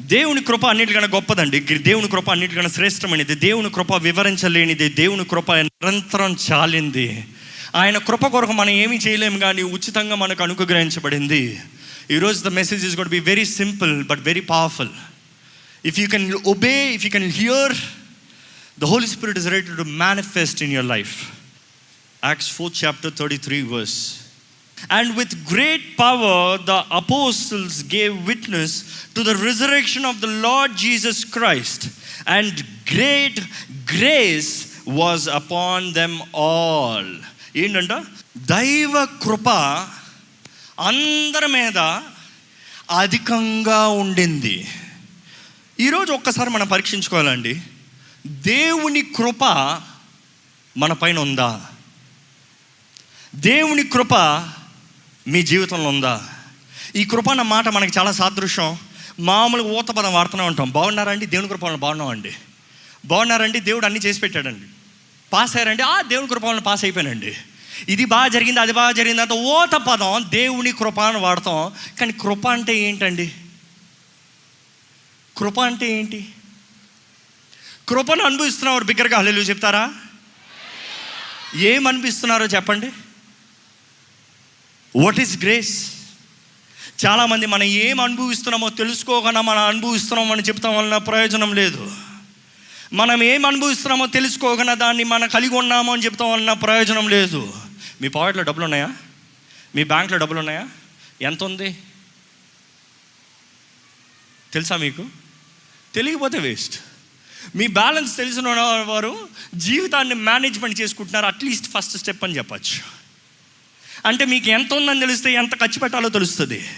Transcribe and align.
దేవుని 0.00 0.42
కృప 0.42 0.66
అన్నిటికన్నా 0.66 1.08
గొప్పదండి. 1.08 1.60
దేవుని 1.60 2.08
కృప 2.08 2.30
అన్నిటికన్నా 2.30 2.70
శ్రేష్టమైనది. 2.70 3.34
దేవుని 3.34 3.70
కృప 3.70 3.94
వివరించలేనిది 3.94 4.88
దేవుని 4.88 5.24
కృప 5.24 5.52
నిరంతరం 5.52 6.36
చాలింది. 6.52 7.24
ఆయన 7.74 7.98
కృప 7.98 8.26
కొరకు 8.26 8.52
మనం 8.52 8.70
ఏమీ 8.70 8.96
చేయలేము 8.96 9.38
కానీ 9.38 9.62
ఉచితంగా 9.62 10.14
మనకు 10.14 10.42
అనుగ్రహించబడింది. 10.42 11.60
ఈరోజు 12.10 12.44
the 12.44 12.46
message 12.46 12.86
is 12.86 12.96
got 12.96 13.08
be 13.08 13.20
very 13.20 13.44
simple 13.44 14.04
but 14.04 14.20
very 14.20 14.40
powerful. 14.40 14.88
If 15.84 15.98
you 15.98 16.08
can 16.08 16.34
obey 16.34 16.94
if 16.94 17.04
you 17.04 17.10
can 17.10 17.32
hear 17.32 17.72
the 18.80 18.84
Holy 18.84 19.06
Spirit 19.06 19.38
is 19.38 19.46
ready 19.46 19.76
to 19.76 19.82
manifest 19.82 20.62
in 20.62 20.72
your 20.72 20.88
life. 20.88 21.14
Acts 22.24 22.50
fourth 22.50 22.84
chapter 22.84 23.12
thirty 23.18 23.36
three 23.36 23.62
verse. 23.62 24.25
And 24.90 25.16
with 25.16 25.34
great 25.52 25.98
power 25.98 26.64
the 26.64 26.70
apostles 26.70 27.94
gave 27.94 28.26
witness 28.26 28.82
to 29.16 29.22
the 29.22 29.28
reservation 29.28 30.06
of 30.06 30.16
the 30.16 30.24
Lord 30.24 30.76
Jesus 30.76 31.26
Christ 31.26 31.86
and 32.28 32.66
great 32.94 33.40
grace 33.72 34.66
was 34.88 35.28
upon 35.28 35.94
them 35.94 36.36
all 36.36 37.16
ఏంటంట 37.56 37.92
దైవ 38.36 39.04
కృప 39.04 39.48
అందరి 40.80 41.48
మీద 41.48 41.78
అధికంగా 42.98 43.88
ఉండింది. 43.88 44.68
ఈరోజు 45.80 46.12
ఒక్కసారి 46.12 46.50
మనం 46.50 46.66
పరీక్షించుకోవాలండి. 46.66 47.62
దేవుని 48.26 49.02
కృప 49.02 49.44
మన 50.76 50.92
పైన 50.92 51.18
ఉందా? 51.18 51.66
దేవుని 53.34 53.82
కృప 53.82 54.14
మీ 55.28 55.42
జీవితంలో 55.42 55.88
ఉందా? 55.88 56.28
ఈ 56.96 57.04
కృప 57.04 57.30
అన్న 57.30 57.42
మాట 57.42 57.68
మనకి 57.68 57.98
చాలా 57.98 58.12
సాదృశ్యం. 58.12 58.78
మామూలుగా 59.20 59.68
ఊత 59.68 59.88
పదం 59.88 60.14
వాడుతూనే 60.14 60.42
ఉంటాం. 60.42 60.70
బాగున్నారండి 60.70 61.26
దేవుని 61.26 61.48
కృపలను 61.48 61.76
బాగున్నామండి. 61.76 62.34
బాగున్నారండి 63.04 63.60
దేవుడు 63.60 63.84
అన్నీ 63.84 64.00
చేసి 64.00 64.20
పెట్టాడండి. 64.20 64.66
పాస్ 65.32 65.56
అయ్యారండి? 65.56 65.82
ఆ 65.82 66.00
దేవుని 66.00 66.28
కృపలను 66.28 66.60
పాస్ 66.60 66.84
అయిపోయానండి. 66.84 67.36
ఇది 67.88 68.04
బాగా 68.04 68.28
జరిగింది 68.28 68.60
అది 68.60 68.72
బాగా 68.72 68.92
జరిగింది 68.92 69.22
అంత 69.22 69.32
ఓత 69.32 69.72
పదం 69.72 70.24
దేవుని 70.28 70.72
కృప 70.72 71.00
అని 71.00 71.18
వాడతాం. 71.18 71.72
కానీ 72.00 72.12
కృప 72.12 72.48
అంటే 72.48 72.76
ఏంటండి? 72.76 73.32
కృప 75.36 75.60
అంటే 75.60 75.98
ఏంటి? 75.98 76.28
కృపను 77.88 78.24
అనుభవిస్తున్నవారు 78.24 78.84
బిగ్గరగా 78.84 79.16
హల్లెలూయా 79.16 79.44
చెప్తారా? 79.44 79.94
ఏం 81.54 81.86
అనిపిస్తున్నారో 81.86 82.46
చెప్పండి. 82.46 82.90
వాట్ 84.96 85.20
ఈస్ 85.20 85.38
గ్రేస్ 85.38 85.92
చాలామంది 87.06 87.46
మనం 87.46 87.62
ఏం 87.62 88.00
అనుభవిస్తున్నామో 88.00 88.68
తెలుసుకోకుండా 88.68 89.40
మనం 89.40 89.58
అనుభవిస్తున్నామో 89.58 90.32
అని 90.32 90.42
చెప్తాం 90.42 90.76
వలన 90.76 90.96
ప్రయోజనం 90.96 91.54
లేదు. 91.54 91.96
మనం 92.92 93.22
ఏం 93.22 93.46
అనుభవిస్తున్నామో 93.46 94.06
తెలుసుకోకుండా 94.06 94.74
దాన్ని 94.74 95.04
మనం 95.04 95.28
కలిగి 95.28 95.54
ఉన్నామో 95.54 95.92
అని 95.92 96.04
చెప్తాం 96.04 96.32
వలన 96.32 96.52
ప్రయోజనం 96.52 97.08
లేదు. 97.08 97.54
మీ 98.02 98.08
పాకెట్లో 98.08 98.42
డబ్బులు 98.42 98.64
ఉన్నాయా 98.64 98.90
మీ 99.74 99.84
బ్యాంక్లో 99.84 100.18
డబ్బులు 100.18 100.38
ఉన్నాయా 100.38 100.68
ఎంత 101.22 101.44
ఉంది 101.44 101.78
తెలుసా 104.52 104.76
మీకు? 104.76 105.06
తెలియకపోతే 105.94 106.38
వేస్ట్. 106.38 106.80
మీ 107.56 107.66
బ్యాలెన్స్ 107.66 108.16
తెలిసిన 108.16 108.48
వారు 108.86 109.28
జీవితాన్ని 109.54 110.14
మేనేజ్మెంట్ 110.14 110.80
చేసుకుంటున్నారు. 110.80 111.26
అట్లీస్ట్ 111.26 111.68
ఫస్ట్ 111.70 111.96
స్టెప్ 111.96 112.24
అని 112.24 112.36
చెప్పచ్చు. 112.36 113.05
అంటే 114.06 114.24
మీకు 114.24 114.48
ఎంత 114.48 114.74
ఉందని 114.74 115.00
తెలిస్తే 115.00 115.32
ఎంత 115.32 115.60
ఖర్చు 115.60 115.78
పెట్టాలో 115.78 116.08
తెలుస్తుంది. 116.08 116.68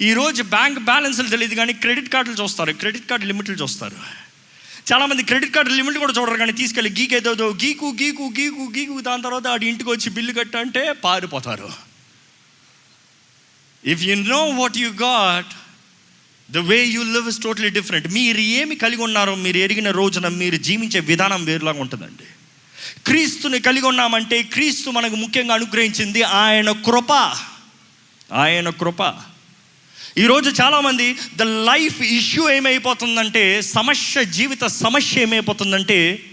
ఈరోజు 0.00 0.42
బ్యాంక్ 0.42 0.78
బ్యాలెన్స్లు 0.78 1.28
తెలియదు 1.28 1.54
కానీ 1.54 1.72
క్రెడిట్ 1.72 2.08
కార్డులు 2.08 2.42
చూస్తారు. 2.42 2.72
క్రెడిట్ 2.72 3.10
కార్డు 3.10 3.26
లిమిట్లు 3.26 3.54
చూస్తారు. 3.54 3.96
చాలామంది 4.92 5.22
క్రెడిట్ 5.22 5.54
కార్డు 5.54 5.70
లిమిట్ 5.70 5.98
కూడా 5.98 6.12
చూడరు 6.12 6.36
కానీ 6.36 6.52
తీసుకెళ్ళి 6.52 6.90
గీకేదో 7.00 7.32
గీకు 7.32 7.96
గీకు 8.02 8.32
గీకు 8.40 8.72
గీకు 8.76 9.00
దాని 9.00 9.22
తర్వాత 9.22 9.46
ఆడి 9.46 9.66
ఇంటికి 9.66 9.90
వచ్చి 9.90 10.10
బిల్లు 10.10 10.32
కట్టంటే 10.32 10.92
పారిపోతారు. 10.92 11.70
If 13.84 14.02
you 14.02 14.14
know 14.14 14.44
what 14.44 14.76
you 14.76 14.88
got 14.88 15.52
the 16.52 16.58
way 16.58 16.84
you 16.84 17.02
live 17.02 17.28
is 17.28 17.38
totally 17.38 17.68
different 17.68 18.08
మీరు 18.08 18.38
ఏమి 18.38 18.76
కలిగి 18.76 19.02
ఉన్నారో 19.02 19.34
మీరు 19.34 19.56
ఎరిగిన 19.56 19.90
రోజున 19.90 20.28
మీరు 20.28 20.56
జీవించే 20.56 21.00
విధానం 21.00 21.44
వేరులాగా 21.44 21.80
ఉంటుందండి. 21.80 22.33
క్రీస్తుని 23.06 23.60
కలిగి 23.60 23.86
ఉన్నామంటే 23.86 24.42
క్రీస్తు 24.42 24.90
మనకు 24.90 25.16
ముఖ్యంగా 25.16 25.54
అనుగ్రహించింది 25.54 26.22
ఆయన 26.22 26.72
కృప. 26.72 27.12
ఆయన 28.32 28.70
కృప. 28.70 29.14
ఈరోజు 30.18 30.62
చాలామంది 30.62 31.18
ద 31.36 31.42
లైఫ్ 31.42 32.02
ఇష్యూ 32.02 32.50
ఏమైపోతుందంటే 32.50 33.62
సమస్య 33.62 34.24
జీవిత 34.24 34.64
సమస్య 34.64 35.22
ఏమైపోతుందంటే 35.22 36.24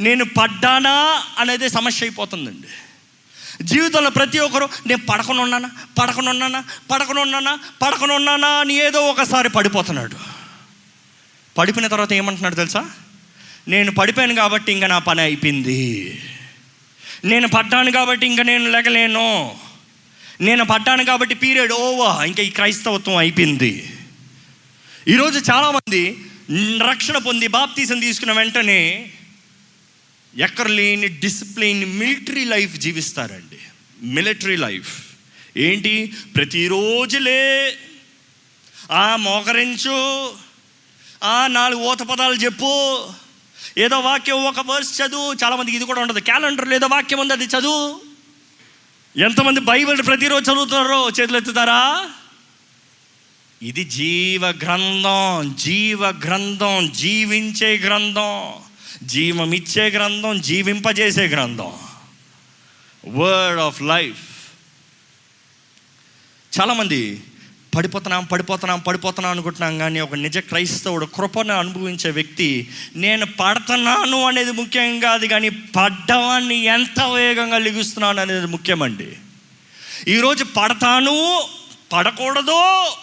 నేను 0.00 0.24
పడ్డానా 0.24 1.24
అనేది 1.38 1.68
సమస్య 1.68 2.06
అయిపోతుందండి. 2.06 2.68
జీవితంలో 3.62 4.10
ప్రతి 4.10 4.38
ఒక్కరు 4.38 4.68
నేను 4.86 5.06
పడకనున్నానా 5.06 5.70
పడకనున్నానా 5.98 6.64
పడకనున్నానా 6.90 7.58
పడకనున్నానా 7.82 8.48
అని 8.48 8.74
ఏదో 8.74 9.00
ఒకసారి 9.00 9.48
పడిపోతున్నాడు. 9.48 10.16
పడిపోయిన 11.58 11.88
తర్వాత 11.88 12.12
ఏమంటున్నాడు 12.12 12.54
తెలుసా? 12.54 12.90
నేను 13.68 13.92
పడిపోయాను 13.92 14.34
కాబట్టి 14.34 14.72
ఇంకా 14.72 14.86
నా 14.86 14.98
పని 14.98 15.20
అయిపోయింది. 15.20 16.22
నేను 17.24 17.48
పడ్డాను 17.48 17.92
కాబట్టి 17.92 18.26
ఇంకా 18.26 18.42
నేను 18.42 18.70
లేకలేను 18.70 19.56
నేను 20.40 20.64
పడ్డాను 20.64 21.04
కాబట్టి 21.04 21.34
పీరియడ్ 21.34 21.72
ఓవా 21.72 22.24
ఇంకా 22.24 22.42
ఈ 22.42 22.50
క్రైస్తవత్వం 22.50 23.16
అయిపోయింది. 23.16 23.90
ఈరోజు 25.08 25.50
చాలామంది 25.50 26.16
రక్షణ 26.90 27.18
పొంది 27.18 27.46
బాప్తీసం 27.46 28.00
తీసుకున్న 28.00 28.32
వెంటనే 28.32 29.10
ఎక్కడ 30.36 30.66
లేని 30.66 31.08
డిసిప్లిన్ 31.08 31.84
మిలిటరీ 31.84 32.44
లైఫ్ 32.44 32.76
జీవిస్తారండి. 32.76 33.58
మిలిటరీ 34.02 34.56
లైఫ్ 34.56 35.02
ఏంటి? 35.56 36.12
ప్రతిరోజులే 36.36 37.76
ఆ 38.92 39.16
మోకరించు 39.16 40.32
ఆ 41.24 41.46
నాలుగు 41.46 41.80
ఊత 41.80 42.02
పదాలు 42.02 42.34
చెప్పు 42.34 43.08
ఏదో 43.78 44.00
వాక్యం 44.00 44.44
ఒక 44.44 44.60
వర్స్ 44.60 45.02
చదువు 45.02 45.32
చాలామందికి 45.32 45.76
ఇది 45.76 45.84
కూడా 45.84 46.00
ఉండదు. 46.00 46.20
క్యాలెండర్ 46.20 46.72
ఏదో 46.72 46.86
వాక్యం 46.86 47.18
ఉంది 47.18 47.32
అది 47.32 47.44
చదువు. 47.44 48.00
ఎంతమంది 49.16 49.60
బైబిల్ 49.60 50.06
ప్రతిరోజు 50.06 50.50
చదువుతున్నారో 50.50 51.10
చేతులు 51.20 51.36
ఎత్తుతారా 51.36 52.10
ఇది 53.62 53.84
జీవ 53.84 54.46
గ్రంథం 54.46 55.56
జీవ 55.58 56.06
గ్రంథం 56.06 56.92
జీవించే 56.96 57.78
గ్రంథం 57.78 58.54
జీవమిచ్చే 59.02 59.90
గ్రంథం 59.90 60.40
జీవింపజేసే 60.40 61.26
గ్రంథం. 61.26 61.72
వర్డ్ 63.08 63.60
ఆఫ్ 63.60 63.82
లైఫ్ 63.82 64.22
చాలామంది 66.60 67.22
పడిపోతున్నాం 67.76 68.24
పడిపోతున్నాం 68.24 68.80
పడిపోతున్నాం 68.80 69.32
అనుకుంటున్నాం 69.32 69.74
కానీ 69.78 70.00
ఒక 70.00 70.14
నిజ 70.14 70.38
క్రైస్తవుడు 70.38 71.06
కృపను 71.06 71.54
అనుభవించే 71.54 72.10
వ్యక్తి 72.10 72.48
నేను 72.96 73.26
పడుతున్నాను 73.40 74.18
అనేది 74.22 74.52
ముఖ్యం 74.52 75.00
కాదు 75.00 75.26
కానీ 75.26 75.48
పడ్డవాన్ని 75.48 76.58
ఎంత 76.76 77.00
వేగంగా 77.02 77.58
లిగుస్తున్నాను 77.58 78.20
అనేది 78.20 78.46
ముఖ్యమండి. 78.46 79.08
ఈరోజు 80.08 80.44
పడతాను 80.44 81.16
పడకూడదు 81.92 82.60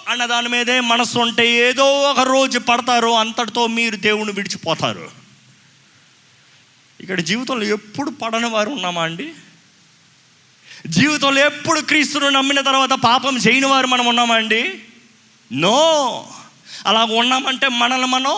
అన్న 0.07 0.25
దాని 0.25 0.49
మీదే 0.49 0.79
మనసు 0.79 1.19
ఉంటే 1.19 1.43
ఏదో 1.67 1.85
ఒక 2.11 2.19
రోజు 2.19 2.59
పడతారు 2.59 3.07
అంతటితో 3.07 3.67
మీరు 3.67 3.95
దేవుని 3.95 4.31
విడిచిపోతారు. 4.31 5.07
ఇక్కడ 7.01 7.19
జీవితంలో 7.19 7.65
ఎప్పుడు 7.77 8.09
పడని 8.09 8.49
వారు 8.49 8.69
ఉన్నామా 8.69 9.01
అండి? 9.03 9.27
జీవితంలో 10.87 11.45
ఎప్పుడు 11.45 11.79
క్రీస్తును 11.79 12.29
నమ్మిన 12.29 12.61
తర్వాత 12.61 12.89
పాపం 12.89 13.37
చేయని 13.37 13.65
వారు 13.65 13.87
మనం 13.87 14.05
ఉన్నామండి 14.05 14.79
నో 15.51 16.25
అలా 16.85 17.03
ఉన్నామంటే 17.03 17.67
మనల్ని 17.67 18.07
మనం 18.07 18.31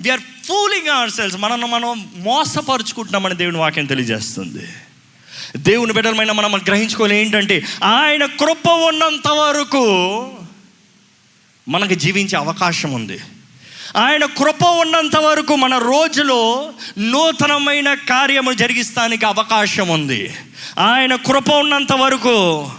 విఆర్ 0.00 0.20
ఫూలింగ్ 0.20 0.88
అవర్ 0.88 1.10
సెల్స్ 1.10 1.36
మనల్ని 1.36 1.66
మనం 1.66 2.10
మోసపరుచుకుంటున్నామని 2.16 3.34
దేవుని 3.34 3.56
వాక్యం 3.56 3.86
తెలియజేస్తుంది. 3.86 4.68
దేవుని 5.56 5.92
బిడ్డలమైన 5.92 6.32
మనం 6.32 6.56
గ్రహించుకోవాలి 6.56 7.16
ఏంటంటే 7.16 7.64
ఆయన 7.84 8.24
కృప 8.26 8.68
ఉన్నంత 8.68 9.28
వరకు 9.28 9.84
మనకు 11.68 11.94
జీవించే 11.94 12.38
అవకాశం 12.38 12.92
ఉంది. 12.92 13.20
ఆయన 13.96 14.24
కృప 14.24 14.64
ఉన్నంత 14.64 15.16
వరకు 15.16 15.56
మన 15.56 15.78
రోజులో 15.78 16.72
నూతనమైన 16.98 17.94
కార్యము 17.94 18.52
జరిగిస్తానికి 18.52 19.26
అవకాశం 19.26 19.88
ఉంది. 19.88 20.34
ఆయన 20.78 21.14
కృప 21.14 21.50
ఉన్నంత 21.50 21.92
వరకు 21.92 22.70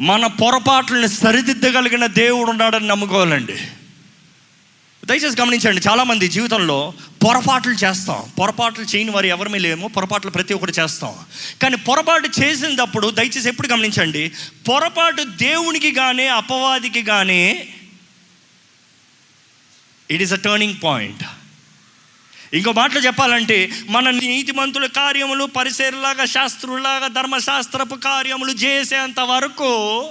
మన 0.00 0.26
పొరపాట్లను 0.26 1.06
సరిదిద్దగలిగిన 1.06 2.06
దేవుడు 2.06 2.50
ఉన్నాడని 2.50 2.86
నమ్ముకోవాలండి. 2.86 3.56
దయచేసి 5.04 5.40
గమనించండి 5.40 5.80
చాలామంది 5.88 6.28
జీవితంలో 6.28 6.92
పొరపాట్లు 7.24 7.72
చేస్తాం. 7.72 8.22
పొరపాట్లు 8.40 8.84
చేయని 8.84 9.10
వారు 9.10 9.26
ఎవరిమీ 9.26 9.58
లేము 9.58 9.88
పొరపాట్లు 9.88 10.30
ప్రతి 10.30 10.54
ఒక్కరు 10.54 10.70
చేస్తాం. 10.70 11.14
కానీ 11.62 11.76
పొరపాటు 11.76 12.40
చేసినప్పుడు 12.40 13.10
దయచేసి 13.10 13.48
ఎప్పుడు 13.48 13.68
గమనించండి 13.68 14.32
పొరపాటు 14.68 15.22
దేవునికి 15.22 15.92
కానీ 15.92 16.26
అపవాదికి 16.26 17.02
కానీ 17.02 17.68
it 20.10 20.22
is 20.22 20.32
a 20.32 20.36
turning 20.36 20.74
point 20.84 21.24
ఇంకో 22.52 22.72
మాటలు 22.72 23.00
చెప్పాలంటే 23.00 23.70
మన 23.88 24.10
నీతిమంతుల 24.10 24.86
కార్యములు 24.86 25.44
పరిసరలాగా 25.44 26.24
శాస్త్రులాగా 26.24 27.08
ధర్మశాస్త్రపు 27.08 27.94
కార్యములు 27.94 28.52
చేసేంత 28.52 29.20
వరకు 29.20 30.10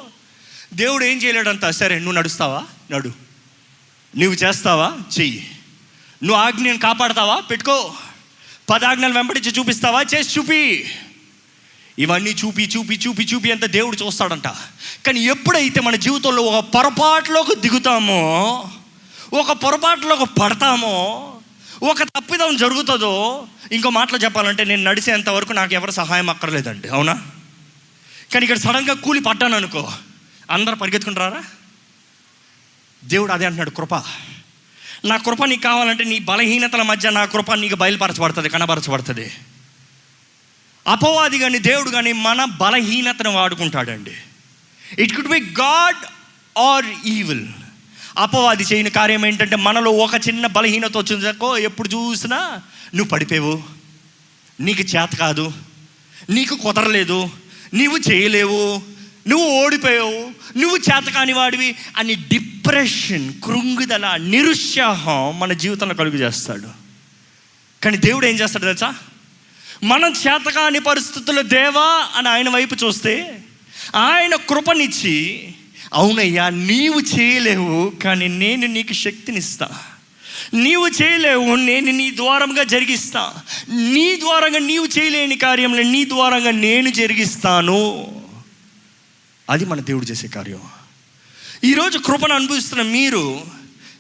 దేవుడు 0.74 1.06
ఏం 1.06 1.18
చేయలేడంత 1.18 1.70
సరే 1.70 1.96
నువ్వు 1.96 2.14
నడుస్తావా? 2.14 2.64
నడు. 2.92 3.08
నువ్వు 4.18 4.34
చేస్తావా? 4.34 4.98
చెయ్యి. 5.20 5.52
నువ్వు 6.24 6.44
ఆజ్ఞను 6.44 6.78
కాపాడతావా? 6.78 7.40
పెట్టుకో. 7.40 7.94
పదాజ్ఞలు 8.70 9.14
వెంబడించి 9.14 9.52
చూపిస్తావా? 9.52 10.02
చేసి 10.02 10.40
చూపి. 10.40 10.92
ఇవన్నీ 12.00 12.30
చూపి 12.30 12.70
చూపి 12.78 13.00
చూపి 13.08 13.24
చూపి 13.24 13.52
అంత 13.52 13.66
దేవుడు 13.66 13.96
చూస్తాడంట. 13.96 14.48
కానీ 15.06 15.20
ఎప్పుడైతే 15.20 15.82
మన 15.82 15.96
జీవితంలో 15.96 16.42
ఒక 16.42 16.64
పొరపాటులోకి 16.64 17.56
దిగుతామో 17.56 18.72
ఒక 19.34 19.52
పొరపాటులోకి 19.52 20.40
పడతామో 20.42 21.22
ఒక 21.84 22.04
తప్పిదం 22.04 22.58
జరుగుతుందో 22.58 23.46
ఇంకో 23.72 23.90
మాటలో 23.90 24.20
చెప్పాలంటే 24.20 24.64
నేను 24.64 24.84
నడిచేంత 24.84 25.30
వరకు 25.30 25.54
నాకు 25.54 25.74
ఎవరు 25.74 25.92
సహాయం 25.92 26.30
అక్కర్లేదండి. 26.30 26.90
అవునా? 26.90 27.14
కానీ 28.34 28.46
ఇక్కడ 28.46 28.58
సడన్గా 28.58 28.94
కూలి 28.94 29.20
పడ్డాను 29.20 29.56
అనుకో 29.56 29.92
అందరు 30.52 30.76
పరిగెత్తుకుంటారా? 30.76 31.44
దేవుడు 33.04 33.32
అదే 33.32 33.46
అంటున్నాడు 33.46 33.70
కృప. 33.70 33.96
నా 35.06 35.18
కృప 35.18 35.44
నీకు 35.44 35.62
కావాలంటే 35.62 36.04
నీ 36.04 36.20
బలహీనతల 36.20 36.82
మధ్య 36.82 37.10
నా 37.10 37.26
కృప 37.26 37.54
నీకు 37.54 37.76
బయలుపరచబడుతుంది 37.76 38.50
కనబరచబడుతుంది. 38.50 39.32
అపవాది 40.88 41.40
కానీ 41.40 41.60
దేవుడు 41.60 41.90
కానీ 41.90 42.12
మన 42.12 42.46
బలహీనతను 42.46 43.32
వాడుకుంటాడండి. 43.32 44.14
It 45.00 45.16
could 45.16 45.28
be 45.28 45.40
God 45.40 46.06
or 46.60 46.86
evil 47.06 47.48
అపవాది 48.18 48.64
చేయని 48.64 48.90
కార్యం 48.90 49.26
ఏంటంటే 49.26 49.56
మనలో 49.56 49.92
ఒక 49.92 50.28
చిన్న 50.28 50.48
బలహీనత 50.48 50.98
వచ్చిందకో 50.98 51.58
ఎప్పుడు 51.58 51.90
చూసినా 51.90 52.38
నువ్వు 52.96 53.10
పడిపోవు. 53.10 53.64
నీకు 54.60 54.82
చేత 54.82 55.16
కాదు. 55.20 55.52
నీకు 56.30 56.56
కుదరలేదు. 56.56 57.30
నీవు 57.74 57.98
చేయలేవు. 57.98 58.82
నువ్వు 59.28 59.48
ఓడిపోయావు. 59.48 60.32
నువ్వు 60.58 60.78
చేత 60.78 61.14
కాని 61.14 61.34
వాడివి 61.34 61.76
అని 61.98 62.16
డిప్రెషన్ 62.16 63.42
కృంగుదల 63.42 64.16
నిరుత్సాహం 64.16 65.40
మన 65.40 65.54
జీవితంలో 65.54 65.96
కలుగు 65.96 66.16
చేస్తాడు. 66.16 66.86
కానీ 67.84 67.98
దేవుడు 67.98 68.26
ఏం 68.26 68.36
చేస్తాడు 68.36 68.66
తెలుసా? 68.66 68.96
మనం 69.84 70.12
చేతకాని 70.12 70.80
పరిస్థితుల్లో 70.80 71.42
దేవా 71.42 72.08
అని 72.16 72.30
ఆయన 72.30 72.50
వైపు 72.50 72.76
చూస్తే 72.76 73.44
ఆయన 73.96 74.36
కృపనిచ్చి 74.36 75.48
అవునయ్యా 75.94 76.50
నీవు 76.50 77.00
చేయలేవు 77.00 77.90
కానీ 78.04 78.28
నేను 78.28 78.68
నీకు 78.68 78.94
శక్తినిస్తా. 78.94 79.70
నీవు 80.54 80.88
చేయలేవు 80.88 81.56
నేను 81.56 81.92
నీ 81.92 82.16
ద్వారంగా 82.16 82.64
జరిగిస్తా. 82.64 83.34
నీ 83.70 84.16
ద్వారంగా 84.20 84.60
నీవు 84.60 84.86
చేయలేని 84.86 85.38
కార్యంలో 85.38 85.84
నీ 85.84 86.06
ద్వారంగా 86.06 86.52
నేను 86.52 86.90
జరిగిస్తాను. 86.90 88.08
అది 89.50 89.66
మన 89.66 89.82
దేవుడు 89.82 90.06
చేసే 90.06 90.28
కార్యం. 90.28 90.62
ఈరోజు 91.64 91.98
కృపను 91.98 92.34
అనుభవిస్తున్న 92.34 92.82
మీరు 92.82 93.42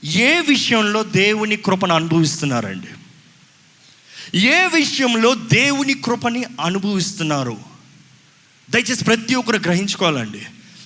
ఏ 0.05 0.39
విషయంలో 0.39 1.03
దేవుని 1.03 1.55
కృపను 1.55 1.93
అనుభవిస్తున్నారండి? 1.93 2.87
ఏ 4.39 4.67
విషయంలో 4.73 5.35
దేవుని 5.35 5.93
కృపని 5.93 6.45
అనుభవిస్తున్నారు? 6.61 7.57
దయచేసి 8.69 9.03
ప్రతి 9.03 9.35
ఒక్కరు 9.35 9.57
గ్రహించుకోవాలండి. 9.57 10.41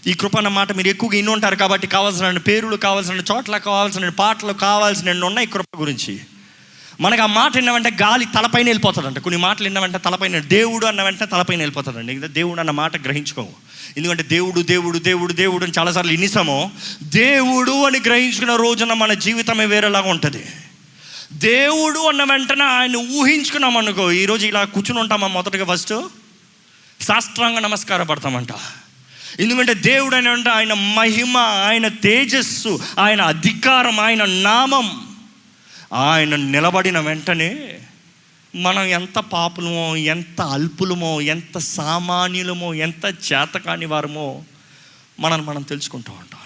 ఈ 0.08 0.14
కృప 0.14 0.38
అన్న 0.38 0.48
మాట 0.48 0.72
మీరు 0.72 0.88
ఎక్కువగా 0.88 1.18
ఇన్ని 1.18 1.34
ఉంటారు 1.34 1.56
కాబట్టి 1.56 1.88
కావాల్సిన 1.88 2.38
పేరులు 2.38 2.76
కావాల్సిన 2.76 3.24
చోట్ల 3.32 3.58
కావాల్సిన 3.58 4.10
పాటలు 4.10 4.54
కావాల్సిన 4.54 5.24
ఉన్నాయి 5.24 5.48
కృప 5.48 5.66
గురించి. 5.80 6.20
మనకు 7.02 7.22
ఆ 7.22 7.26
మాట 7.26 7.56
విన్న 7.56 7.88
గాలి 7.88 8.26
తలపైన 8.26 8.66
వెళ్ళిపోతుందంట. 8.66 9.20
కొన్ని 9.20 9.42
మాటలు 9.42 9.64
విన్నామంటే 9.64 9.98
తలపైన 9.98 10.40
దేవుడు 10.40 10.86
అన్న 10.86 11.04
వెంటనే 11.04 11.28
తలపైన 11.28 11.60
వెళ్ళిపోతుందండి 11.60 12.14
ఇంకా 12.14 12.28
దేవుడు 12.28 12.60
అన్న 12.60 12.72
మాట 12.72 13.04
గ్రహించుకోము. 13.04 13.54
ఎందుకంటే 13.98 14.24
దేవుడు 14.24 14.62
దేవుడు 14.62 15.00
దేవుడు 15.00 15.34
దేవుడు 15.34 15.64
అని 15.64 15.74
చాలాసార్లు 15.80 16.12
ఇన్నిసామో 16.12 16.72
దేవుడు 17.04 17.86
అని 17.86 18.00
గ్రహించుకున్న 18.00 18.56
రోజున 18.56 18.94
మన 18.94 19.14
జీవితమే 19.14 19.66
వేరేలాగా 19.66 20.10
ఉంటుంది. 20.10 20.46
దేవుడు 21.34 22.00
అన్న 22.00 22.24
వెంటనే 22.24 22.64
ఆయన 22.64 22.96
ఊహించుకున్నాం 22.96 23.78
అనుకో 23.78 24.12
ఈరోజు 24.12 24.48
ఇలా 24.48 24.64
కూర్చుని 24.64 25.00
ఉంటామా 25.00 25.28
మొదటగా 25.28 25.76
ఫస్ట్ 25.76 25.94
సాష్టాంగ 27.02 27.60
నమస్కార 27.60 28.04
పడతామంట. 28.04 28.48
ఎందుకంటే 29.40 29.74
దేవుడు 29.74 30.16
అని 30.16 30.30
అంటే 30.30 30.50
ఆయన 30.50 30.74
మహిమ 30.74 31.38
ఆయన 31.38 31.88
తేజస్సు 31.88 32.80
ఆయన 33.00 33.22
అధికారం 33.22 34.00
ఆయన 34.00 34.26
నామం. 34.26 35.16
ఆయన 35.94 36.36
నిలబడిన 36.36 37.00
వెంటనే 37.00 37.80
మనం 38.56 38.84
ఎంత 38.84 39.20
పాపులమో 39.20 39.96
ఎంత 39.96 40.42
అల్పులమో 40.42 41.22
ఎంత 41.22 41.58
సామాన్యులమో 41.58 42.74
ఎంత 42.74 43.06
చేతకాని 43.06 43.86
వారమో 43.86 44.44
మనల్ని 45.20 45.48
మనం 45.48 45.62
తెలుసుకుంటూ 45.62 46.12
ఉంటాం. 46.12 46.40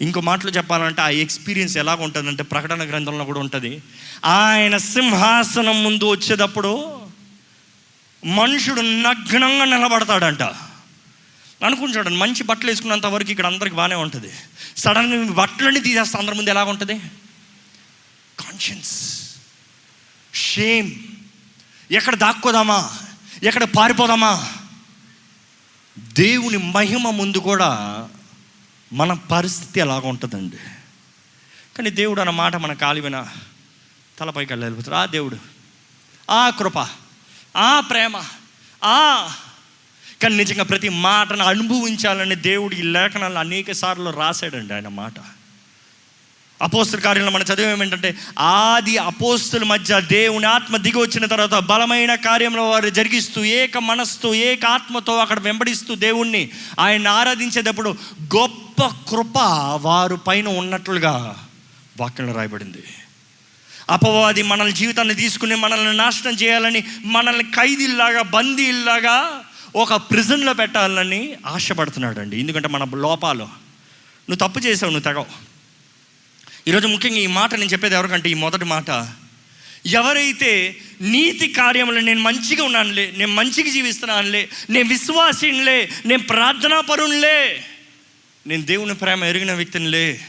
ఇంకో 0.00 0.20
మాటలు 0.20 0.50
చెప్పాలంటే 0.50 1.02
ఆ 1.02 1.08
ఎక్స్పీరియన్స్ 1.08 1.76
ఎలాగ 1.76 2.02
ఉంటుందంటే 2.04 2.42
ప్రకటన 2.42 2.88
గ్రంథంలో 2.88 3.24
కూడా 3.24 3.40
ఉంటుంది. 3.40 3.82
ఆయన 4.24 4.76
సింహాసనం 4.76 5.84
ముందు 5.84 6.10
వచ్చేటప్పుడు 6.10 6.98
మనుషుడు 8.24 8.80
నగ్నంగా 8.80 9.64
నిలబడతాడంట. 9.64 10.42
అనుకుంటాడు 11.62 12.08
మంచి 12.08 12.42
బట్టలు 12.42 12.70
వేసుకున్నంత 12.70 13.06
వరకు 13.06 13.30
ఇక్కడ 13.30 13.46
అందరికి 13.46 13.76
బాగానే 13.76 13.94
ఉంటుంది. 13.94 14.32
సడన్గా 14.76 15.32
బట్టలన్నీ 15.32 15.80
తీసేస్తే 15.80 16.18
అందరి 16.18 16.34
ముందు 16.34 16.50
ఎలా 16.50 16.64
ఉంటుంది? 16.64 16.98
కాన్షియన్స్ 18.40 19.22
షేమ్ 20.34 20.92
ఎక్కడ 21.90 22.14
దాక్కోదామా? 22.14 22.98
ఎక్కడ 23.42 23.64
పారిపోదామా? 23.64 24.52
దేవుని 25.98 26.56
మహిమ 26.56 27.10
ముందు 27.10 27.38
కూడా 27.38 28.08
మన 28.92 29.12
పరిస్థితి 29.12 29.80
ఎలాగ 29.80 30.06
ఉంటుందండి? 30.06 30.56
కానీ 31.78 31.90
దేవుడు 31.90 32.20
అన్న 32.20 32.30
మాట 32.30 32.56
మన 32.56 32.72
కాలివిన 32.72 33.28
తలపైకి 34.18 34.52
వెళ్ళిపోతారు 34.52 34.96
ఆ 34.96 35.06
దేవుడు 35.06 35.36
ఆ 36.30 36.50
కృప 36.50 36.78
ఆ 37.56 37.80
ప్రేమ 37.80 38.24
ఆ 38.84 39.28
కానీ 40.22 40.36
నిజంగా 40.36 40.64
ప్రతి 40.64 40.88
మాటను 40.88 41.44
అనుభవించాలని 41.44 42.34
దేవుడు 42.34 42.74
ఈ 42.74 42.82
లేఖనాలు 42.82 43.38
అనేక 43.38 43.72
సార్లు 43.72 44.10
రాశాడండి 44.10 44.74
ఆయన 44.74 44.88
మాట. 44.88 45.14
అపోస్తుల 46.62 47.00
కార్యంలో 47.00 47.30
మనం 47.30 47.44
చదివేమేంటంటే 47.54 48.16
ఆది 48.38 48.98
అపోస్తుల 48.98 49.64
మధ్య 49.64 50.00
దేవుని 50.00 50.46
ఆత్మ 50.46 50.76
దిగి 50.76 50.98
వచ్చిన 50.98 51.26
తర్వాత 51.26 51.54
బలమైన 51.54 52.14
కార్యంలో 52.14 52.70
వారు 52.70 52.88
జరిగిస్తూ 52.88 53.44
ఏక 53.44 53.78
మనస్తో 53.78 54.34
ఏక 54.34 54.64
ఆత్మతో 54.64 55.16
అక్కడ 55.16 55.40
వెంబడిస్తూ 55.40 55.94
దేవుణ్ణి 55.94 56.50
ఆయన 56.80 57.08
ఆరాధించేటప్పుడు 57.08 57.90
గొప్ప 58.36 58.82
కృప 59.10 59.38
వారు 59.80 60.16
పైన 60.16 60.48
ఉన్నట్లుగా 60.48 61.44
వాక్యంలో 62.00 62.32
రాయబడింది. 62.32 62.82
అపవాది 63.90 64.42
మనల్ని 64.42 64.74
జీవితాన్ని 64.74 65.14
తీసుకుని 65.14 65.54
మనల్ని 65.54 65.96
నాశనం 65.96 66.32
చేయాలని 66.32 66.84
మనల్ని 67.04 67.44
ఖైదీల్లాగా 67.44 68.22
బందీల్లాగా 68.22 69.44
ఒక 69.76 69.94
ప్రిజన్లో 69.94 70.52
పెట్టాలని 70.52 71.36
ఆశపడుతున్నాడు 71.46 72.20
అండి 72.20 72.40
ఎందుకంటే 72.40 72.68
మన 72.68 72.98
లోపాలు. 72.98 73.44
నువ్వు 74.30 74.48
తప్పు 74.48 74.58
చేసావు 74.58 74.92
నువ్వు 74.92 75.04
తెగవు. 75.04 75.26
ఈరోజు 76.68 76.86
ముఖ్యంగా 76.86 77.16
ఈ 77.16 77.26
మాట 77.26 77.54
నేను 77.54 77.70
చెప్పేది 77.70 77.94
ఎవరికంటే 77.94 78.30
ఈ 78.30 78.34
మొదటి 78.34 78.64
మాట. 78.64 79.08
ఎవరైతే 79.86 80.76
నీతి 81.00 81.48
కార్యములు 81.48 82.00
నేను 82.00 82.20
మంచిగా 82.20 82.64
ఉన్నానులే 82.64 83.12
నేను 83.16 83.34
మంచిగా 83.34 83.70
జీవిస్తున్నానులే 83.72 84.48
నేను 84.70 84.88
విశ్వాసీనులే 84.88 85.88
నేను 86.06 86.22
ప్రార్థనా 86.22 86.80
పరుణ్లే 86.80 87.64
నేను 88.46 88.62
దేవుని 88.62 88.94
ప్రేమ 88.94 89.24
ఎరిగిన 89.24 89.52
వ్యక్తినిలే 89.52 90.20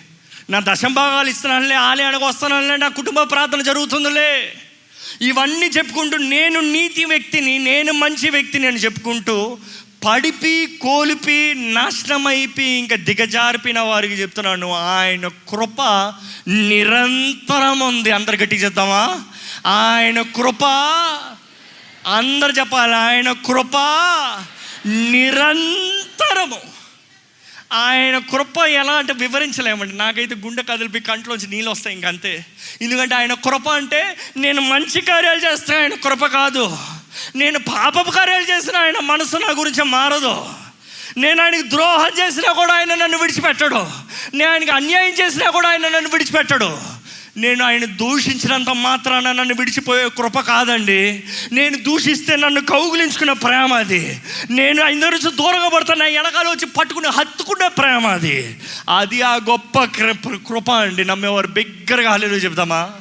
నా 0.50 0.62
దశంభాగాలు 0.64 1.30
ఇస్తున్నానులే 1.30 1.76
ఆలయానికి 1.76 2.24
వస్తున్నానులే 2.24 2.78
నా 2.78 2.88
కుటుంబ 2.88 3.22
ప్రార్థన 3.22 3.62
జరుగుతుందిలే. 3.62 4.63
ఇవన్నీ 5.22 5.66
చెప్పుకుంటూ 5.66 6.18
నేను 6.18 6.60
నీతి 6.60 7.06
వ్యక్తిని 7.06 7.60
నేను 7.60 7.94
మంచి 7.94 8.30
వ్యక్తిని 8.30 8.68
అని 8.68 8.78
చెప్పుకుంటూ 8.78 9.58
పడిపి 10.06 10.80
కోల్పి 10.82 11.54
నాశనమైపి 11.58 12.64
ఇంకా 12.64 12.96
దిగజారిపిన 12.96 13.80
వారికి 13.80 14.14
చెప్తున్నాను 14.14 14.72
ఆయన 14.72 15.28
కృప 15.28 15.82
నిరంతరం 16.48 17.80
ఉంది 17.80 18.12
అందరు 18.12 18.36
గట్టి 18.36 18.56
చెప్తామా? 18.56 19.22
ఆయన 19.66 20.22
కృప 20.22 20.64
అందరు 22.08 22.52
చెప్పాలి. 22.52 22.96
ఆయన 22.96 23.32
కృప 23.32 23.78
నిరంతరము. 24.88 26.73
ఆయన 27.74 28.18
కృప 28.18 28.58
ఎలా 28.58 28.94
అంటే 28.94 29.14
వివరించలేమండి. 29.14 29.98
నాకైతే 29.98 30.36
గుండె 30.36 30.64
కదిలిపి 30.64 31.00
కంట్లోంచి 31.00 31.48
నీళ్ళు 31.48 31.72
వస్తాయి 31.72 31.96
ఇంకంతే 31.96 32.46
ఎందుకంటే 32.82 33.16
ఆయన 33.16 33.34
కృప 33.34 33.70
అంటే 33.70 34.18
నేను 34.38 34.62
మంచి 34.62 35.02
కార్యాలు 35.02 35.52
చేస్తే 35.52 35.80
ఆయన 35.80 35.94
కృప 35.94 36.26
కాదు. 36.26 36.78
నేను 37.36 37.60
పాపపు 37.60 38.12
కార్యాలు 38.12 38.46
చేసిన 38.46 38.78
ఆయన 38.78 39.00
మనసు 39.00 39.38
నా 39.38 39.54
గురించి 39.60 39.84
మారదు. 39.84 40.50
నేను 41.18 41.44
ఆయనకి 41.44 41.70
ద్రోహం 41.70 42.12
చేసినా 42.20 42.54
కూడా 42.54 42.74
ఆయన 42.74 42.96
నన్ను 42.96 43.18
విడిచిపెట్టడు. 43.18 43.88
నేను 44.34 44.52
ఆయనకి 44.52 44.72
అన్యాయం 44.72 45.14
చేసినా 45.14 45.50
కూడా 45.50 45.70
ఆయన 45.70 45.88
నన్ను 45.88 46.10
విడిచిపెట్టడు. 46.10 47.03
నేను 47.38 47.66
ఆయన 47.66 47.86
దూషించినంత 47.86 48.70
మాత్రాన 48.70 49.32
నన్ను 49.32 49.56
విడిచిపోయే 49.56 50.10
కృప 50.10 50.40
కాదండి. 50.40 51.24
నేను 51.52 51.78
దూషిస్తే 51.78 52.36
నన్ను 52.36 52.62
కౌగులించుకున్న 52.62 53.34
ప్రేమ 53.34 53.74
అది. 53.74 54.22
నేను 54.50 54.84
ఆయన 54.84 55.10
నుంచి 55.10 55.36
దూరంగా 55.36 55.70
పడుతున్నా 55.70 56.06
వెనకాల 56.06 56.48
వచ్చి 56.48 56.66
పట్టుకుని 56.66 57.08
హత్తుకునే 57.08 57.68
ప్రేమ 57.68 58.08
అది. 58.08 58.60
అది 58.98 59.22
ఆ 59.22 59.36
గొప్ప 59.36 59.84
కృప 59.84 60.30
కృప 60.48 60.72
అండి. 60.72 61.06
నమ్మేవారు 61.06 61.48
బిగ్గరగా 61.48 62.10
హాలేలు 62.10 62.34
చెప్తామా 62.34 62.92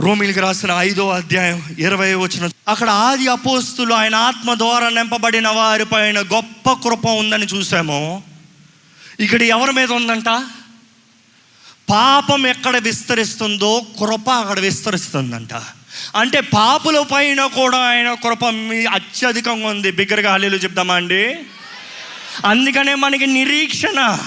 రోమిలికి 0.00 0.40
రాసిన 0.40 0.70
ఐదో 0.78 1.10
అధ్యాయం 1.10 1.62
ఇరవై 1.78 2.14
వచ్చిన 2.14 2.50
అక్కడ 2.68 2.90
ఆది 2.90 3.28
అపోస్తులు 3.28 3.94
ఆయన 3.94 4.14
ఆత్మ 4.14 4.54
ద్వారా 4.54 4.88
నింపబడిన 4.88 5.48
వారిపైన 5.48 6.20
గొప్ప 6.20 6.72
కృప 6.72 7.06
ఉందని 7.06 7.44
చూసాము. 7.44 8.22
ఇక్కడ 9.20 9.42
ఎవరి 9.42 9.72
మీద 9.72 9.92
ఉందంట? 9.92 10.28
పాపం 11.90 12.46
ఎక్కడ 12.46 12.76
విస్తరిస్తుందో 12.76 13.86
కృప 13.98 14.30
అక్కడ 14.30 14.60
విస్తరిస్తుందంట. 14.60 15.54
అంటే 16.16 16.40
పాపుల 16.40 17.04
పైన 17.12 17.46
కూడా 17.46 17.78
ఆయన 17.78 18.14
కృప 18.14 18.44
మీ 18.44 18.84
అత్యధికంగా 18.84 19.66
ఉంది. 19.66 19.90
బిగ్గరగా 19.90 20.30
హాలీలు 20.30 20.56
చెప్దామా 20.56 20.94
అండి? 20.94 21.38
అందుకనే 22.46 22.94
మనకి 22.94 23.26
నిరీక్షణ. 23.26 24.18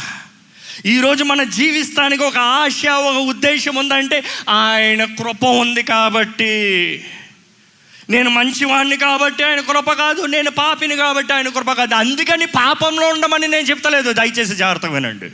ఈరోజు 0.85 1.23
మన 1.23 1.43
జీవిస్తానికి 1.43 2.23
ఒక 2.23 2.37
ఆశ 2.37 2.85
ఒక 2.85 3.15
ఉద్దేశం 3.15 3.75
ఉందంటే 3.75 4.23
ఆయన 4.49 5.05
కృప 5.05 5.45
ఉంది 5.45 5.83
కాబట్టి. 5.83 6.63
నేను 8.09 8.29
మంచివాడిని 8.29 8.97
కాబట్టి 8.97 9.43
ఆయన 9.43 9.59
కృప 9.59 9.91
కాదు 9.91 10.21
నేను 10.21 10.51
పాపిని 10.51 10.95
కాబట్టి 10.95 11.33
ఆయన 11.33 11.49
కృప 11.49 11.71
కాదు. 11.71 11.93
అందుకని 11.93 12.45
పాపంలో 12.45 13.07
ఉండమని 13.07 13.47
నేను 13.47 13.67
చెప్తలేదు. 13.67 14.13
దయచేసి 14.13 14.55
జాగ్రత్తగా 14.55 14.91
వినండి. 14.91 15.31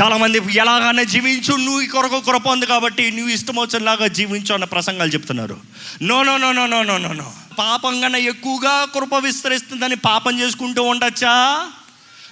చాలామంది 0.00 0.38
ఎలాగైనా 0.38 1.02
జీవించు 1.02 1.56
నువ్వు 1.56 1.80
ఈ 1.80 1.86
కొరకు 1.86 2.20
కృప 2.20 2.48
ఉంది 2.48 2.66
కాబట్టి 2.66 3.10
నువ్వు 3.10 3.28
ఇష్టం 3.28 3.56
వచ్చినలాగా 3.56 4.06
జీవించు 4.06 4.54
అన్న 4.54 4.64
ప్రసంగాలు 4.64 5.10
చెప్తున్నారు. 5.10 5.60
No 6.02 6.22
no 6.22 6.36
no 6.36 6.52
no 6.52 6.66
no 6.66 6.82
no 6.82 6.98
no 6.98 7.12
no. 7.12 7.32
పాపం 7.58 8.00
కన్నా 8.00 8.18
ఎక్కువగా 8.18 8.84
కృప 8.84 9.14
విస్తరిస్తుందని 9.14 9.96
పాపం 9.96 10.40
చేసుకుంటూ 10.40 10.82
ఉండొచ్చా? 10.82 11.66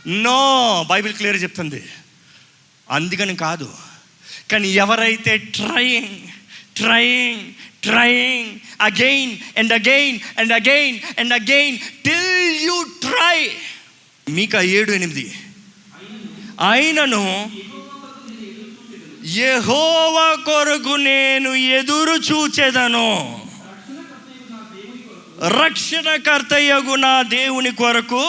నో 0.06 0.86
బైబిల్ 0.90 1.14
క్లియర్ 1.14 1.42
చెప్తుంది. 1.42 1.82
అందుకని 2.90 3.36
కాదు. 3.36 3.72
కానీ 4.50 4.68
ఎవరైతే 4.68 5.36
trying 5.36 6.28
trying 6.76 7.54
trying 7.82 8.58
again 8.80 9.58
and 9.58 9.72
again 9.72 10.18
and 10.38 10.52
again 10.52 11.00
and 11.18 11.32
again 11.32 11.78
till 11.78 12.60
you 12.60 12.82
try 12.82 13.50
మీకు 14.28 14.58
ఆ 14.58 14.60
ఏడు 14.60 14.92
ఎనిమిది. 14.92 15.32
ఆయనను 16.60 17.50
యహోవ 19.24 20.36
కొరకు 20.44 20.94
నేను 20.96 21.50
ఎదురు 21.54 22.16
చూచెదను. 22.18 23.10
రక్షణకర్తయ్యగు 25.60 26.94
నా 26.94 27.22
దేవుని 27.22 27.72
కొరకు 27.72 28.24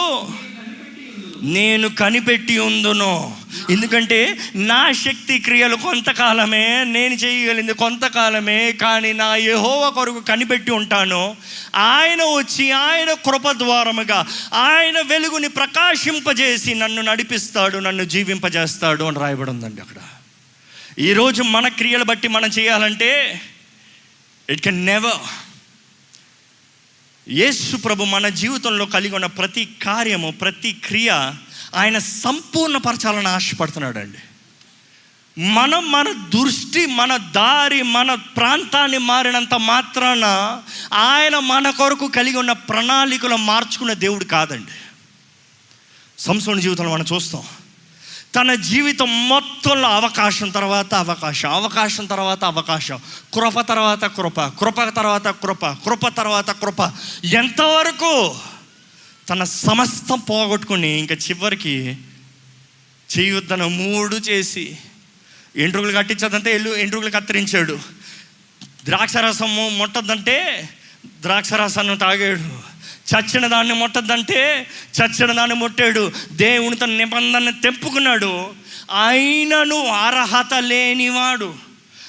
నేను 1.42 1.88
కనిపెట్టి 1.88 2.58
ఉందును. 2.58 3.36
ఎందుకంటే 3.70 4.38
నా 4.54 4.92
శక్తి 4.92 5.38
క్రియలు 5.38 5.76
కొంతకాలమే 5.76 6.84
నేను 6.84 7.14
చేయగలిగింది 7.14 7.72
కొంతకాలమే 7.72 8.72
కానీ 8.72 9.12
నా 9.12 9.36
యహోవ 9.36 9.90
కొరకు 9.90 10.20
కనిపెట్టి 10.20 10.70
ఉంటాను. 10.70 11.36
ఆయన 11.76 12.22
వచ్చి 12.22 12.70
ఆయన 12.70 13.12
కృప 13.12 13.50
ద్వారముగా 13.50 14.26
ఆయన 14.54 15.00
వెలుగుని 15.00 15.48
ప్రకాశింపజేసి 15.48 16.74
నన్ను 16.74 17.02
నడిపిస్తాడు 17.02 17.78
నన్ను 17.78 18.04
జీవింపజేస్తాడు 18.04 19.04
అని 19.04 19.18
రాయబడి 19.18 19.50
ఉందండి 19.50 19.80
అక్కడ. 19.80 19.96
ఈరోజు 20.98 21.42
మన 21.42 21.68
క్రియలు 21.68 22.04
బట్టి 22.04 22.28
మనం 22.28 22.48
చేయాలంటే 22.48 23.40
ఇట్ 24.50 24.60
కెన్ 24.60 24.86
నెవర్ 24.86 25.51
యేసు 27.28 27.76
ప్రభు 27.76 28.04
మన 28.04 28.28
జీవితంలో 28.28 28.86
కలిగి 28.86 29.14
ఉన్న 29.14 29.26
ప్రతి 29.26 29.64
కార్యము 29.82 30.30
ప్రతి 30.30 30.72
క్రియ 30.72 31.10
ఆయన 31.74 31.98
సంపూర్ణపరచాలని 31.98 33.28
ఆశపడుతున్నాడు 33.28 33.98
అండి 33.98 34.18
మనం 35.38 35.92
మన 35.92 36.12
దృష్టి 36.12 36.86
మన 36.86 37.16
దారి 37.16 37.82
మన 37.82 38.14
ప్రాంతాన్ని 38.14 38.98
మారినంత 38.98 39.54
మాత్రాన 39.54 40.24
ఆయన 40.94 41.38
మన 41.38 41.70
కొరకు 41.70 42.08
కలిగి 42.08 42.36
ఉన్న 42.36 42.52
ప్రణాళికలు 42.52 43.36
మార్చుకునే 43.36 43.94
దేవుడు 43.94 44.24
కాదండి. 44.24 44.72
సంసోని 46.18 46.62
జీవితంలో 46.62 46.92
మనం 46.92 47.04
చూస్తాం. 47.12 47.42
తన 48.34 48.54
జీవితం 48.54 49.28
మొత్తంలో 49.28 49.88
అవకాశం 49.88 50.48
తర్వాత 50.48 50.94
అవకాశం 50.94 51.50
అవకాశం 51.50 52.06
తర్వాత 52.06 52.44
అవకాశం. 52.44 53.00
కృప 53.34 53.60
తర్వాత 53.60 54.04
కృప 54.04 54.40
కృప 54.40 54.88
తర్వాత 54.96 55.28
కృప 55.28 55.66
కృప 55.66 56.08
తర్వాత 56.08 56.50
కృప. 56.50 56.92
ఎంతవరకు 57.24 58.34
తన 59.30 59.44
సమస్తం 59.44 60.18
పోగొట్టుకుని 60.18 60.98
ఇంకా 60.98 61.14
చివరికి 61.14 61.96
చేయుద్దన 63.18 63.64
మూడు 63.64 64.16
చేసి 64.16 64.78
ఎండ్రుగులు 65.56 65.92
కట్టించదంటే 65.98 66.54
ఎల్లు 66.54 66.70
ఎండ్రుగులు 66.70 67.10
కత్తిరించాడు. 67.10 67.78
ద్రాక్షరసము 68.84 69.68
ముట్టద్దంటే 69.68 70.68
ద్రాక్షరసాన్ని 71.20 71.98
తాగాడు. 71.98 72.71
చచ్చిన 73.10 73.46
దాన్ని 73.46 73.74
ముట్టద్దంటే 73.74 74.66
చచ్చిన 74.98 75.32
దాన్ని 75.32 75.56
ముట్టాడు. 75.56 76.12
దేవునితో 76.32 76.86
నిబంధన 76.86 77.50
తెంపుకున్నాడు. 77.50 78.54
అయినను 79.06 79.86
అర్హత 79.86 80.54
లేనివాడు 80.54 81.54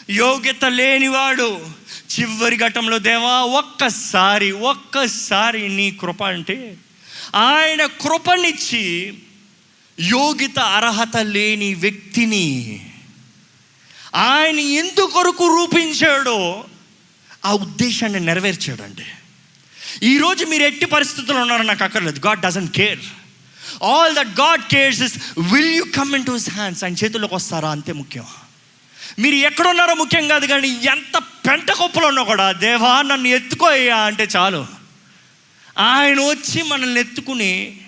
యోగ్యత 0.10 0.66
లేనివాడు 0.66 1.68
చివరి 2.14 2.58
ఘట్టంలో 2.58 2.98
దేవా 3.00 3.42
ఒక్కసారి 3.42 4.52
ఒక్కసారి 4.52 5.70
నీ 5.70 5.92
కృప 5.92 6.24
అంటే 6.24 6.76
ఆయన 7.36 7.86
కృపనిచ్చి 7.86 9.14
యోగ్యత 10.00 10.60
అర్హత 10.60 11.18
లేని 11.18 11.74
వ్యక్తిని 11.74 12.80
ఆయన 14.16 14.60
ఎందుకొరకు 14.60 15.46
రూపించాడో 15.48 16.66
ఆ 17.46 17.54
ఉద్దేశాన్ని 17.54 18.20
నెరవేర్చాడండి. 18.20 19.06
ఈరోజు 20.04 20.46
మీరు 20.46 20.64
ఎట్టి 20.64 20.86
పరిస్థితుల్లో 20.86 21.42
ఉన్నారో 21.42 21.64
నాకు 21.64 21.84
అక్కర్లేదు. 21.84 22.28
God 22.28 22.42
doesn't 22.42 22.68
care 22.68 23.00
all 23.84 24.16
that 24.16 24.40
God 24.40 24.62
cares 24.62 25.02
is 25.02 25.18
will 25.54 25.76
you 25.76 25.84
come 25.84 26.16
into 26.26 26.32
his 26.32 26.50
hands 26.50 26.84
ఆయన 26.84 26.94
చేతుల్లోకి 26.94 27.36
వస్తారా? 27.36 27.70
అంతే 27.70 27.94
ముఖ్యం. 27.94 28.26
మీరు 29.20 29.36
ఎక్కడున్నారో 29.36 29.94
ముఖ్యం 29.94 30.28
కాదు 30.28 30.46
కానీ 30.46 30.68
ఎంత 30.68 31.18
పెంట 31.18 31.72
కుప్పలో 31.72 32.08
ఉన్నా 32.08 32.24
కూడా 32.24 32.52
దేవా 32.52 33.02
నన్ను 33.02 33.28
ఎత్తుకోయ్యా 33.28 33.96
అంటే 33.96 34.28
చాలు. 34.36 34.68
ఆయన 35.78 36.20
వచ్చి 36.20 36.64
మనల్ని 36.64 37.00
ఎత్తుకుని 37.00 37.80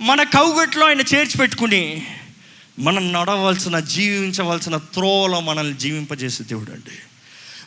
మన 0.00 0.22
కౌగట్లో 0.22 0.86
ఆయన 0.86 1.00
చేర్చి 1.00 1.38
పెట్టుకుని 1.38 2.06
మనం 2.78 3.12
నడవలసిన 3.12 3.78
జీవించవలసిన 3.78 4.76
త్రోలో 4.76 5.40
మనల్ని 5.40 5.78
జీవింపజేసే 5.78 6.44
దేవుడు 6.44 6.70
అండి 6.70 6.98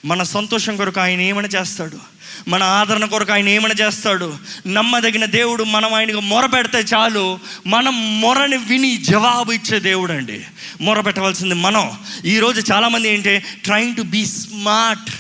మన 0.06 0.24
సంతోషం 0.24 0.78
కొరకు 0.78 1.00
ఆయన 1.00 1.22
ఏమైనా 1.22 1.48
చేస్తాడు? 1.48 2.00
మన 2.48 2.64
ఆదరణ 2.64 3.06
కొరకు 3.06 3.32
ఆయన 3.34 3.50
ఏమైనా 3.50 3.88
చేస్తాడు? 3.88 4.38
నమ్మదగిన 4.68 5.26
దేవుడు 5.26 5.64
మనం 5.64 5.94
ఆయనకు 5.94 6.20
మొర 6.20 6.46
పెడితే 6.46 6.78
చాలు. 6.78 7.40
మనం 7.68 8.22
మొరని 8.22 8.58
విని 8.58 8.98
జవాబు 8.98 9.52
ఇచ్చే 9.52 9.80
దేవుడు 9.80 10.14
అండి 10.14 10.46
మొర 10.82 11.02
పెట్టవలసింది 11.02 11.56
మనం. 11.56 11.92
ఈరోజు 12.26 12.72
చాలామంది 12.72 13.10
ఏంటి? 13.10 13.40
Trying 13.40 13.96
to 13.96 14.02
be 14.02 14.26
smart 14.26 15.12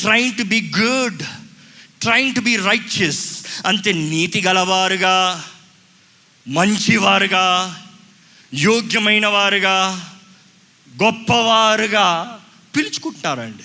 trying 0.00 0.36
to 0.38 0.42
be 0.42 0.72
good 0.78 1.22
trying 2.02 2.34
to 2.34 2.40
be 2.40 2.56
righteous 2.56 3.46
అంతే 3.66 3.92
నీతి 3.92 4.40
గలవారుగా 4.40 5.44
మంచివారుగా 6.48 7.76
యోగ్యమైన 8.54 9.26
వారుగా 9.26 10.10
గొప్పవారుగా 11.02 12.38
పిలుచుకుంటున్నారండి. 12.76 13.62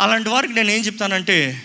అలాంటి 0.00 0.28
వారికి 0.28 0.54
నేను 0.54 0.70
ఏం 0.70 0.80
చెప్తానంటే 0.80 1.62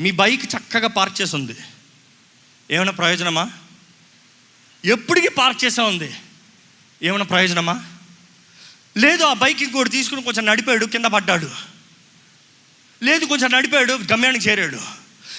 మీ 0.00 0.10
బైక్ 0.10 0.44
చక్కగా 0.44 0.88
పార్క్ 0.88 1.20
చేసి 1.20 1.36
ఉంది. 1.36 1.56
ఏమైనా 2.70 2.92
ప్రయోజనమా? 2.92 3.50
ఎప్పటికీ 4.84 5.28
పార్క్ 5.28 5.64
చేసే 5.64 5.82
ఉంది. 5.82 6.14
ఏమైనా 7.02 7.24
ప్రయోజనమా? 7.24 7.84
లేదు 8.96 9.24
ఆ 9.24 9.32
బైక్ 9.32 9.62
ఇంకోటి 9.62 9.90
తీసుకుని 9.90 10.22
కొంచెం 10.22 10.46
నడిపాడు 10.46 10.86
కింద 10.86 11.04
పడ్డాడు. 11.04 11.50
లేదు 13.02 13.24
కొంచెం 13.24 13.50
నడిపాడు 13.50 13.92
గమ్యానికి 13.92 14.48
చేరాడు. 14.48 14.80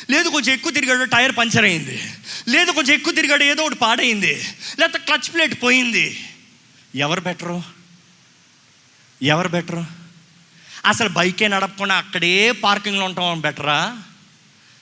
లేదు 0.10 0.30
కొంచెం 0.30 0.54
ఎక్కువ 0.54 0.72
తిరిగాడు 0.72 1.04
టైర్ 1.04 1.38
పంచర్ 1.38 1.64
అయింది. 1.64 2.14
లేదు 2.48 2.72
కొంచెం 2.72 2.96
ఎక్కువ 2.96 3.14
తిరిగాడు 3.14 3.44
ఏదో 3.44 3.64
ఒకటి 3.64 3.76
పాడైంది. 3.76 4.44
లేకపోతే 4.80 5.06
క్లచ్ 5.06 5.34
ప్లేట్ 5.34 5.64
పోయింది. 5.64 6.30
ఎవరు 6.96 7.22
బెటరు? 7.22 7.81
ఎవరు 9.24 9.48
బెటరు? 9.48 9.86
అసలు 10.86 11.10
బైకే 11.10 11.48
నడపకుండా 11.48 11.96
అక్కడే 11.96 12.52
పార్కింగ్లో 12.52 13.06
ఉంటాం 13.06 13.42
బెటరా? 13.42 13.98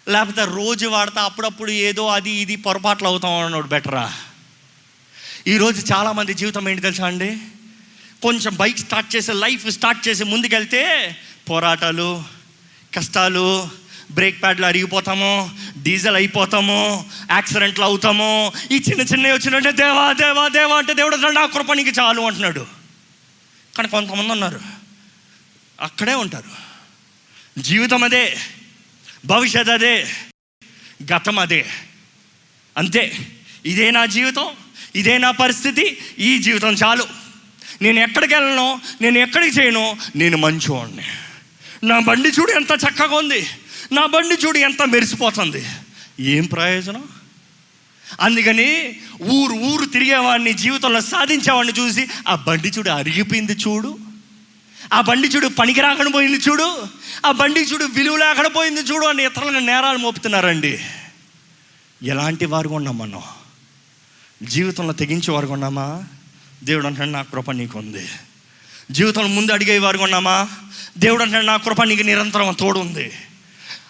లేకపోతే 0.08 0.46
రోజు 0.46 0.88
వాడితే 0.88 1.20
అప్పుడప్పుడు 1.20 1.72
ఏదో 1.72 2.08
అది 2.08 2.32
ఇది 2.32 2.56
పొరపాట్లు 2.56 3.08
అవుతాం 3.08 3.32
అన్నాడు 3.32 3.68
బెటరా? 3.68 4.14
ఈరోజు 5.48 5.94
చాలామంది 5.94 6.34
జీవితం 6.34 6.70
ఏంటి 6.70 6.82
తెలుసా 6.82 7.08
అండి? 7.08 7.38
కొంచెం 8.22 8.56
బైక్ 8.56 8.78
స్టార్ట్ 8.78 9.16
చేసి 9.16 9.34
లైఫ్ 9.34 9.72
స్టార్ట్ 9.72 10.08
చేసి 10.08 10.24
ముందుకెళ్తే 10.24 11.16
పోరాటాలు 11.50 12.24
కష్టాలు 12.96 13.70
బ్రేక్ 14.12 14.42
ప్యాడ్లు 14.42 14.66
అరిగిపోతాము 14.66 15.52
డీజిల్ 15.78 16.16
అయిపోతాము 16.16 17.10
యాక్సిడెంట్లు 17.32 17.84
అవుతాము. 17.84 18.52
ఈ 18.72 18.76
చిన్న 18.76 19.02
చిన్నవి 19.02 19.34
వచ్చినట్టే 19.34 19.72
దేవా 19.72 20.14
దేవా 20.14 20.48
దేవా 20.48 20.78
అంటే 20.78 20.94
దేవుడు 20.94 21.16
నా 21.16 21.46
కృప 21.46 21.72
నీకు 21.72 21.90
చాలు 21.90 22.22
అంటున్నాడు. 22.22 22.79
కానీ 23.80 23.90
కొంతమంది 23.90 24.32
ఉన్నారు. 24.32 24.62
అక్కడే 25.82 26.14
ఉంటారు. 26.14 26.52
జీవితం 27.62 28.04
అదే. 28.04 28.38
భవిష్యత్ 29.26 29.70
అదే. 29.70 30.08
గతం 31.14 31.40
అదే. 31.40 31.66
అంతే. 32.78 33.18
ఇదే 33.66 33.92
నా 33.92 34.06
జీవితం 34.06 34.46
ఇదే 34.96 35.18
నా 35.18 35.32
పరిస్థితి 35.32 35.98
ఈ 36.20 36.38
జీవితం 36.38 36.74
చాలు. 36.74 37.08
నేను 37.82 38.00
ఎక్కడికి 38.00 38.34
వెళ్ళను 38.34 38.82
నేను 39.02 39.18
ఎక్కడికి 39.18 39.60
చేయను 39.60 39.98
నేను 40.16 40.38
మంచివాడిని 40.38 41.04
నా 41.84 42.00
బండి 42.00 42.30
చూడు 42.30 42.52
ఎంత 42.52 42.72
చక్కగా 42.72 43.16
ఉంది. 43.16 43.48
నా 43.92 44.06
బండి 44.06 44.36
చూడు 44.46 44.58
ఎంత 44.58 44.82
మెరిసిపోతుంది. 44.82 45.66
ఏం 46.20 46.46
ప్రయోజనం? 46.46 47.19
అందుకని 48.22 49.00
ఊరు 49.22 49.54
ఊరు 49.54 49.86
తిరిగేవాడిని 49.86 50.54
జీవితంలో 50.54 51.02
సాధించేవాడిని 51.02 51.80
చూసి 51.80 52.08
ఆ 52.28 52.36
బండి 52.36 52.70
చూడు 52.70 52.90
అరిగిపోయింది 52.90 53.52
చూడు. 53.52 53.98
ఆ 54.94 55.02
బండి 55.02 55.28
చూడు 55.28 55.48
పనికి 55.48 55.82
రాకుండా 55.82 56.12
పోయింది 56.12 56.38
చూడు. 56.38 56.88
ఆ 57.26 57.32
బండి 57.32 57.60
చూడు 57.60 57.86
విలువ 57.86 58.18
లేకుండా 58.18 58.50
పోయింది 58.50 58.82
చూడు 58.82 59.06
అని 59.06 59.26
ఇతరులను 59.26 59.60
నేరాలు 59.60 59.98
మోపుతున్నారండి. 59.98 60.80
ఎలాంటి 62.04 62.46
వారు 62.46 62.70
ఉన్నాం 62.70 62.98
మనం. 62.98 63.22
జీవితంలో 64.44 64.94
తెగించే 64.94 65.34
వారు 65.34 65.48
ఉన్నామా? 65.48 66.04
దేవుడు 66.64 66.88
అంటాడు 66.88 67.10
నా 67.10 67.22
కృప 67.22 67.52
నీకు 67.52 67.80
ఉంది. 67.80 68.08
జీవితంలో 68.92 69.28
ముందు 69.28 69.52
అడిగే 69.52 69.80
వారు 69.80 69.98
ఉన్నామా? 69.98 70.50
దేవుడు 70.98 71.24
అంటాడు 71.24 71.46
నా 71.46 71.58
కృప 71.58 71.84
నీకు 71.84 72.04
నిరంతరం 72.04 72.56
తోడు 72.60 72.80
ఉంది 72.80 73.12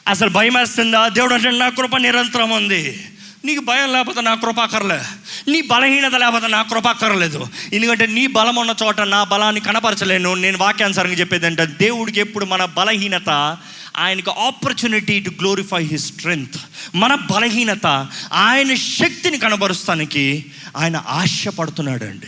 అసలు 0.07 0.29
భయం 0.29 0.53
వేస్తుందా 0.53 1.07
దేవుడు 1.07 1.33
అంటే 1.33 1.51
నా 1.51 1.69
కృప 1.69 1.97
నిరంతరం 1.97 2.49
ఉంది. 2.49 3.05
నీకు 3.45 3.61
భయం 3.61 3.93
లేకపోతే 3.93 4.21
నా 4.21 4.33
కృపాకర్లే 4.33 5.01
నీ 5.47 5.61
బలహీనత 5.61 6.15
లేకపోతే 6.15 6.47
నా 6.47 6.61
కృపాకర్లేదు 6.61 7.47
ఎందుకంటే 7.73 8.05
నీ 8.05 8.27
బలం 8.27 8.55
ఉన్న 8.55 8.75
చోట 8.83 9.01
నా 9.01 9.23
బలాన్ని 9.23 9.61
కనపరచలేను. 9.61 10.33
నేను 10.33 10.57
వాక్యానుసారంగా 10.57 11.15
చెప్పేది 11.15 11.45
అంటే 11.45 11.65
దేవుడికి 11.65 12.19
ఎప్పుడు 12.19 12.45
మన 12.45 12.65
బలహీనత 12.65 13.57
ఆయనకు 13.97 14.31
opportunity 14.31 15.19
to 15.19 15.29
glorify 15.29 15.83
his 15.83 16.15
strength 16.15 16.59
మన 16.95 17.15
బలహీనత 17.15 18.07
ఆయన 18.33 18.75
శక్తిని 18.75 19.37
కనబరుస్తానికి 19.37 20.45
ఆయన 20.77 21.03
ఆశపడుతున్నాడు 21.07 22.03
అండి 22.03 22.27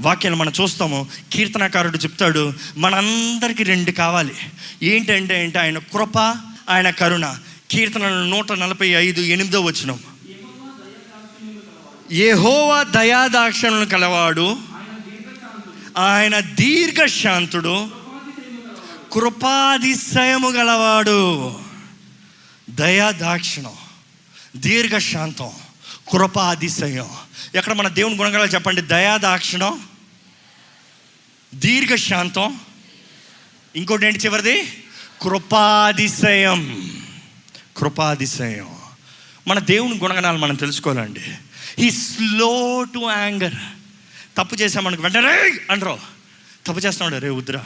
వాక్యాలు 0.00 0.36
మనం 0.36 0.52
చూస్తాము. 0.60 1.06
కీర్తనకారుడు 1.32 1.98
చెప్తాడు 1.98 2.52
మనందరికీ 2.76 3.62
రెండు 3.62 3.90
కావాలి. 3.90 4.34
ఏంటంటే 4.82 5.44
ఏంటి 5.44 5.58
ఆయన 5.58 5.78
కృప 5.78 6.18
ఆయన 6.70 6.90
కరుణ. 6.90 7.36
కీర్తన 7.70 8.08
నూట 8.08 8.52
నలభై 8.52 8.88
ఐదు 8.88 9.20
ఎనిమిదో 9.20 9.60
వచ్చిన 9.60 9.96
ఏహోవా 12.12 12.82
దయాదాక్షణలు 12.82 13.84
కలవాడు 13.84 14.58
ఆయన 15.98 16.40
దీర్ఘశాంతుడు 16.40 17.88
కృపాదిశయము 19.12 20.48
గలవాడు. 20.48 21.60
దయాదాక్షిణం 22.70 23.72
దీర్ఘశాంతం 24.56 25.50
కృపాదిశయం 26.12 27.08
ఎక్కడ 27.54 27.72
మన 27.72 27.88
దేవుని 27.88 28.16
గుణగల 28.16 28.48
చెప్పండి? 28.48 28.80
దయాదాక్షిణం 28.80 29.80
దీర్ఘశాంతం. 31.54 32.60
ఇంకోటి 33.76 34.06
ఏంటి 34.06 34.18
చివరిది? 34.18 34.84
కృపాదిశయం 35.22 36.99
కృపాదిశయం. 37.80 38.76
మన 39.48 39.58
దేవుని 39.58 39.98
గుణగణాలు 39.98 40.38
మనం 40.38 40.54
తెలుసుకోవాలండి. 40.54 41.20
హీ 41.78 41.90
స్లో 41.90 42.84
టు 42.94 42.98
యాంగర్ 42.98 43.54
తప్పు 44.36 44.54
చేసామనుకు 44.54 45.02
వెంటనే 45.02 45.58
అంటారు. 45.70 45.98
తప్పు 46.66 46.78
చేస్తున్నాడు 46.78 47.22
రే 47.22 47.30
వద్దురా. 47.30 47.64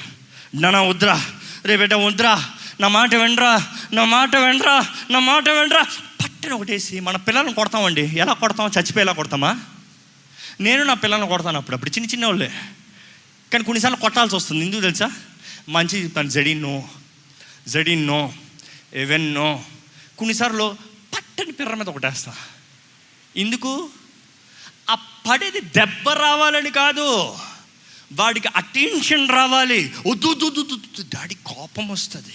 నా 0.54 0.82
వద్దురా. 0.82 1.26
రే 1.64 1.76
బిడ్డ 1.76 1.94
వద్దురా. 1.94 2.50
నా 2.80 2.88
మాట 2.88 3.14
వెండ్రా 3.14 3.66
నా 3.92 4.04
మాట 4.04 4.36
వెండ్రా 4.36 4.86
నా 5.10 5.18
మాట 5.18 5.48
వెండ్రా 5.48 5.82
పట్టిన 6.24 6.52
ఒకటేసి 6.52 7.00
మన 7.00 7.16
పిల్లల్ని 7.16 7.54
కొడతామండి. 7.54 8.02
ఎలా 8.02 8.32
కొడతాం? 8.32 8.66
చచ్చిపోయేలా 8.66 9.12
కొడతామా? 9.12 9.60
నేను 10.60 10.84
నా 10.84 10.94
పిల్లల్ని 10.94 11.28
కొడతాను 11.28 11.56
అప్పుడప్పుడు. 11.56 11.90
చిన్న 11.90 12.10
చిన్న 12.10 12.26
వాళ్ళే. 12.26 12.50
కానీ 13.52 13.64
కొన్నిసార్లు 13.64 13.96
కొట్టాల్సి 13.96 14.36
వస్తుంది. 14.36 14.64
ఎందుకు 14.64 14.80
తెలుసా? 14.80 15.10
మంచి 15.68 16.04
చెప్తాను. 16.04 16.28
జడిన్ 16.28 16.62
నో 16.62 16.88
జడిన్ 17.68 18.06
నో 18.06 18.32
కొన్నిసార్లు 20.18 20.76
పట్టని 21.14 21.52
పిర్ర 21.52 21.74
మీద 21.74 21.88
ఒకటేస్తా. 21.88 22.34
ఎందుకు? 23.36 23.90
ఆ 24.90 24.94
పడేది 24.94 25.60
దెబ్బ 25.60 26.10
రావాలని 26.10 26.70
కాదు. 26.70 27.38
వాడికి 28.12 28.48
అటెన్షన్ 28.56 29.28
రావాలి. 29.28 29.94
వద్దు 30.06 30.80
దాడి 31.00 31.34
కోపం 31.34 31.88
వస్తుంది. 31.88 32.34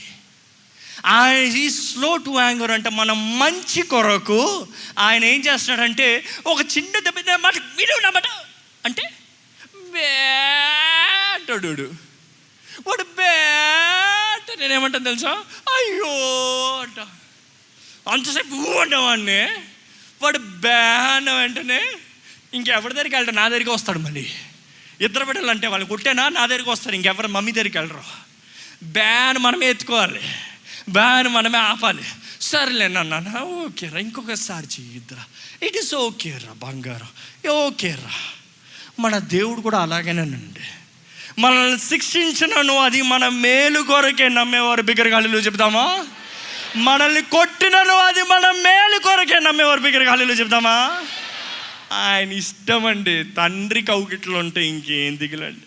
ఆయన 1.06 1.44
ఈ 1.44 1.70
స్లో 1.70 2.18
టు 2.18 2.39
యాంగర్ 2.39 2.72
అంటే 2.72 2.89
మన 2.89 3.12
మంచి 3.12 3.82
కొరకు 3.82 4.68
ఆయన 5.00 5.26
ఏం 5.26 5.42
చేస్తున్నాడంటే 5.42 6.26
ఒక 6.48 6.62
చిన్న 6.62 7.00
దెబ్బ 7.00 7.18
మాట 7.36 7.58
విను 7.58 8.02
నా 8.04 8.10
మాట. 8.10 8.24
అంటే 8.86 9.02
అంటాడు 11.34 11.68
వాడు. 11.68 13.04
బే 13.04 13.58
అంటే 14.34 14.56
నేనేమంటాను 14.56 15.04
తెలుసా? 15.04 15.30
అయ్యో 15.76 16.08
అంటా. 16.82 17.08
అంతసేపు 18.10 18.56
ఊ 18.56 18.78
అంటావాడిని 18.78 19.48
వాడు 20.22 20.38
బ్యాన్ 20.38 21.15
అన్న 21.15 21.32
వెంటనే 21.32 21.82
ఇంకెవరి 22.54 22.93
దగ్గరికి 22.93 23.15
వెళ్తా 23.15 23.32
నా 23.32 23.48
దగ్గరికి 23.48 23.69
వస్తాడు 23.69 24.00
మళ్ళీ. 24.00 24.32
ఇద్దరు 25.02 25.26
బిడ్డలు 25.26 25.50
అంటే 25.50 25.67
వాళ్ళు 25.67 25.88
కొట్టేనా? 25.88 26.30
నా 26.30 26.45
దగ్గరికి 26.45 26.69
వస్తారు. 26.69 26.95
ఇంకెవరు 26.95 27.28
మమ్మీ 27.28 27.52
దగ్గరికి 27.52 27.78
వెళ్ళరు. 27.78 28.04
బ్యాన్ 28.84 29.38
మనమే 29.38 29.69
ఎత్తుకోవాలి. 29.69 30.22
బ్యాన్ 30.89 31.28
మనమే 31.28 31.58
ఆపాలి. 31.58 32.04
సర్లే 32.41 32.88
నాన్న 32.88 33.39
ఓకేరా 33.39 34.00
ఇంకొకసారి 34.00 34.67
చెయ్యిద్దురా. 34.80 35.24
ఇట్ 35.67 35.78
ఇస్ 35.78 35.95
ఓకేరా 35.95 36.54
బంగారం. 36.54 37.50
ఓకేరా 37.50 38.12
మన 39.00 39.17
దేవుడు 39.17 39.62
కూడా 39.62 39.80
అలాగేనండి 39.80 40.60
మనల్ని 41.39 41.80
శిక్షించినను 41.80 42.78
అది 42.78 43.02
మన 43.02 43.28
మేలు 43.28 43.82
కొరకే 43.82 44.30
నమ్మేవారు 44.30 44.82
బిగ్గరగాళ్ళు 44.82 45.38
చెప్తామా? 45.38 46.08
మనల్ని 46.78 47.22
కొట్టినను 47.22 47.94
అది 47.94 48.22
మన 48.22 48.52
మేలు 48.52 49.00
కొరకే 49.00 49.40
నమ్మేవారు 49.40 50.06
ఖాళీలో 50.06 50.34
చెప్తామా 50.34 51.02
ఆయన 51.92 52.32
ఇష్టం 52.32 52.86
అండి 52.86 53.24
తండ్రి 53.24 53.82
కౌకిట్లు 53.82 54.38
ఉంటే 54.38 54.68
ఇంకేం 54.68 55.18
దిగులండి. 55.18 55.60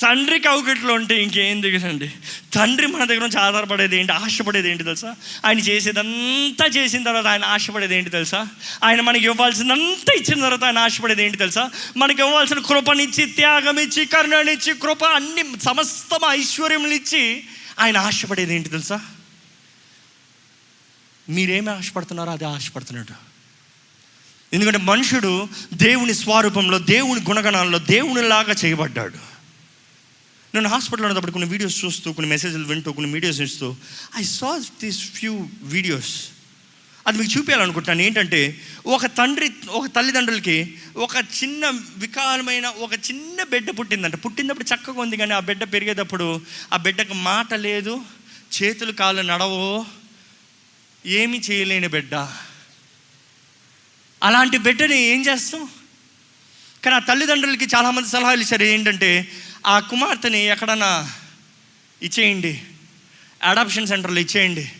తండ్రి 0.00 0.38
కౌకిట్లు 0.38 0.92
ఉంటే 0.92 1.22
ఇంకేం 1.22 1.62
దిగులండి. 1.62 2.12
తండ్రి 2.54 2.86
మన 2.86 3.04
దగ్గర 3.04 3.20
నుంచి 3.20 3.38
ఆధారపడేది 3.38 3.96
ఏంటి? 3.96 4.12
ఆశపడేది 4.12 4.70
ఏంటి 4.70 4.84
తెలుసా? 4.84 5.14
ఆయన 5.44 5.58
చేసేదంతా 5.58 6.66
చేసిన 6.66 7.02
తర్వాత 7.02 7.26
ఆయన 7.26 7.44
ఆశపడేది 7.44 7.96
ఏంటి 7.96 8.10
తెలుసా? 8.10 8.46
ఆయన 8.84 9.00
మనకి 9.00 9.24
ఇవ్వాల్సిందంతా 9.24 10.12
ఇచ్చిన 10.14 10.40
తర్వాత 10.40 10.64
ఆయన 10.64 10.78
ఆశపడేది 10.78 11.24
ఏంటి 11.24 11.38
తెలుసా? 11.38 11.70
మనకి 11.96 12.22
ఇవ్వాల్సిన 12.22 12.58
కృపనిచ్చి 12.58 13.26
త్యాగం 13.26 13.78
ఇచ్చి 13.78 14.04
కరుణనిచ్చి 14.04 14.74
కృప 14.74 15.04
అన్ని 15.04 15.60
సమస్తం 15.60 16.20
ఐశ్వర్యములు 16.30 16.94
ఇచ్చి 16.94 17.42
ఆయన 17.80 17.96
ఆశపడేది 17.96 18.54
ఏంటి 18.54 18.68
తెలుసా? 18.68 19.00
మీరేమి 21.28 21.70
ఆశపడుతున్నారో 21.70 22.32
అదే 22.32 22.44
ఆశపడుతున్నాడు. 22.44 23.32
ఎందుకంటే 24.54 24.78
మనుషుడు 24.78 25.48
దేవుని 25.74 26.14
స్వరూపంలో 26.14 26.78
దేవుని 26.78 27.20
గుణగణాల్లో 27.20 27.78
దేవునిలాగా 27.78 28.54
చేయబడ్డాడు. 28.64 29.32
నేను 30.54 30.68
హాస్పిటల్లో 30.68 31.06
ఉన్నప్పుడు 31.06 31.32
కొన్ని 31.32 31.50
వీడియోస్ 31.50 31.84
చూస్తూ 31.84 32.12
కొన్ని 32.12 32.30
మెసేజ్లు 32.30 32.64
వింటూ 32.64 32.92
కొన్ని 32.92 33.12
వీడియోస్ 33.12 33.40
ఇస్తూ 33.40 33.76
I 34.16 34.22
saw 34.22 34.62
these 34.82 35.10
few 35.10 35.48
videos 35.62 36.28
అది 37.06 37.18
మీకు 37.18 37.38
చూపించాలనుకుంటున్నాను. 37.38 38.06
ఏంటంటే 38.06 38.60
ఒక 38.86 39.06
తండ్రి 39.06 39.50
ఒక 39.68 39.86
తల్లిదండ్రులకి 39.96 40.74
ఒక 40.96 41.16
చిన్న 41.16 41.72
వికారమైన 41.96 42.66
ఒక 42.66 42.94
చిన్న 42.94 43.42
బిడ్డ 43.42 43.78
పుట్టిందంట. 43.78 44.24
పుట్టినప్పుడు 44.24 44.74
చక్కగా 44.74 45.00
ఉంది 45.00 45.16
కానీ 45.16 45.32
ఆ 45.32 45.40
బిడ్డ 45.40 45.64
పెరిగేటప్పుడు 45.72 46.40
ఆ 46.72 46.76
బిడ్డకు 46.76 47.14
మాట 47.14 47.54
లేదు 47.54 48.00
చేతులు 48.62 48.92
కాళ్ళు 48.92 49.22
నడవో 49.22 49.86
ఏమి 51.06 51.38
చేయలేని 51.38 51.88
బిడ్డ. 51.88 52.14
అలాంటి 54.22 54.58
బిడ్డని 54.58 54.98
ఏం 55.02 55.22
చేస్తాం? 55.22 55.68
కానీ 56.84 56.96
ఆ 56.96 56.98
తల్లిదండ్రులకి 56.98 57.64
చాలామంది 57.64 58.08
సలహాలు 58.08 58.40
ఇచ్చారు. 58.40 58.62
ఏంటంటే 58.62 59.28
ఆ 59.66 59.80
కుమార్తెని 59.80 60.46
ఎక్కడన్నా 60.46 61.12
ఇచ్చేయండి. 62.02 62.62
అడాప్షన్ 63.42 63.86
సెంటర్లో 63.86 64.20
ఇచ్చేయండి. 64.20 64.72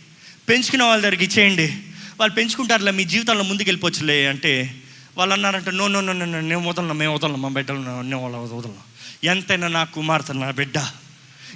పెంచుకునే 0.48 0.85
వాళ్ళ 0.85 1.02
దగ్గరికి 1.02 1.24
ఇచ్చేయండి. 1.24 1.82
వాళ్ళు 2.20 2.35
పెంచుకుంటారులే 2.35 2.90
మీ 2.90 3.04
జీవితంలో 3.04 3.44
ముందుకు 3.44 3.68
వెళ్ళిపోవచ్చులే 3.68 4.26
అంటే 4.26 4.82
వాళ్ళు 5.16 5.35
అన్నారంటే 5.35 5.70
no 5.70 5.88
no 5.88 6.00
no 6.00 6.12
no 6.12 6.24
no, 6.24 6.40
నేను 6.40 6.68
వదలను 6.68 6.94
మేము 6.94 7.14
వదలను 7.14 7.37
మా 7.37 7.48
బిడ్డలు 7.48 7.78
నేను 7.78 8.18
వాళ్ళ 8.22 8.37
వదలను. 8.37 8.82
ఎంతైనా 9.24 9.68
నా 9.68 9.85
కుమార్తె 9.85 10.32
నా 10.32 10.50
బిడ్డ 10.50 10.76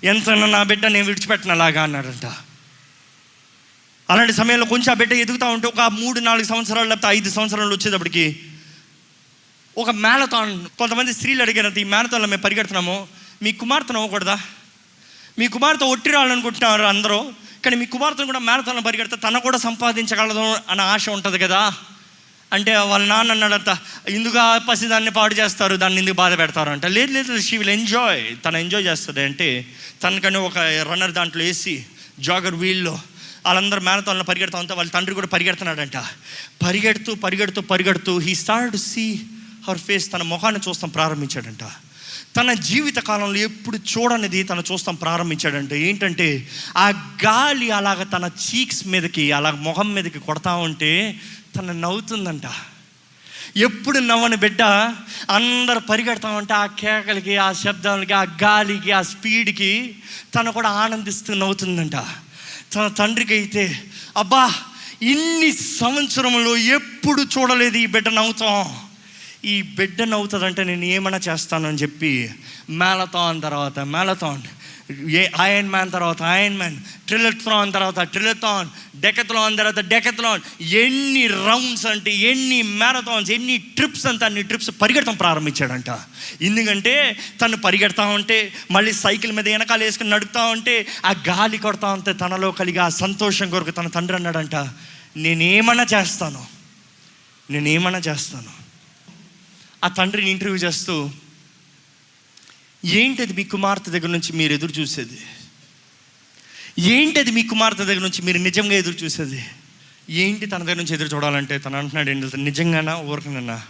ఎంతైనా 0.04 0.46
నా 0.46 0.62
బిడ్డ 0.62 0.86
నేను 0.86 1.06
విడిచిపెట్టిన 1.06 1.50
అలాగా 1.50 1.82
అన్నాడంట 1.82 2.26
అలాంటి 4.08 4.32
సమయంలో 4.32 4.66
కొంచెం 4.66 4.92
ఆ 4.92 4.94
బిడ్డ 4.94 5.12
ఎదుగుతూ 5.12 5.46
ఉంటే 5.46 5.66
ఒక 5.66 5.80
మూడు 5.80 6.20
నాలుగు 6.20 6.46
సంవత్సరాలు 6.46 6.88
లేకపోతే 6.88 7.08
ఐదు 7.16 7.30
సంవత్సరాలు 7.30 7.74
వచ్చేటప్పటికి 7.74 8.24
ఒక 9.76 9.90
మ్యారథాన్ 9.90 10.66
కొంతమంది 10.78 11.12
స్త్రీలు 11.12 11.42
అడిగారంట 11.42 11.78
ఈ 11.78 11.84
మ్యారథాన్లో 11.84 12.28
మేము 12.28 12.42
పరిగెడుతున్నాము 12.42 13.08
మీ 13.42 13.52
కుమార్తెను 13.52 13.98
అవ్వకూడదా? 13.98 14.36
మీ 15.38 15.48
కుమార్తె 15.48 15.84
ఒట్టి 15.84 16.10
రావాలనుకుంటున్నారు 16.10 16.82
అందరూ 16.82 17.18
కానీ 17.64 17.76
మీ 17.76 17.86
కుమార్తెను 17.86 18.26
కూడా 18.26 18.38
మ్యారథాన్లో 18.38 18.82
పరిగెడితే 18.82 19.16
తన 19.16 19.38
కూడా 19.38 19.58
సంపాదించగలదు 19.58 20.44
అన్న 20.70 20.80
ఆశ 20.80 21.08
ఉంటుంది 21.08 21.38
కదా? 21.38 21.72
అంటే 22.52 22.76
వాళ్ళ 22.76 23.04
నాన్న 23.06 23.32
అన్నాడంట 23.32 23.70
ఇందుగా 24.08 24.58
పసి 24.68 24.86
దాన్ని 24.86 25.10
పాడు 25.10 25.34
చేస్తారు 25.34 25.76
దాన్ని 25.76 25.98
ఎందుకు 25.98 26.16
బాధ 26.16 26.38
పెడతారు? 26.38 26.70
అంట 26.70 26.86
లేదు 26.86 27.12
లేదు 27.12 27.40
షీ 27.40 27.56
విల్ 27.56 27.70
ఎంజాయ్ 27.70 28.36
తను 28.44 28.56
ఎంజాయ్ 28.56 28.84
చేస్తుంది. 28.84 29.20
అంటే 29.20 29.48
తనకని 30.02 30.36
ఒక 30.38 30.58
రన్నర్ 30.58 31.12
దాంట్లో 31.12 31.44
వేసి 31.44 31.84
జాగర్ 32.20 32.54
వీల్లో 32.54 32.98
వాళ్ళందరూ 33.46 33.80
మేనతాల్లో 33.80 34.24
పరిగెడతా 34.24 34.58
ఉంటే 34.58 34.74
వాళ్ళ 34.74 34.90
తండ్రి 34.90 35.14
కూడా 35.14 35.26
పరిగెడుతున్నాడంట. 35.26 35.96
పరిగెడుతూ 36.62 37.14
పరిగెడుతూ 37.14 37.60
పరిగెడుతూ 37.60 38.18
he 38.18 38.34
start 38.34 38.72
to 38.72 38.76
see 38.76 39.20
her 39.68 39.78
face 39.78 40.12
తన 40.12 40.22
ముఖాన్ని 40.22 40.60
చూస్తాం 40.68 40.90
ప్రారంభించాడంట. 40.90 41.64
తన 42.36 42.52
జీవిత 42.52 42.96
కాలంలో 42.96 43.36
ఎప్పుడు 43.36 43.76
చూడనిది 43.76 44.42
తను 44.42 44.62
చూస్తాం 44.72 44.94
ప్రారంభించాడంటే. 44.94 45.80
ఏంటంటే 45.80 46.48
ఆ 46.76 47.14
గాలి 47.24 47.70
అలాగ 47.70 48.02
తన 48.02 48.30
చీక్స్ 48.46 48.86
మీదకి 48.86 49.32
అలా 49.32 49.50
మొహం 49.50 49.94
మీదకి 49.94 50.18
కొడతా 50.18 50.54
ఉంటే 50.54 51.20
తను 51.56 51.72
నవ్వుతుందంట. 51.72 52.42
ఎప్పుడు 53.56 53.98
నవ్వని 53.98 54.36
బిడ్డ 54.36 54.62
అందరు 55.30 55.78
పరిగెడతా 55.78 56.28
ఉంటే 56.28 56.54
ఆ 56.54 56.66
కేకలకి 56.66 57.36
ఆ 57.36 57.52
శబ్దాలకి 57.52 58.12
ఆ 58.12 58.22
గాలికి 58.22 58.92
ఆ 58.92 59.02
స్పీడ్కి 59.02 59.94
తను 60.34 60.52
కూడా 60.52 60.68
ఆనందిస్తూ 60.68 61.34
నవ్వుతుందంట. 61.34 61.96
తన 62.72 62.86
తండ్రికి 62.86 63.34
అయితే 63.34 63.64
అబ్బా 64.16 64.44
ఇన్ని 65.12 65.50
సంవత్సరంలో 65.52 66.56
ఎప్పుడు 66.56 67.22
చూడలేదు 67.22 67.76
ఈ 67.76 67.86
బిడ్డ 67.86 68.08
నవ్వుతాం. 68.08 68.60
ఈ 69.44 69.62
బిడ్డ 69.62 70.02
నవ్వుతుందంటే 70.02 70.62
నేను 70.64 70.84
ఏమైనా 70.84 71.18
చేస్తానని 71.28 71.80
చెప్పి 71.82 72.12
మేళతాన్ 72.70 73.42
తర్వాత 73.42 73.78
మేళతాన్. 73.78 74.44
ఏ 74.90 75.26
ఐరన్ 75.40 75.68
మ్యాన్ 75.68 75.92
తర్వాత 75.92 76.22
ఐరన్ 76.22 76.58
మ్యాన్ 76.58 76.76
ట్రిలథ్రాన్ 77.06 77.72
తర్వాత 77.72 78.00
ట్రిలథాన్ 78.00 78.68
డెకథ్లాన్ 79.00 79.58
తర్వాత 79.58 79.78
డెకథ్లాన్ 79.78 80.62
ఎన్ని 80.62 81.26
రౌండ్స్ 81.26 81.86
అంటే 81.86 82.14
ఎన్ని 82.14 82.62
మ్యారథాన్స్ 82.62 83.30
ఎన్ని 83.30 83.56
ట్రిప్స్ 83.56 84.06
అంటే 84.06 84.24
అన్ని 84.24 84.42
ట్రిప్స్ 84.42 84.70
పరిగెడతాం 84.82 85.16
ప్రారంభించాడంట. 85.16 85.90
ఎందుకంటే 86.42 87.16
తను 87.40 87.56
పరిగెడతా 87.56 88.06
ఉంటే 88.06 88.52
మళ్ళీ 88.70 88.92
సైకిల్ 88.92 89.32
మీద 89.32 89.48
వెనకాల 89.48 89.80
వేసుకుని 89.80 90.10
నడుపుతా 90.10 90.44
ఉంటే 90.44 90.86
ఆ 91.04 91.14
గాలి 91.28 91.58
కొడతా 91.58 91.92
ఉంటే 91.92 92.12
తనలో 92.12 92.50
కలిగి 92.50 92.78
ఆ 92.78 92.88
సంతోషం 92.88 93.50
కొరకు 93.50 93.70
తన 93.70 93.88
తండ్రి 93.88 94.16
అన్నాడంట 94.16 94.54
నేనేమన్నా 95.16 95.86
చేస్తాను 95.94 96.46
నేనేమన్నా 97.50 97.98
చేస్తాను. 97.98 98.50
ఆ 99.84 99.88
తండ్రిని 99.88 100.30
ఇంటర్వ్యూ 100.30 100.56
చేస్తూ 100.56 101.10
ఏంటది 102.86 103.32
మీ 103.32 103.44
కుమార్తె 103.44 103.90
దగ్గర 103.90 104.06
నుంచి 104.06 104.32
మీరు 104.32 104.52
ఎదురు 104.52 104.72
చూసేది? 104.72 105.18
ఏంటది 106.78 107.30
మీ 107.30 107.42
కుమార్తె 107.42 107.84
దగ్గర 107.84 108.00
నుంచి 108.00 108.22
మీరు 108.22 108.38
నిజంగా 108.38 108.72
ఎదురు 108.72 108.94
చూసేది? 108.94 109.44
ఏంటి 110.10 110.46
తన 110.46 110.62
దగ్గర 110.62 110.76
నుంచి 110.76 110.94
ఎదురు 110.94 111.08
చూడాలంటే 111.08 111.58
తను 111.58 111.78
అంటున్నాడు 111.78 112.10
ఏంటి? 112.10 112.36
నిజంగానా 112.36 112.96
ఊరకనన్నా 112.96 113.62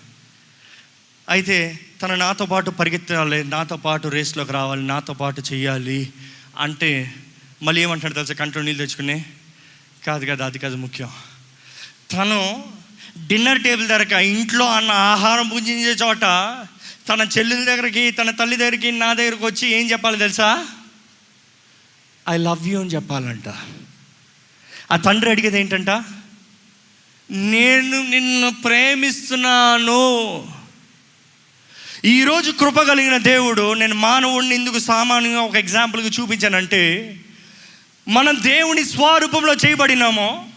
అయితే 1.29 1.79
తను 2.03 2.15
నాతో 2.15 2.47
పాటు 2.47 2.71
పరిగెత్తాలి 2.71 3.45
నాతో 3.45 3.77
పాటు 3.77 4.09
రేస్లోకి 4.09 4.53
రావాలి 4.53 4.83
నాతో 4.83 5.13
పాటు 5.13 5.43
చేయాలి 5.53 6.13
అంటే 6.59 7.15
మళ్ళీ 7.63 7.83
ఏమంటాడు 7.83 8.15
తెలుసా? 8.15 8.35
కంట్లో 8.35 8.63
నీళ్ళు 8.63 8.83
తెచ్చుకుని? 8.83 9.25
కాదు 10.07 10.25
కాదు 10.27 10.43
అది 10.43 10.59
కాదు 10.59 10.77
ముఖ్యం. 10.77 11.11
తను 12.13 12.65
డిన్నర్ 13.27 13.63
టేబుల్ 13.63 13.89
దగ్గర 13.89 14.13
ఇంట్లో 14.13 14.73
అన్న 14.73 14.91
ఆహారం 14.91 15.49
పూజించే 15.49 15.93
చోట 15.93 16.25
తన 17.09 17.29
చెల్లెల 17.39 17.65
దగ్గరికి 17.65 18.11
తన 18.11 18.31
తల్లి 18.31 18.57
దగ్గరికి 18.57 18.93
నా 18.93 19.13
దగ్గరికి 19.13 19.45
వచ్చి 19.45 19.69
ఏం 19.69 19.91
చెప్పాలి 19.91 20.19
తెలుసా? 20.19 20.67
ఐ 22.29 22.37
లవ్ 22.37 22.69
యూ 22.69 22.81
అని 22.81 22.91
చెప్పాలంట. 22.91 23.49
ఆ 24.93 24.97
తండ్రి 24.97 25.31
అడిగేది 25.31 25.61
ఏంటంట? 25.61 25.91
నేను 27.31 28.11
నిన్ను 28.11 28.55
ప్రేమిస్తున్నాను. 28.65 30.03
ఈరోజు 32.05 32.51
కృప 32.51 32.81
కలిగిన 32.81 33.17
దేవుడు 33.17 33.75
నేను 33.75 33.95
మానవుడిని 33.95 34.55
ఎందుకు 34.55 34.79
సామాన్యంగా 34.79 35.41
ఒక 35.41 35.57
ఎగ్జాంపుల్గా 35.57 36.11
చూపించానంటే 36.21 37.17
మనం 38.09 38.37
దేవుని 38.43 38.85
స్వరూపంలో 38.85 39.55
చేయబడినామో 39.55 40.49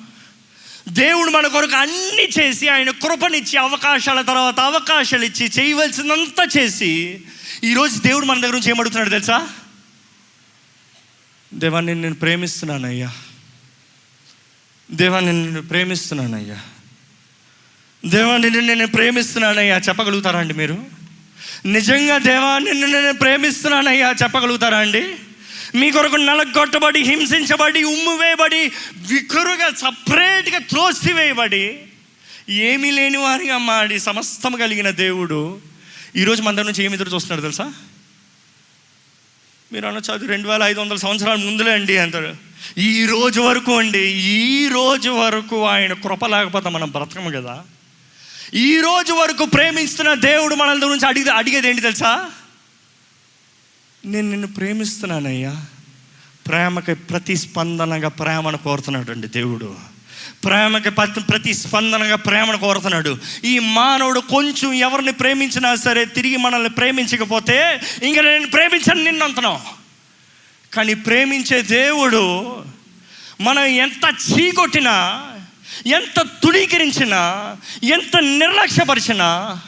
దేవుడు 0.91 1.29
మన 1.29 1.47
కొరకు 1.47 1.75
అన్ని 1.75 2.27
చేసి 2.39 2.67
ఆయన 2.67 2.89
కృపనిచ్చి 2.89 3.57
అవకాశాల 3.57 4.21
తర్వాత 4.21 4.59
అవకాశాలు 4.59 5.25
ఇచ్చి 5.25 5.51
చేయవలసినంత 5.59 6.57
చేసి 6.57 7.21
ఈరోజు 7.63 7.99
దేవుడు 7.99 8.25
మన 8.25 8.41
దగ్గర 8.41 8.53
నుంచి 8.53 8.69
ఏమడుగుతున్నాడు 8.69 9.09
తెలుసా? 9.09 9.49
దేవాన్ని 11.53 11.95
నేను 11.95 12.15
ప్రేమిస్తున్నానయ్యా. 12.15 13.11
దేవాన్ని 14.91 15.33
నేను 15.33 15.61
ప్రేమిస్తున్నానయ్యా. 15.61 16.57
దేవాన్ని 18.05 18.49
నిన్ను 18.49 18.73
నేను 18.73 18.87
ప్రేమిస్తున్నానయ్యా. 18.87 19.77
చెప్పగలుగుతారా 19.77 20.39
అండి 20.39 20.53
మీరు? 20.53 20.85
నిజంగా 21.65 22.17
దేవాన్ని 22.17 22.73
నిన్ను 22.73 23.01
నేను 23.01 23.13
ప్రేమిస్తున్నానయ్యా. 23.13 24.15
చెప్పగలుగుతారా 24.23 24.77
అండి? 24.77 25.15
మీ 25.75 25.91
కొరకు 25.91 26.15
నలగొట్టబడి 26.15 27.03
హింసించబడి 27.03 27.83
ఉమ్మివేయబడి 27.83 28.71
వికురుగా 28.97 29.69
సపరేట్గా 29.75 30.59
త్రోసివేయబడి 30.59 31.79
ఏమీ 32.49 32.91
లేని 32.91 33.17
వారిగా 33.17 33.57
మాడి 33.57 33.99
సమస్తం 33.99 34.55
కలిగిన 34.55 34.89
దేవుడు 34.89 35.61
ఈరోజు 36.15 36.41
మన 36.41 36.55
దగ్గర 36.55 36.65
నుంచి 36.65 36.83
ఏమి 36.83 36.93
ఎదురు 36.93 37.09
చూస్తున్నాడు 37.09 37.41
తెలుసా? 37.41 37.73
మీరు 39.73 39.87
అనొచ్చు 39.87 40.13
అది 40.13 40.27
రెండు 40.27 40.47
వేల 40.47 40.63
ఐదు 40.63 40.79
వందల 40.79 40.95
సంవత్సరాల 40.95 41.35
ముందులే 41.35 41.71
అండి 41.71 41.97
అంటారు 41.97 42.35
ఈ 42.77 43.05
రోజు 43.05 43.41
వరకు 43.41 43.77
అండి 43.77 44.11
ఈ 44.21 44.67
రోజు 44.67 45.09
వరకు 45.09 45.65
ఆయన 45.65 45.93
కృప 45.93 46.25
లేకపోతే 46.25 46.69
మనం 46.69 46.89
బ్రతకము 46.91 47.29
కదా. 47.29 47.63
ఈ 48.53 48.81
రోజు 48.81 49.13
వరకు 49.13 49.45
ప్రేమిస్తున్న 49.45 50.13
దేవుడు 50.13 50.55
మనల 50.55 50.85
గురించి 50.85 51.07
అడిగి 51.07 51.29
అడిగేది 51.29 51.69
ఏంటి 51.69 51.81
తెలుసా? 51.81 52.31
నేను 54.05 54.29
నిన్ను 54.29 54.47
ప్రేమిస్తున్నానయ్యా. 54.47 55.65
ప్రేమకి 56.47 56.93
ప్రతిస్పందనగా 56.93 58.09
ప్రేమను 58.09 58.57
కోరుతున్నాడు 58.57 59.11
అండి 59.11 59.27
దేవుడు. 59.27 59.75
ప్రేమకి 60.45 60.89
ప్రతి 60.89 61.19
ప్రతిస్పందనగా 61.19 62.15
ప్రేమను 62.15 62.57
కోరుతున్నాడు. 62.57 63.17
ఈ 63.43 63.59
మానవుడు 63.59 64.19
కొంచెం 64.19 64.73
ఎవరిని 64.73 65.11
ప్రేమించినా 65.11 65.75
సరే 65.75 66.05
తిరిగి 66.05 66.37
మనల్ని 66.37 66.69
ప్రేమించకపోతే 66.69 67.81
ఇంకా 68.03 68.21
నేను 68.21 68.47
ప్రేమించను 68.47 69.03
నిన్నంతనం. 69.03 69.59
కానీ 70.73 70.93
ప్రేమించే 70.93 71.61
దేవుడు 71.61 72.55
మనం 73.41 73.63
ఎంత 73.63 74.15
చీకొట్టినా 74.31 75.25
ఎంత 75.87 76.21
తుడీకరించినా 76.21 77.55
ఎంత 77.83 78.17
నిర్లక్ష్యపరిచినా 78.17 79.59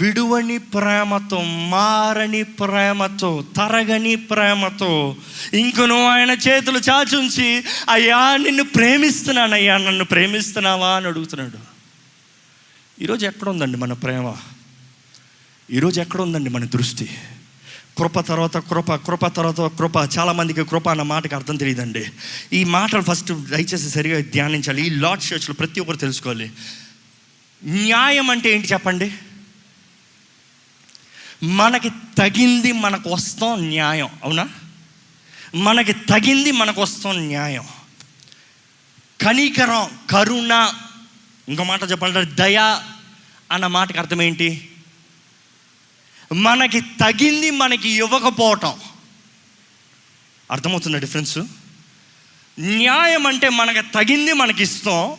విడువని 0.00 0.58
ప్రేమతో 0.58 1.42
మారని 1.42 2.42
ప్రేమతో 2.42 3.44
తరగని 3.56 4.16
ప్రేమతో 4.16 5.16
ఇంకను 5.54 6.06
ఆయన 6.06 6.30
చేతులు 6.30 6.78
చాచుంచి 6.78 7.64
అయ్యా 7.90 8.36
నిన్ను 8.36 8.64
ప్రేమిస్తున్నానయ్యా 8.64 9.76
నన్ను 9.76 10.04
ప్రేమిస్తున్నావా? 10.04 10.88
అని 10.88 11.06
అడుగుతున్నాడు. 11.06 11.58
ఈరోజు 13.02 13.26
ఎక్కడుందండి 13.26 13.78
మన 13.78 13.92
ప్రేమ? 13.92 14.34
ఈరోజు 15.70 16.00
ఎక్కడుందండి 16.00 16.50
మన 16.50 16.64
దృష్టి? 16.64 17.08
కృప 17.98 18.20
తర్వాత 18.20 18.56
కృప 18.56 18.94
కృప 18.94 19.26
తర్వాత 19.26 19.60
కృప. 19.60 20.18
చాలామందికి 20.18 20.64
కృప 20.64 20.88
అన్న 20.88 21.02
మాటకి 21.02 21.34
అర్థం 21.34 21.56
తెలియదండి. 21.56 22.04
ఈ 22.52 22.64
మాటలు 22.64 23.02
ఫస్ట్ 23.02 23.32
దయచేసి 23.32 23.90
సరిగా 23.90 24.20
ధ్యానించాలి. 24.20 24.86
ఈ 24.86 24.90
లార్డ్ 24.90 25.32
చర్చ్లో 25.32 25.54
ప్రతి 25.54 25.80
ఒక్కరు 25.80 25.96
తెలుసుకోవాలి. 25.96 26.52
న్యాయం 27.64 28.30
అంటే 28.30 28.50
ఏంటి 28.50 28.68
చెప్పండి? 28.68 29.14
మనకి 31.42 31.90
తగింది 31.90 32.72
మనకు 32.72 33.10
వస్తాం 33.10 33.68
న్యాయం 33.68 34.08
అవునా? 34.24 34.48
మనకి 35.54 35.92
తగింది 35.92 36.52
మనకు 36.52 36.82
వస్తాం 36.82 37.18
న్యాయం. 37.18 37.64
కనికరం 39.20 39.90
కరుణ 40.10 40.72
ఇంకో 41.48 41.64
మాట 41.64 41.80
చెప్పాలంటే 41.90 42.34
దయ 42.34 42.56
అన్న 43.52 43.66
మాటకు 43.66 43.98
అర్థం 43.98 44.22
ఏంటి? 44.22 44.70
మనకి 46.34 46.80
తగింది 46.80 47.50
మనకి 47.50 47.88
ఇవ్వకపోవటం. 47.88 48.80
అర్థమవుతుంది 50.50 50.98
డిఫరెన్స్? 50.98 51.38
న్యాయం 52.60 53.26
అంటే 53.26 53.48
మనకు 53.48 53.94
తగింది 53.94 54.32
మనకి 54.32 54.62
ఇస్తాం. 54.62 55.16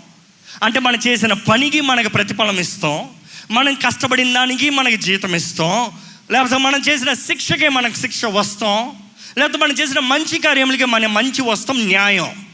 అంటే 0.64 0.80
మనం 0.80 1.00
చేసిన 1.08 1.34
పనికి 1.34 1.82
మనకు 1.82 2.10
ప్రతిఫలం 2.10 2.60
ఇస్తాం. 2.60 3.10
మనం 3.52 3.74
కష్టపడిన 3.74 4.34
దానికి 4.34 4.70
మనకి 4.70 4.98
జీతం 4.98 5.36
ఇస్తాం. 5.36 6.09
లేకపోతే 6.32 6.58
మనం 6.58 6.80
చేసిన 6.80 7.14
శిక్షకే 7.14 7.70
మనకు 7.70 7.96
శిక్ష 7.96 8.26
వస్తాం. 8.26 9.04
లేకపోతే 9.38 9.58
మనం 9.58 9.74
చేసిన 9.74 10.00
మంచి 10.00 10.40
కార్యములకి 10.40 10.86
మన 10.86 11.08
మంచి 11.08 11.42
వస్తాం 11.42 11.88
న్యాయం. 11.88 12.46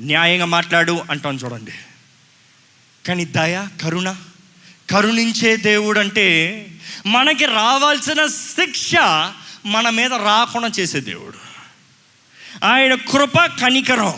న్యాయంగా 0.00 0.44
మాట్లాడు 0.44 1.04
అంటాం 1.10 1.36
చూడండి. 1.36 1.72
కానీ 3.06 3.24
దయ 3.24 3.68
కరుణ 3.82 4.16
కరుణించే 4.90 5.56
దేవుడు 5.56 6.00
అంటే 6.00 6.66
మనకి 7.06 7.46
రావాల్సిన 7.46 8.26
శిక్ష 8.26 8.94
మన 9.66 9.90
మీద 9.90 10.12
రాకుండా 10.12 10.68
చేసే 10.68 11.00
దేవుడు. 11.00 11.38
ఆయన 12.64 12.94
కృప 12.94 13.38
కనికరం 13.38 14.14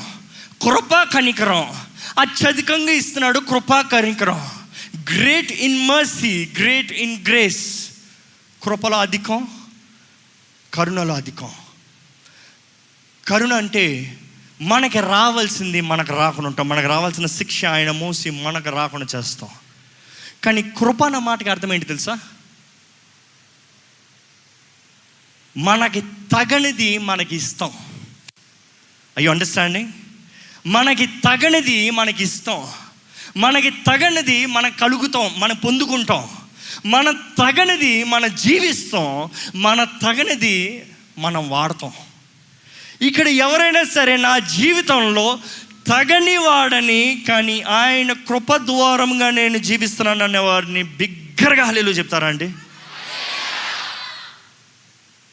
కృప 0.63 1.03
కనికరం 1.03 1.77
అత్యధికంగా 2.19 2.93
ఇస్తున్నాడు 2.93 3.39
కృపా 3.39 3.83
కనికరం. 3.83 4.51
Great 5.11 5.53
in 5.53 5.89
mercy 5.89 6.49
great 6.59 6.93
in 6.93 7.25
grace 7.29 7.90
కృపలో 8.63 8.99
అధికం 8.99 9.49
కరుణలో 10.75 11.15
అధికం 11.15 11.51
కరుణ 13.29 13.53
అంటే 13.53 14.19
మనకి 14.61 15.01
రావాల్సింది 15.01 15.81
మనకు 15.81 16.13
రాకుండా 16.15 16.49
ఉంటాం. 16.49 16.69
మనకు 16.69 16.87
రావాల్సిన 16.87 17.27
శిక్ష 17.27 17.65
ఆయన 17.65 17.91
మోసి 17.91 18.31
మనకు 18.31 18.71
రాకుండా 18.71 19.19
చేస్తాం. 19.19 19.51
కానీ 20.45 20.63
కృప 20.63 21.05
అన్న 21.05 21.19
మాటకి 21.19 21.51
అర్థం 21.51 21.73
ఏంటి 21.73 21.87
తెలుసా? 21.87 22.19
మనకి 25.57 26.01
తగనిది 26.01 26.99
మనకి 26.99 27.37
ఇస్తాం 27.37 27.73
అయ్యో 29.17 29.31
అండర్స్టాండింగ్ 29.31 29.93
మనకి 30.67 31.07
తగనిది 31.07 31.91
మనకి 31.91 32.23
ఇస్తాం 32.23 32.69
మనకి 33.37 33.71
తగనిది 33.71 34.47
మనం 34.47 34.71
కలుగుతాం 34.71 35.41
మనం 35.41 35.57
పొందుకుంటాం. 35.57 36.40
మన 36.87 37.11
తగనిది 37.11 38.05
మనం 38.05 38.35
జీవిస్తాం 38.35 39.31
మన 39.55 39.85
తగనిది 39.85 40.87
మనం 41.19 41.49
వాడతాం. 41.49 41.93
ఇక్కడ 43.03 43.29
ఎవరైనా 43.29 43.85
సరే 43.85 44.17
నా 44.17 44.39
జీవితంలో 44.39 45.39
తగని 45.87 46.37
వాడని 46.37 47.25
కానీ 47.29 47.61
ఆయన 47.61 48.13
కృప 48.13 48.57
ద్వారంగా 48.57 49.31
నేను 49.31 49.59
జీవిస్తున్నాను 49.59 50.25
అనే 50.25 50.39
వారిని 50.39 50.83
బిగ్గరగా 50.83 51.65
హలీలు 51.65 51.91
చెప్తారా 51.91 52.29
అండి? 52.29 52.53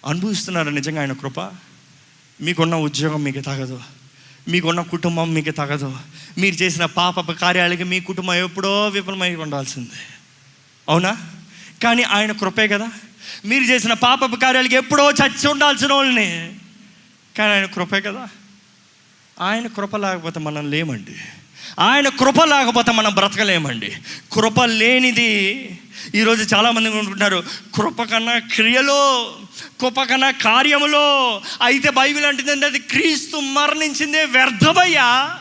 అనుభవిస్తున్నారా 0.06 0.72
నిజంగా 0.72 1.02
ఆయన 1.02 1.14
కృప? 1.14 1.40
మీకున్న 2.42 2.76
ఉద్యోగం 2.76 3.24
మీకు 3.24 3.40
తగదు. 3.40 3.82
మీకున్న 4.48 4.82
కుటుంబం 4.82 5.34
మీకు 5.34 5.52
తగదు. 5.52 5.98
మీరు 6.38 6.56
చేసిన 6.56 6.86
పాప 6.86 7.32
కార్యాలకి 7.32 7.84
మీ 7.84 8.00
కుటుంబం 8.00 8.34
ఎప్పుడో 8.34 8.88
విఫలమై 8.88 9.36
ఉండాల్సిందే. 9.36 10.17
అవునా? 10.90 11.18
కానీ 11.84 12.04
ఆయన 12.04 12.32
కృపే 12.32 12.68
కదా. 12.68 12.90
మీరు 13.46 13.64
చేసిన 13.64 13.94
పాపపు 13.94 14.36
కార్యాలకి 14.36 14.76
ఎప్పుడో 14.76 15.12
చచ్చి 15.12 15.48
ఉండాల్సిన 15.48 15.94
వాళ్ళని. 15.94 16.54
కానీ 17.38 17.54
ఆయన 17.54 17.66
కృపే 17.66 18.02
కదా. 18.02 18.30
ఆయన 19.42 19.68
కృప 19.68 19.96
లేకపోతే 19.96 20.40
మనం 20.40 20.72
లేమండి. 20.72 21.16
ఆయన 21.80 22.10
కృప 22.10 22.44
లేకపోతే 22.44 22.92
మనం 22.92 23.16
బ్రతకలేమండి. 23.16 23.98
కృప 24.32 24.64
లేనిది 24.64 25.70
ఈరోజు 26.16 26.56
చాలామంది 26.56 26.90
అనుకుంటున్నారు 26.90 27.44
కృప 27.76 28.04
కన్నా 28.04 28.38
క్రియలో 28.38 29.36
కృప 29.82 30.04
కన్నా 30.04 30.32
కార్యములో 30.32 31.42
అయితే 31.62 31.90
బైబిల్ 31.90 32.26
అంటుందంటే 32.26 32.66
అది 32.66 32.80
క్రీస్తు 32.80 33.38
మరణించిందే 33.38 34.26
వ్యర్థమయ్యా. 34.26 35.40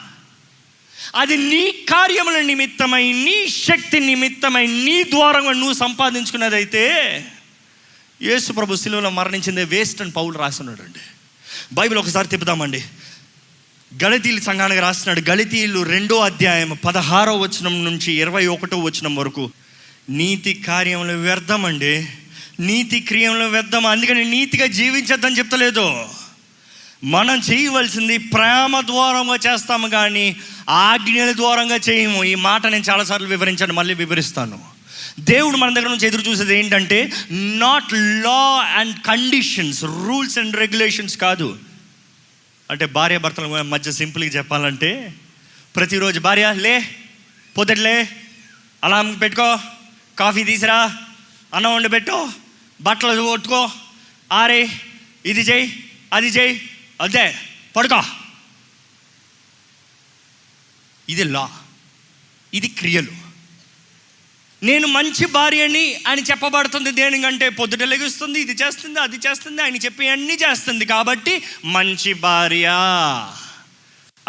అది 1.14 1.36
నీ 1.36 1.70
కార్యముల 1.70 2.40
నిమిత్తమై 2.40 3.12
నీ 3.12 3.48
శక్తి 3.48 4.00
నిమిత్తమై 4.00 4.66
నీ 4.66 5.04
ద్వారంగా 5.04 5.52
నువ్వు 5.52 5.72
సంపాదించుకున్నదైతే 5.72 6.84
యేసు 8.22 8.52
ప్రభు 8.52 8.76
శిలువలో 8.76 9.10
మరణించిందే 9.10 9.64
వేస్ట్ 9.64 10.02
అని 10.02 10.10
పౌలు 10.10 10.38
రాస్తున్నాడు 10.38 10.82
అండి 10.82 10.98
బైబిల్ 11.72 11.98
ఒకసారి 11.98 12.28
తిప్పుదామండి. 12.28 12.84
గళితీలు 14.04 14.40
సంఘానికి 14.40 14.80
రాస్తున్నాడు 14.80 15.30
గళతీలు 15.30 15.82
రెండో 15.82 16.18
అధ్యాయం 16.18 16.78
పదహారో 16.84 17.36
వచనం 17.36 17.84
నుంచి 17.84 18.12
ఇరవై 18.12 18.46
ఒకటో 18.46 18.78
వచనం 18.78 19.16
వరకు 19.16 19.50
నీతి 20.10 20.54
కార్యములు 20.54 21.12
వ్యర్థమండి 21.12 22.06
నీతి 22.60 23.00
క్రియములు 23.00 23.44
వ్యర్థం 23.44 23.86
అందుకని 23.86 24.24
నీతిగా 24.24 24.66
జీవించద్దని 24.66 25.38
చెప్తలేదు. 25.38 26.08
మనం 27.06 27.36
చేయవలసింది 27.38 28.18
ప్రేమ 28.18 28.80
ద్వారంగా 28.80 29.36
చేస్తాము 29.46 29.88
కానీ 29.88 30.36
ఆజ్ఞల 30.68 31.32
ద్వారంగా 31.32 31.78
చేయము. 31.88 32.24
ఈ 32.24 32.34
మాట 32.34 32.66
నేను 32.66 32.84
చాలాసార్లు 32.90 33.28
వివరించాను 33.28 33.74
మళ్ళీ 33.74 33.94
వివరిస్తాను. 33.94 34.58
దేవుడు 35.20 35.56
మన 35.56 35.74
దగ్గర 35.74 35.88
నుంచి 35.88 36.06
ఎదురు 36.06 36.22
చూసేది 36.22 36.58
ఏంటంటే 36.58 37.12
not 37.32 37.92
law 37.94 38.40
and 38.78 38.96
conditions 39.02 39.84
rules 39.84 40.38
and 40.38 40.56
regulations 40.56 41.16
కాదు. 41.18 41.58
అంటే 42.70 42.86
భార్య 42.86 43.18
భర్తల 43.18 43.62
మధ్య 43.62 43.92
సింపుల్గా 43.92 44.30
చెప్పాలంటే 44.30 45.14
ప్రతిరోజు 45.76 46.20
భార్య 46.20 46.52
లే 46.56 46.88
పొద్దుట్లే 47.58 48.08
అలారం 48.84 49.14
పెట్టుకో 49.14 49.58
కాఫీ 50.18 50.44
తీసిరా 50.44 50.96
అన్నం 51.54 51.74
వండి 51.74 51.88
పెట్టు 51.88 52.28
బట్టలు 52.80 53.22
కొట్టుకో 53.22 53.70
ఆరే 54.32 54.68
ఇది 55.26 55.40
చేయి 55.40 55.84
అది 56.12 56.26
చేయి 56.26 56.70
అదే 57.00 57.34
పడుకో. 57.76 58.02
ఇది 61.08 61.24
లా. 61.24 61.50
ఇది 62.54 62.68
క్రియలు. 62.68 63.26
నేను 64.62 64.86
మంచి 64.86 65.26
భార్యని 65.26 65.94
అని 66.06 66.22
చెప్పబడుతుంది 66.22 66.90
దేనికంటే 66.90 67.48
పొద్దుట 67.48 67.82
లెగుస్తుంది 67.82 68.40
ఇది 68.40 68.52
చేస్తుంది 68.52 69.00
అది 69.00 69.16
చేస్తుంది 69.16 69.62
ఆయన 69.62 69.76
చెప్పి 69.76 70.08
అన్నీ 70.08 70.32
చేస్తుంది 70.32 70.84
కాబట్టి 70.84 71.42
మంచి 71.64 72.12
భార్య. 72.12 72.66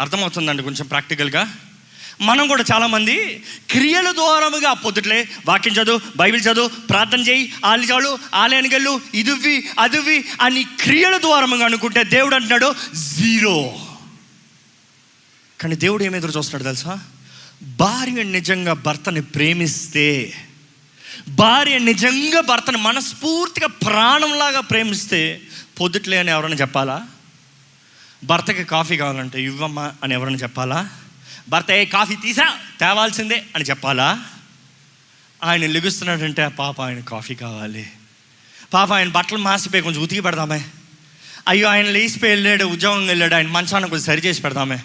అర్థమవుతుందండి 0.00 0.62
కొంచెం 0.62 0.86
ప్రాక్టికల్గా? 0.86 1.56
మనం 2.20 2.48
కూడా 2.48 2.64
చాలామంది 2.72 3.44
క్రియల 3.70 4.12
ద్వారముగా 4.12 4.72
పొద్దుట్లే 4.72 5.28
వాక్యం 5.46 5.74
చదువు 5.74 6.00
బైబిల్ 6.16 6.42
చదువు 6.42 6.68
ప్రార్థన 6.68 7.20
చేయి 7.20 7.52
ఆలి 7.64 7.86
చాలు 7.86 8.18
ఆలయానికి 8.34 8.74
వెళ్ళు 8.74 9.00
ఇదివి 9.14 9.68
అదివి 9.78 10.24
అని 10.40 10.64
క్రియల 10.80 11.16
ద్వారముగా 11.16 11.64
అనుకుంటే 11.64 12.04
దేవుడు 12.04 12.34
అంటున్నాడు 12.34 12.74
జీరో. 13.16 13.78
కానీ 15.60 15.76
దేవుడు 15.76 16.04
ఏమి 16.04 16.16
ఎదురు 16.16 16.38
చూస్తున్నాడు 16.38 16.64
తెలుసా? 16.64 16.98
భార్య 17.62 18.22
నిజంగా 18.22 18.72
భర్తని 18.72 19.22
ప్రేమిస్తే 19.22 20.34
భార్య 21.28 21.78
నిజంగా 21.78 22.40
భర్తని 22.40 22.78
మనస్ఫూర్తిగా 22.78 23.66
ప్రాణంలాగా 23.66 24.60
ప్రేమిస్తే 24.60 25.40
పొద్దుట్లే 25.80 26.18
అని 26.18 26.30
ఎవరైనా 26.30 26.56
చెప్పాలా? 26.56 27.06
భర్తకి 28.24 28.64
కాఫీ 28.64 28.96
కావాలంటే 28.96 29.42
ఇవ్వమ్మా 29.42 29.92
అని 30.02 30.14
ఎవరైనా 30.14 30.38
చెప్పాలా? 30.38 30.88
భర్త 31.48 31.70
ఏ 31.70 31.84
కాఫీ 31.84 32.16
తీసా 32.16 32.58
తేవాల్సిందే 32.80 33.44
అని 33.54 33.64
చెప్పాలా? 33.64 34.24
ఆయన 35.44 35.66
లిగుస్తున్నాడంటే 35.66 36.48
పాప 36.48 36.82
ఆయన 36.82 37.00
కాఫీ 37.00 37.34
కావాలి. 37.34 37.90
పాప 38.72 38.92
ఆయన 38.92 39.08
బట్టలు 39.08 39.38
మాసిపోయి 39.38 39.82
కొంచెం 39.82 40.02
ఉతికి 40.02 40.20
పెడదామే. 40.20 40.64
అయ్యో 41.48 41.68
ఆయన 41.68 41.86
లేచిపోయి 41.86 42.32
వెళ్ళాడు 42.32 42.64
ఉద్యోగం 42.64 43.06
వెళ్ళాడు 43.06 43.34
ఆయన 43.34 43.46
మంచాన్ని 43.46 43.90
కొంచెం 43.90 44.06
సరి 44.06 44.20
చేసి 44.20 44.42
పెడదామే. 44.42 44.78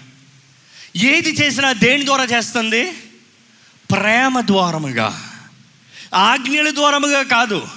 ఏది 0.95 1.29
చేసినా 1.29 1.73
దేని 1.73 2.05
ద్వారా 2.05 2.23
చేస్తుంది? 2.23 2.91
ప్రేమ 3.91 4.41
ద్వారముగా. 4.41 5.29
ఆజ్ఞల 6.13 6.73
ద్వారముగా 6.73 7.23
కాదు. 7.23 7.67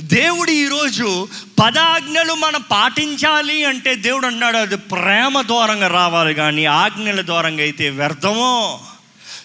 దేవుడు 0.00 0.50
ఈరోజు 0.50 1.28
పదాజ్ఞలు 1.60 2.34
మనం 2.34 2.62
పాటించాలి 2.70 3.64
అంటే 3.64 3.94
దేవుడు 3.94 4.26
అన్నాడు 4.26 4.56
అది 4.56 4.76
ప్రేమ 4.76 5.42
ద్వారంగా 5.42 5.88
రావాలి 5.88 6.34
కానీ 6.34 6.64
ఆజ్ఞల 6.64 7.20
ద్వారంగా 7.20 7.62
అయితే 7.62 7.90
వ్యర్థమో? 7.90 8.80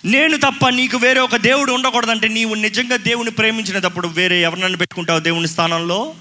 నేను 0.06 0.38
తప్ప 0.38 0.70
నీకు 0.70 0.98
వేరే 0.98 1.20
ఒక 1.20 1.36
దేవుడు 1.36 1.72
ఉండకూడదంటే 1.72 2.28
నీవు 2.28 2.56
నిజంగా 2.56 2.98
దేవుని 2.98 3.32
ప్రేమించినప్పుడు 3.32 4.08
వేరే 4.08 4.42
ఎవరినైనా 4.42 4.78
పెట్టుకుంటావు 4.78 5.20
దేవుని 5.20 5.48
స్థానంలో? 5.48 6.14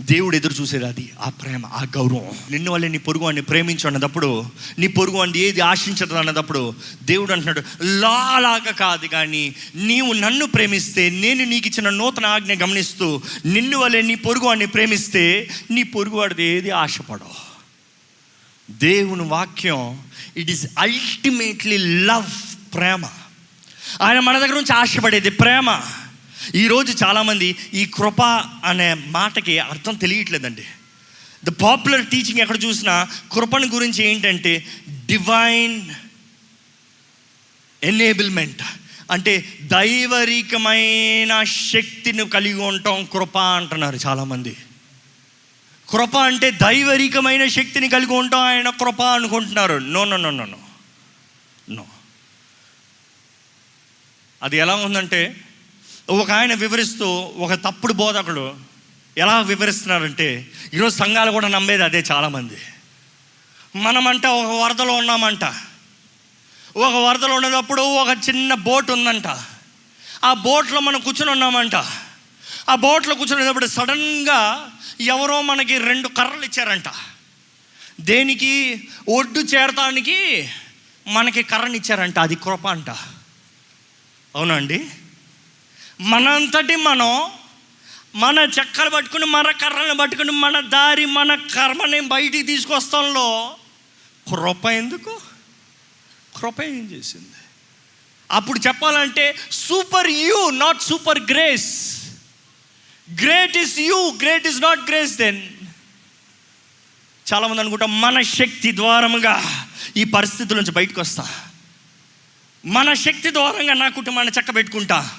దేవుడు 0.00 0.36
ఎదురు 0.36 0.52
చూసేది 0.52 0.86
అది 0.86 1.10
ఆ 1.20 1.30
ప్రేమ 1.30 1.66
ఆ 1.66 1.82
గౌరవం. 1.96 2.30
నిన్ను 2.50 2.72
వల్లే 2.72 2.88
నీ 2.88 2.98
పొరుగు 2.98 3.24
వాడిని 3.24 3.42
ప్రేమించు 3.42 3.86
అన్నదప్పుడు 3.86 4.44
నీ 4.78 4.86
పొరుగు 4.86 5.16
వాడిని 5.16 5.38
ఏది 5.38 5.60
ఆశించదు 5.60 6.14
అన్నదప్పుడు 6.14 6.74
దేవుడు 7.02 7.32
అంటున్నాడు 7.32 7.62
లాలాగా 7.82 8.72
కాదు 8.72 9.06
కానీ 9.06 9.54
నీవు 9.74 10.12
నన్ను 10.12 10.46
ప్రేమిస్తే 10.46 11.10
నేను 11.10 11.44
నీకు 11.44 11.68
ఇచ్చిన 11.68 11.88
నూతన 11.88 12.26
ఆజ్ఞ 12.26 12.52
గమనిస్తూ 12.52 13.22
నిన్ను 13.46 13.78
వల్లే 13.78 14.02
నీ 14.02 14.14
పొరుగు 14.14 14.44
వాడిని 14.44 14.66
ప్రేమిస్తే 14.66 15.50
నీ 15.70 15.82
పొరుగు 15.82 16.16
వాడిది 16.16 16.44
ఏది 16.44 16.70
ఆశపడవు. 16.70 17.52
దేవుని 18.70 19.22
వాక్యం 19.22 19.98
ఇట్ 20.36 20.50
ఈస్ 20.50 20.66
అల్టిమేట్లీ 20.78 21.78
లవ్ 21.78 22.74
ప్రేమ. 22.74 23.04
ఆయన 24.02 24.20
మన 24.20 24.38
దగ్గర 24.38 24.54
నుంచి 24.54 24.72
ఆశపడేది 24.72 25.30
ప్రేమ. 25.30 25.80
ఈరోజు 26.54 27.04
చాలామంది 27.04 27.56
ఈ 27.74 27.86
కృప 27.86 28.22
అనే 28.64 28.94
మాటకి 28.94 29.58
అర్థం 29.58 29.94
తెలియట్లేదండి. 29.94 30.64
ద 31.44 31.48
పాపులర్ 31.48 32.06
టీచింగ్ 32.06 32.40
ఎక్కడ 32.40 32.64
చూసినా 32.64 33.08
కృపను 33.32 33.66
గురించి 33.66 34.04
ఏంటంటే 34.04 34.66
డివైన్ 34.88 35.82
ఎనేబుల్మెంట్ 37.84 38.62
అంటే 39.10 39.58
దైవరికమైన 39.62 41.44
శక్తిని 41.44 42.28
కలిగి 42.28 42.60
ఉంటాం 42.60 43.04
కృప 43.04 43.38
అంటున్నారు 43.38 43.98
చాలామంది. 44.06 44.56
కృప 45.88 46.16
అంటే 46.16 46.50
దైవరికమైన 46.50 47.48
శక్తిని 47.48 47.88
కలిగి 47.88 48.12
ఉంటాం 48.12 48.40
ఆయన 48.40 48.70
కృప 48.70 49.02
అనుకుంటున్నారు. 49.02 49.74
No 49.74 50.04
no 50.04 50.16
no 50.16 50.30
no 50.30 50.44
no 50.44 50.58
no 51.70 51.86
అది 54.42 54.56
ఎలా 54.56 54.74
ఉందంటే 54.74 55.36
ఒక 56.10 56.30
ఆయన 56.30 56.54
వివరిస్తూ 56.54 57.06
ఒక 57.14 57.52
తప్పుడు 57.52 57.92
బోధకుడు 57.92 58.54
ఎలా 59.18 59.40
వివరిస్తున్నారంటే 59.40 60.50
ఈరోజు 60.74 60.96
సంఘాలు 60.96 61.30
కూడా 61.30 61.48
నమ్మేది 61.48 61.84
అదే 61.84 62.04
చాలామంది. 62.10 62.56
మనమంట 63.76 64.26
ఒక 64.26 64.62
వరదలో 64.62 64.92
ఉన్నామంట. 64.92 65.44
ఒక 66.76 66.94
వరదలో 66.94 67.34
ఉన్నప్పుడు 67.34 67.82
ఒక 67.82 68.28
చిన్న 68.28 68.54
బోట్ 68.54 68.90
ఉందంట. 68.90 69.26
ఆ 70.24 70.34
బోట్లో 70.34 70.80
మనం 70.80 71.00
కూర్చొని 71.00 71.30
ఉన్నామంట. 71.30 71.74
ఆ 72.68 72.74
బోట్లో 72.74 73.14
కూర్చునేటప్పుడు 73.14 73.66
సడన్గా 73.66 74.70
ఎవరో 75.00 75.42
మనకి 75.42 75.78
రెండు 75.78 76.08
కర్రలు 76.08 76.44
ఇచ్చారంట. 76.44 76.84
దేనికి? 78.00 78.88
ఒడ్డు 79.08 79.40
చేరటానికి 79.40 80.48
మనకి 81.06 81.42
కర్రని 81.42 81.78
ఇచ్చారంట. 81.78 82.18
అది 82.18 82.34
కృప 82.34 82.66
అంట. 82.66 82.90
అవునా 84.36 84.54
అండి? 84.54 84.90
మనంతటి 86.02 86.76
మనం 86.76 87.30
మన 88.14 88.38
చెక్కలు 88.38 88.90
పట్టుకుని 88.90 89.26
మన 89.26 89.50
కర్రలను 89.50 89.94
పట్టుకుని 89.94 90.32
మన 90.32 90.60
దారి 90.60 91.06
మన 91.06 91.34
కర్మని 91.34 92.00
బయటికి 92.00 92.42
తీసుకొస్తాంలో 92.42 93.56
కృప 94.30 94.66
ఎందుకు? 94.66 95.20
కృప 96.36 96.62
ఏం 96.62 96.90
చేసింది? 96.92 97.26
అప్పుడు 98.30 98.60
చెప్పాలంటే 98.66 99.36
super 99.50 100.08
you 100.08 100.50
not 100.50 100.82
super 100.82 101.20
grace 101.20 101.96
great 103.22 103.56
is 103.56 103.78
you 103.78 104.12
great 104.22 104.46
is 104.46 104.62
not 104.62 104.80
grace 104.80 105.16
then 105.16 105.48
చాలామంది 107.34 107.60
అనుకుంటా 107.60 107.86
మన 107.86 108.22
శక్తి 108.22 108.76
ద్వారముగా 108.76 109.64
ఈ 109.96 110.04
పరిస్థితుల 110.04 110.56
నుంచి 110.56 110.72
బయటకు 110.72 111.00
వస్తా. 111.00 111.28
మన 112.66 112.92
శక్తి 112.92 113.32
ద్వారంగా 113.32 113.74
నా 113.74 113.88
కుటుంబాన్ని 113.88 114.40
చక్క 114.40 114.54
పెట్టుకుంటా 114.54 115.18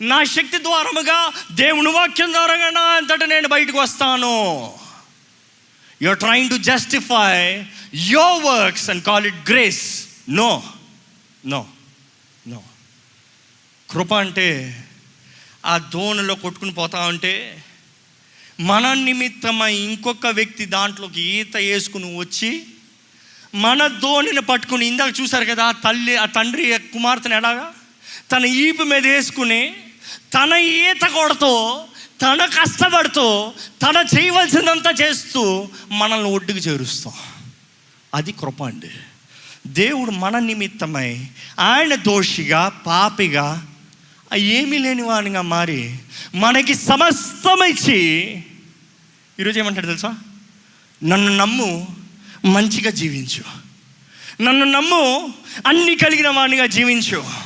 నా 0.00 0.24
శక్తి 0.24 0.58
ద్వారముగా 0.58 1.18
దేవుని 1.52 1.90
వాక్యం 1.90 2.32
ద్వారా 2.32 2.70
నా 2.70 2.80
అంతటా 2.96 3.26
నేను 3.26 3.48
బయటకు 3.48 3.78
వస్తాను. 3.78 4.34
You're 6.02 6.18
trying 6.18 6.50
to 6.50 6.56
justify 6.62 7.30
your 7.94 8.44
works 8.44 8.90
and 8.90 9.04
call 9.04 9.26
it 9.26 9.50
grace 9.50 9.84
no 10.30 10.62
no 11.46 11.60
no 12.46 12.62
కృప 13.88 14.14
అంటే 14.14 14.48
ఆ 15.64 15.78
దోణిలో 15.78 16.34
కొట్టుకుని 16.34 16.72
పోతా 16.72 17.06
ఉంటే 17.06 17.34
మన 18.60 18.92
నిమిత్తమై 18.92 19.74
ఇంకొక 19.74 20.26
వ్యక్తి 20.26 20.66
దాంట్లోకి 20.66 21.20
ఈత 21.20 21.56
వేసుకుని 21.56 22.16
వచ్చి 22.18 22.50
మన 23.54 23.86
దోణిని 23.86 24.40
పట్టుకుని 24.40 24.86
ఇందాక 24.86 25.20
చూశారు 25.20 25.44
కదా 25.44 25.64
ఆ 25.64 25.72
తల్లి 25.72 26.16
ఆ 26.16 26.24
తండ్రి 26.26 26.78
కుమార్తెను 26.92 27.34
ఎలాగా? 27.34 27.66
తన 28.30 28.44
ఈపు 28.44 28.82
మీద 28.82 29.06
వేసుకుని 29.06 29.60
తన 30.36 30.52
ఈత 30.52 31.06
కొడుతూ 31.06 31.80
తన 32.22 32.44
కష్టపడుతూ 32.44 33.52
తన 33.82 34.04
చేయవలసిందంతా 34.18 34.90
చేస్తూ 34.90 35.68
మనల్ని 35.90 36.30
ఒడ్డుకు 36.30 36.58
చేరుస్తాం. 36.58 37.12
అది 38.14 38.32
కృప 38.32 38.62
అండి. 38.62 38.90
దేవుడు 39.66 40.10
మన 40.10 40.38
నిమిత్తమై 40.38 41.26
ఆయన 41.58 41.94
దోషిగా 41.94 42.68
పాపిగా 42.68 43.66
ఏమీ 44.36 44.78
లేని 44.78 45.02
వానిగా 45.02 45.42
మారి 45.42 45.98
మనకి 46.34 46.74
సమస్తం 46.74 47.64
ఇచ్చి 47.64 48.30
ఈరోజు 49.40 49.58
ఏమంటాడు 49.58 49.86
తెలుసా? 49.86 50.14
నన్ను 51.04 51.36
నమ్ము 51.36 51.96
మంచిగా 52.44 52.90
జీవించు. 52.90 53.44
నన్ను 54.42 54.64
నమ్ము 54.64 55.34
అన్ని 55.66 55.96
కలిగిన 55.96 56.28
వాడిగా 56.28 56.66
జీవించు. 56.66 57.45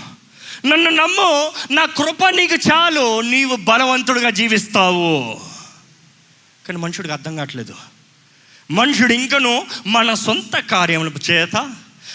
నన్ను 0.66 0.90
నమ్ము 0.90 1.52
నా 1.72 1.84
కృప 1.84 2.28
నీకు 2.28 2.54
చాలు 2.54 3.20
నీవు 3.20 3.56
బలవంతుడుగా 3.56 4.30
జీవిస్తావు. 4.30 5.40
కానీ 6.68 6.78
మనుషుడికి 6.78 7.12
అర్థం 7.12 7.36
కావట్లేదు. 7.36 7.74
మనుషుడు 8.70 9.12
ఇంకను 9.12 9.66
మన 9.86 10.14
సొంత 10.14 10.58
కార్యముల 10.58 11.10
చేత 11.30 11.70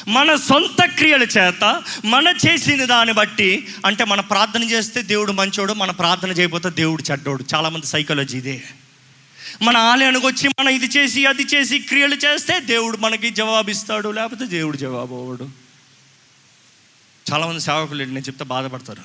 మన 0.08 0.36
సొంత 0.36 0.86
క్రియల 0.86 1.24
చేత 1.24 1.82
మన 2.06 2.34
చేసిన 2.48 2.86
దాన్ని 2.86 3.14
బట్టి 3.14 3.68
అంటే 3.86 4.04
మన 4.04 4.20
ప్రార్థన 4.20 4.64
చేస్తే 4.64 5.02
దేవుడు 5.02 5.32
మంచోడు 5.32 5.74
మన 5.74 5.92
ప్రార్థన 5.92 6.30
చేయకపోతే 6.30 6.70
దేవుడు 6.70 7.04
చెడ్డోడు. 7.12 7.46
చాలామంది 7.56 7.86
సైకాలజీ 7.86 8.38
ఇదే. 8.38 8.64
మన 9.62 9.78
ఆలయానికి 9.78 10.26
వచ్చి 10.26 10.50
మనం 10.50 10.70
ఇది 10.70 10.86
చేసి 10.86 11.26
అది 11.26 11.44
చేసి 11.44 11.80
క్రియలు 11.80 12.16
చేస్తే 12.16 12.60
దేవుడు 12.60 12.98
మనకి 12.98 13.30
జవాబిస్తాడు 13.30 14.10
లేకపోతే 14.10 14.46
దేవుడు 14.46 14.78
జవాబు 14.78 15.16
అవ్వడు. 15.16 15.65
చాలామంది 17.34 17.62
సేవకులు 17.62 18.04
నేను 18.04 18.20
చెప్తే 18.20 18.44
బాధపడతారు. 18.44 19.02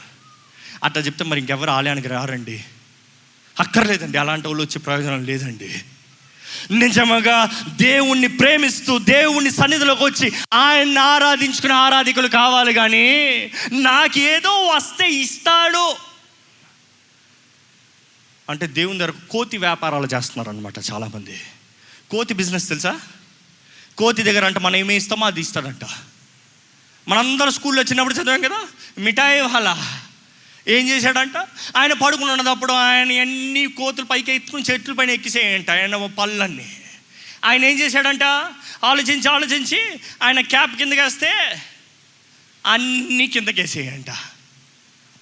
అట్లా 0.85 1.03
చెప్తే 1.03 1.25
మరి 1.25 1.41
ఇంకెవరు 1.41 1.71
ఆలయానికి 1.71 2.09
రారండి? 2.09 2.65
అక్కర్లేదండి. 3.61 4.19
అలాంటి 4.19 4.49
వాళ్ళు 4.49 4.63
వచ్చే 4.63 4.79
ప్రయోజనం 4.79 5.25
లేదండి. 5.25 5.83
నిజముగా 6.71 7.65
దేవుణ్ణి 7.69 8.29
ప్రేమిస్తూ 8.29 8.99
దేవుణ్ణి 8.99 9.51
సన్నిధిలోకి 9.51 10.05
వచ్చి 10.05 10.33
ఆయన్ని 10.53 10.99
ఆరాధించుకునే 10.99 11.75
ఆరాధికులు 11.75 12.29
కావాలి 12.29 12.75
కానీ 12.75 13.13
నాకేదో 13.73 14.51
వస్తే 14.51 15.11
ఇస్తాడు. 15.11 15.97
అంటే 18.51 18.67
దేవుని 18.67 18.99
దగ్గర 18.99 19.13
కోతి 19.31 19.59
వ్యాపారాలు 19.59 20.09
చేస్తున్నారు 20.15 20.49
అనమాట 20.49 20.75
చాలామంది. 20.93 21.41
కోతి 22.11 22.35
బిజినెస్ 22.35 22.69
తెలుసా? 22.69 23.01
కోతి 23.99 24.23
దగ్గర 24.23 24.45
అంటే 24.45 24.61
మనం 24.61 24.77
ఏమి 24.77 24.97
ఇస్తామో 24.97 25.27
అది 25.27 25.41
ఇస్తాడంట. 25.41 25.85
మనందరం 27.09 27.51
స్కూల్లో 27.51 27.83
చిన్నప్పుడు 27.83 28.15
చదివాం 28.15 28.41
కదా 28.41 28.67
మిఠాయి 28.99 29.41
వాళ్ళ 29.41 29.77
ఏం 30.69 30.89
చేశాడంట? 30.89 31.37
ఆయన 31.77 31.93
పడుకుని 31.93 32.31
ఉన్నప్పుడు 32.31 32.73
ఆయన 32.73 33.13
ఎన్ని 33.13 33.67
కోతులు 33.67 34.07
పైకి 34.07 34.33
ఎత్తుకుని 34.33 34.63
చెట్ల 34.71 34.93
పైన 34.93 35.11
ఎక్కిసేయంట 35.11 35.71
ఆయన 35.71 36.07
పళ్ళన్నీ. 36.07 36.77
ఆయన 37.45 37.65
ఏం 37.65 37.81
చేశాడంట? 37.81 38.23
ఆలోచించి 38.85 39.29
ఆలోచించి 39.29 40.01
ఆయన 40.23 40.41
క్యాప్ 40.41 40.77
కిందకేస్తే 40.77 41.63
అన్నీ 42.67 43.27
కిందకేసేయంట. 43.27 44.07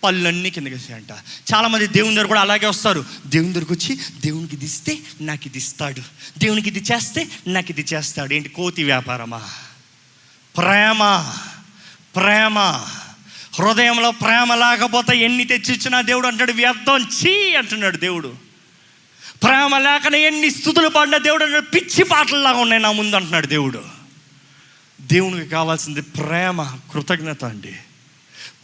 పళ్ళన్నీ 0.04 0.50
కిందకేసేయంట. 0.50 1.10
చాలామంది 1.54 1.86
దేవుని 1.86 2.14
దగ్గర 2.14 2.26
కూడా 2.26 2.40
అలాగే 2.40 2.66
వస్తారు. 2.66 3.04
దేవుని 3.26 3.52
దగ్గరకు 3.52 3.74
వచ్చి 3.74 3.98
దేవునికి 4.20 4.54
ఇది 4.56 4.64
ఇస్తే 4.64 4.98
నాకు 5.20 5.46
ఇది 5.46 5.58
ఇస్తాడు. 5.58 6.02
దేవునికి 6.38 6.68
ఇది 6.68 6.84
చేస్తే 6.92 7.28
నాకు 7.46 7.70
ఇది 7.70 7.84
చేస్తాడు. 7.94 8.34
ఏంటి 8.34 8.48
కోతి 8.48 8.84
వ్యాపారమా? 8.84 9.50
ప్రేమ. 10.56 11.32
ప్రేమ. 12.16 12.58
హృదయంలో 13.58 14.10
ప్రేమ 14.10 14.54
లేకపోతే 14.54 15.16
ఎన్ని 15.16 15.44
తెచ్చిచ్చినా 15.44 16.00
దేవుడు 16.00 16.26
అంటాడు 16.26 16.52
వ్యర్థం 16.52 16.96
చీ 16.96 17.54
అంటున్నాడు 17.54 17.96
దేవుడు. 17.96 18.34
ప్రేమ 19.42 19.78
లేకనే 19.78 20.20
ఎన్ని 20.20 20.50
స్థుతులు 20.50 20.88
పడినా 20.88 21.18
దేవుడు 21.18 21.44
అంటాడు 21.44 21.64
పిచ్చి 21.64 22.04
పాటల్లాగా 22.04 22.58
ఉన్నాయి 22.58 22.82
నా 22.82 22.92
ముందు 22.92 23.16
అంటున్నాడు 23.16 23.46
దేవుడు. 23.46 23.82
దేవునికి 25.00 25.50
కావాల్సింది 25.50 26.02
ప్రేమ 26.02 26.62
కృతజ్ఞత 26.62 27.44
అండి. 27.44 27.72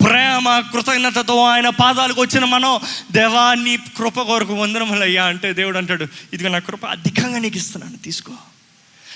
ప్రేమ 0.04 0.60
కృతజ్ఞతతో 0.72 1.44
ఆయన 1.44 1.68
పాదాలకు 1.68 2.20
వచ్చిన 2.20 2.44
మనం 2.44 2.80
దేవా 3.12 3.54
నీ 3.54 3.76
కృప 3.76 4.20
కొరకు 4.20 4.54
వందనములయ్యా 4.54 5.24
అంటే 5.24 5.52
దేవుడు 5.52 5.78
అంటాడు 5.78 6.06
ఇదిగో 6.32 6.48
నా 6.48 6.58
కృప 6.58 6.86
అధికంగా 6.86 7.38
నీకు 7.38 7.56
ఇస్తున్నాను 7.56 7.96
తీసుకో. 7.96 8.32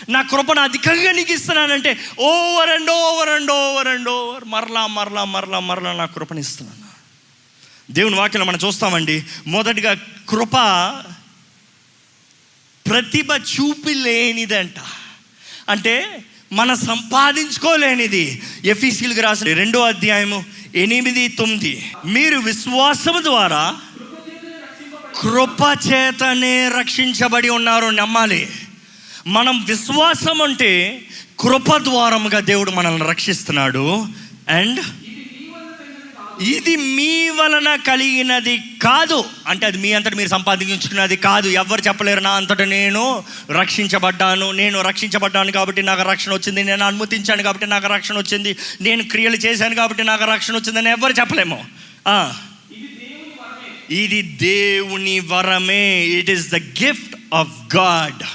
నా 0.09 0.23
కృపను 0.23 0.61
అధికంగా 0.61 1.13
నీకు 1.13 1.33
ఇస్తున్నానంటే 1.33 1.99
over 2.21 2.71
and 2.71 2.91
over 2.91 3.29
and 3.29 3.51
over 3.51 3.89
and 3.89 4.09
over 4.09 4.45
మరలా 4.45 4.87
మరలా 4.87 5.25
మరలా 5.25 5.61
మరలా 5.61 5.93
నా 5.93 6.07
కృపను 6.07 6.41
ఇస్తున్నాను. 6.41 6.89
దేవుని 7.91 8.17
వాక్యం 8.17 8.47
మనం 8.47 8.59
చూస్తామండి 8.67 9.23
మొదటిగా 9.47 9.95
కృప 10.29 10.57
ప్రతిభ 12.91 13.33
చూపి 13.33 13.95
లేనిదంట 13.95 14.79
అంటే 15.69 16.25
మన 16.53 16.75
సంపాదించుకోలేనిది. 16.75 18.43
ఎఫీసీలకు 18.65 19.21
రాసిన 19.21 19.53
రెండో 19.53 19.81
అధ్యాయము 19.81 20.45
ఎనిమిది 20.75 21.29
తొమ్మిది. 21.29 21.93
మీరు 22.05 22.39
విశ్వాసము 22.39 23.23
ద్వారా 23.23 23.77
కృప 25.21 25.61
చేతనే 25.87 26.69
రక్షించబడి 26.69 27.49
ఉన్నారు 27.49 27.87
నమ్మాలి. 27.87 28.49
మనం 29.29 29.65
విశ్వాసం 29.65 30.43
అంటే 30.43 31.03
కృప 31.41 31.77
ద్వారముగా 31.77 32.41
దేవుడు 32.41 32.71
మనల్ని 32.71 33.09
రక్షిస్తున్నాడు. 33.09 34.07
అండ్ 34.49 34.81
ఇది 36.43 36.77
మీ 36.77 37.29
వలన 37.29 37.77
కలిగినది 37.77 38.59
కాదు. 38.59 39.25
అంటే 39.47 39.67
అది 39.67 39.79
మీ 39.79 39.93
అంతటి 39.93 40.17
మీరు 40.17 40.29
సంపాదించుకున్నది 40.29 41.17
కాదు. 41.17 41.49
ఎవరు 41.49 41.81
చెప్పలేరు 41.81 42.21
నా 42.21 42.31
అంతట 42.31 42.63
నేను 42.63 43.25
రక్షించబడ్డాను. 43.51 44.53
నేను 44.53 44.81
రక్షించబడ్డాను 44.81 45.53
కాబట్టి 45.53 45.83
నాకు 45.83 46.11
రక్షణ 46.11 46.33
వచ్చింది. 46.33 46.65
నేను 46.65 46.85
అనుమతించాను 46.85 47.43
కాబట్టి 47.43 47.67
నాకు 47.67 47.87
రక్షణ 47.87 48.19
వచ్చింది. 48.19 48.57
నేను 48.81 49.05
క్రియలు 49.05 49.37
చేశాను 49.37 49.75
కాబట్టి 49.75 50.05
నాకు 50.05 50.25
రక్షణ 50.25 50.57
వచ్చిందని 50.57 50.91
ఎవరు 50.91 51.13
చెప్పలేము. 51.13 51.65
ఇది 53.91 54.23
దేవుని 54.23 55.21
వరమే. 55.21 56.07
It 56.07 56.31
is 56.31 56.49
the 56.49 56.57
gift 56.57 57.35
of 57.35 57.77
God 57.77 58.27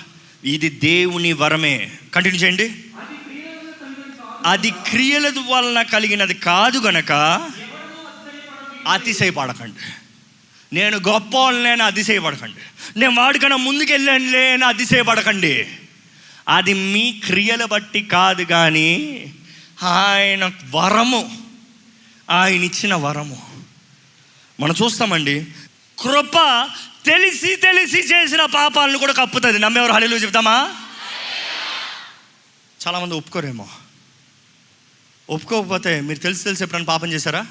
ఇది 0.45 0.69
దేవుని 0.69 1.33
వరమే. 1.33 1.91
కంటిన్యూ 2.13 2.41
చేయండి. 2.41 2.75
అది 4.45 4.71
క్రియల 4.71 5.33
వలన 5.49 5.81
కలిగినది 5.81 6.33
కాదు 6.33 6.77
గనక 6.77 7.11
అతిశయపడకండి. 8.87 9.79
నేను 10.75 10.97
గొప్ప 10.97 11.37
వాళ్ళని 11.37 11.83
అతిశయపడకండి. 11.83 12.99
నేను 12.99 13.15
వాడికన్నా 13.15 13.55
ముందుకు 13.55 13.91
వెళ్ళానులే 13.91 14.53
అని 14.53 14.65
అతిశయపడకండి. 14.65 15.67
అది 16.49 16.73
మీ 16.73 17.21
క్రియల 17.25 17.65
బట్టి 17.65 18.01
కాదు 18.01 18.43
కానీ 18.43 19.25
ఆయన 19.83 20.51
వరము. 20.69 21.37
ఆయన 22.29 22.63
ఇచ్చిన 22.63 22.95
వరము. 22.95 23.65
మనం 24.59 24.75
చూస్తామండి. 24.83 25.45
కృప 25.99 26.69
తెలిసి 27.05 27.55
తెలిసి 27.55 27.99
చేసిన 27.99 28.45
పాపాలను 28.45 28.97
కూడా 28.97 29.13
కప్పుతుంది. 29.13 29.59
నమ్మేవారు 29.59 29.91
హలీలు 29.91 30.15
చెప్తామా? 30.15 30.75
చాలామంది 32.87 33.15
ఒప్పుకోరేమో. 33.15 33.67
ఒప్పుకోకపోతే 35.29 36.01
మీరు 36.01 36.19
తెలిసి 36.19 36.43
తెలిసి 36.43 36.63
ఎప్పుడైనా 36.63 36.85
పాపం 36.85 37.11
చేశారా? 37.11 37.45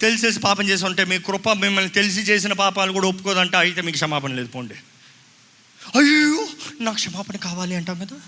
తెలిసి 0.00 0.22
తెలిసి 0.22 0.40
పాపం 0.40 0.68
చేసి 0.68 0.84
ఉంటే 0.84 1.04
మీ 1.04 1.18
కృప 1.18 1.50
మిమ్మల్ని 1.50 1.90
తెలిసి 1.90 2.20
చేసిన 2.20 2.52
పాపాలు 2.52 2.92
కూడా 2.92 3.08
ఒప్పుకోదంటే 3.08 3.56
అయితే 3.56 3.80
మీకు 3.80 3.94
క్షమాపణ 3.94 4.32
లేదు 4.32 4.48
పోండి. 4.48 4.74
అయ్యో 5.98 6.48
నాకు 6.80 6.94
క్షమాపణ 6.94 7.36
కావాలి 7.36 7.74
అంటాం 7.74 7.98
కదా. 7.98 8.20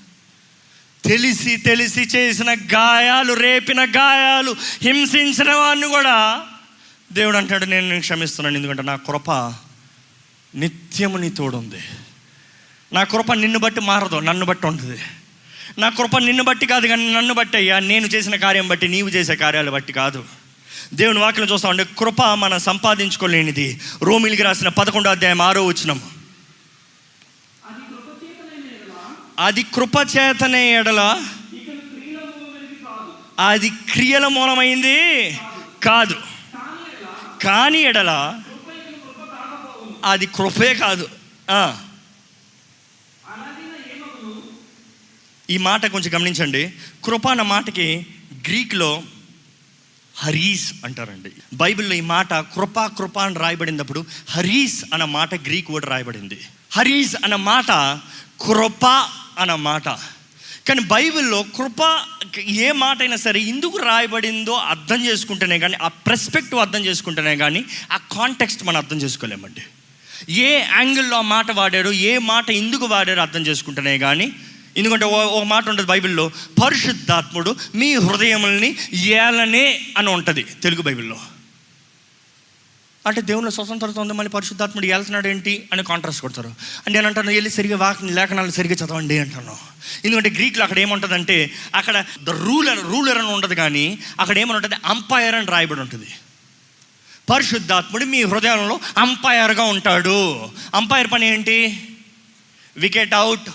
తెలిసి 1.04 1.56
తెలిసి 1.56 2.00
చేసిన 2.00 2.52
గాయాలు 2.52 3.32
రేపిన 3.32 3.84
గాయాలు 3.84 4.56
హింసించిన 4.82 5.52
వాడిని 5.52 5.86
కూడా 5.86 6.46
దేవుడు 7.12 7.36
అంటాడు 7.36 7.64
నేను 7.64 8.00
క్షమిస్తున్నాను 8.00 8.56
ఎందుకంటే 8.56 8.82
నా 8.82 8.96
కృప 8.96 9.54
నిత్యము 10.54 11.18
నీ 11.18 11.28
తోడుంది. 11.30 11.80
నా 12.92 13.02
కృప 13.04 13.32
నిన్ను 13.32 13.58
బట్టి 13.58 13.80
మారదు 13.80 14.16
నన్ను 14.16 14.46
బట్టి 14.46 14.66
ఉంటుంది. 14.66 14.98
నా 15.78 15.88
కృప 15.88 16.18
నిన్ను 16.18 16.44
బట్టి 16.44 16.66
కాదు 16.66 16.86
కానీ 16.86 17.12
నన్ను 17.12 17.34
బట్టి 17.34 17.56
అయ్యా 17.56 17.78
నేను 17.78 18.06
చేసిన 18.06 18.36
కార్యం 18.36 18.68
బట్టి 18.68 18.88
నీవు 18.88 19.08
చేసే 19.08 19.36
కార్యాలు 19.36 19.70
బట్టి 19.70 19.92
కాదు. 19.92 20.24
దేవుని 20.94 21.18
వాక్యం 21.18 21.46
చూస్తా 21.52 21.68
ఉంటే 21.68 21.84
కృప 21.98 22.22
మనం 22.22 22.58
సంపాదించుకోలేనిది. 22.58 23.80
రోమిలికి 24.02 24.42
రాసిన 24.42 24.68
పదకొండో 24.68 25.10
అధ్యాయం 25.10 25.42
ఆరో 25.42 25.66
వచ్చినాం 25.66 26.00
అది 29.38 29.62
కృప 29.62 29.96
చేతనే 30.16 30.78
ఎడల 30.78 31.00
అది 33.48 33.68
క్రియల 33.70 34.26
మూలమైంది 34.26 34.98
కాదు. 35.82 36.16
కానీ 37.44 37.78
ఎడల 37.78 38.40
అది 40.04 40.26
కృపే 40.26 40.74
కాదు. 40.74 41.08
ఈ 45.50 45.56
మాట 45.58 45.86
కొంచెం 45.86 46.14
గమనించండి. 46.14 46.72
కృప 47.04 47.28
అన్న 47.28 47.42
మాటకి 47.42 48.06
గ్రీక్లో 48.46 49.02
హరీస్ 50.16 50.72
అంటారండి. 50.84 51.32
బైబిల్లో 51.54 51.94
ఈ 51.94 52.00
మాట 52.00 52.34
కృప 52.34 52.80
కృప 52.86 53.18
అని 53.18 53.38
రాయబడినప్పుడు 53.38 54.06
హరీస్ 54.30 54.84
అన్న 54.92 55.04
మాట 55.04 55.34
గ్రీక్ 55.34 55.70
వర్డ్ 55.70 55.88
రాయబడింది. 55.88 56.38
హరీస్ 56.72 57.16
అన్న 57.24 57.36
మాట 57.36 57.70
కృప 58.46 58.86
అన్న 59.38 59.54
మాట. 59.54 59.88
కానీ 60.68 60.80
బైబిల్లో 60.80 61.42
కృప 61.42 61.80
ఏ 62.38 62.72
మాట 62.72 63.00
అయినా 63.00 63.16
సరే 63.16 63.40
ఎందుకు 63.40 63.76
రాయబడిందో 63.76 64.52
అర్థం 64.52 65.04
చేసుకుంటేనే 65.04 65.58
కానీ 65.58 65.76
ఆ 65.82 65.88
ప్రెస్పెక్టివ్ 65.88 66.60
అర్థం 66.60 66.84
చేసుకుంటేనే 66.84 67.36
కానీ 67.36 67.64
ఆ 67.92 67.96
కాంటెక్స్ట్ 67.96 68.64
మనం 68.64 68.76
అర్థం 68.76 68.96
చేసుకోలేమండి. 68.96 69.62
ఏ 70.28 70.58
యాంగిల్లో 70.58 71.16
ఆ 71.16 71.20
మాట 71.20 71.50
వాడారో 71.50 71.92
ఏ 71.92 72.18
మాట 72.18 72.50
ఎందుకు 72.50 72.86
వాడారో 72.86 73.22
అర్థం 73.22 73.46
చేసుకుంటేనే 73.46 73.98
కానీ 73.98 74.32
ఎందుకంటే 74.76 75.04
ఓ 75.04 75.22
ఒక 75.22 75.44
మాట 75.44 75.68
ఉంటుంది 75.68 75.88
బైబిల్లో 75.88 76.30
పరిశుద్ధాత్ముడు 76.64 77.56
మీ 77.74 77.94
హృదయముల్ని 77.94 78.76
ఏలనే 78.94 79.86
అని 79.98 80.10
ఉంటుంది 80.10 80.42
తెలుగు 80.42 80.82
బైబిల్లో. 80.82 81.16
అంటే 83.06 83.20
దేవుని 83.20 83.52
స్వతంత్రత 83.52 83.98
ఉంది 83.98 84.12
మళ్ళీ 84.12 84.30
పరిశుద్ధాత్ముడు 84.30 84.86
వెళ్తున్నాడు 84.86 85.28
ఏంటి 85.28 85.68
అని 85.72 85.84
కాంట్రాస్ట్ 85.84 86.20
కొడతారు. 86.20 86.48
అంటే 86.86 86.92
నేను 86.92 87.06
అంటాను 87.06 87.30
వెళ్ళి 87.30 87.50
సరిగా 87.50 87.76
వాక్ 87.76 88.04
లేఖనాలు 88.04 88.50
సరిగా 88.50 88.74
చదవండి 88.74 89.18
అంటాను. 89.18 89.56
ఎందుకంటే 90.04 90.30
గ్రీక్లో 90.30 90.62
అక్కడ 90.62 90.78
ఏముంటుందంటే 90.78 91.50
అక్కడ 91.74 92.04
ద 92.22 92.30
రూలర్ 92.30 92.78
రూలర్ 92.78 93.18
అని 93.18 93.26
ఉండదు 93.26 93.54
కానీ 93.54 93.98
అక్కడ 94.20 94.38
ఏమని 94.38 94.76
అంపైర్ 94.84 95.34
అని 95.34 95.46
రాయబడి 95.46 95.80
ఉంటుంది. 95.80 96.06
పరిశుద్ధాత్ముడు 97.30 98.04
మీ 98.04 98.22
హృదయంలో 98.22 98.80
అంపైర్గా 98.98 99.64
ఉంటాడు. 99.64 100.50
అంపైర్ 100.74 101.12
పని 101.12 101.26
ఏంటి? 101.26 101.58
Wicket 102.76 103.14
out 103.14 103.48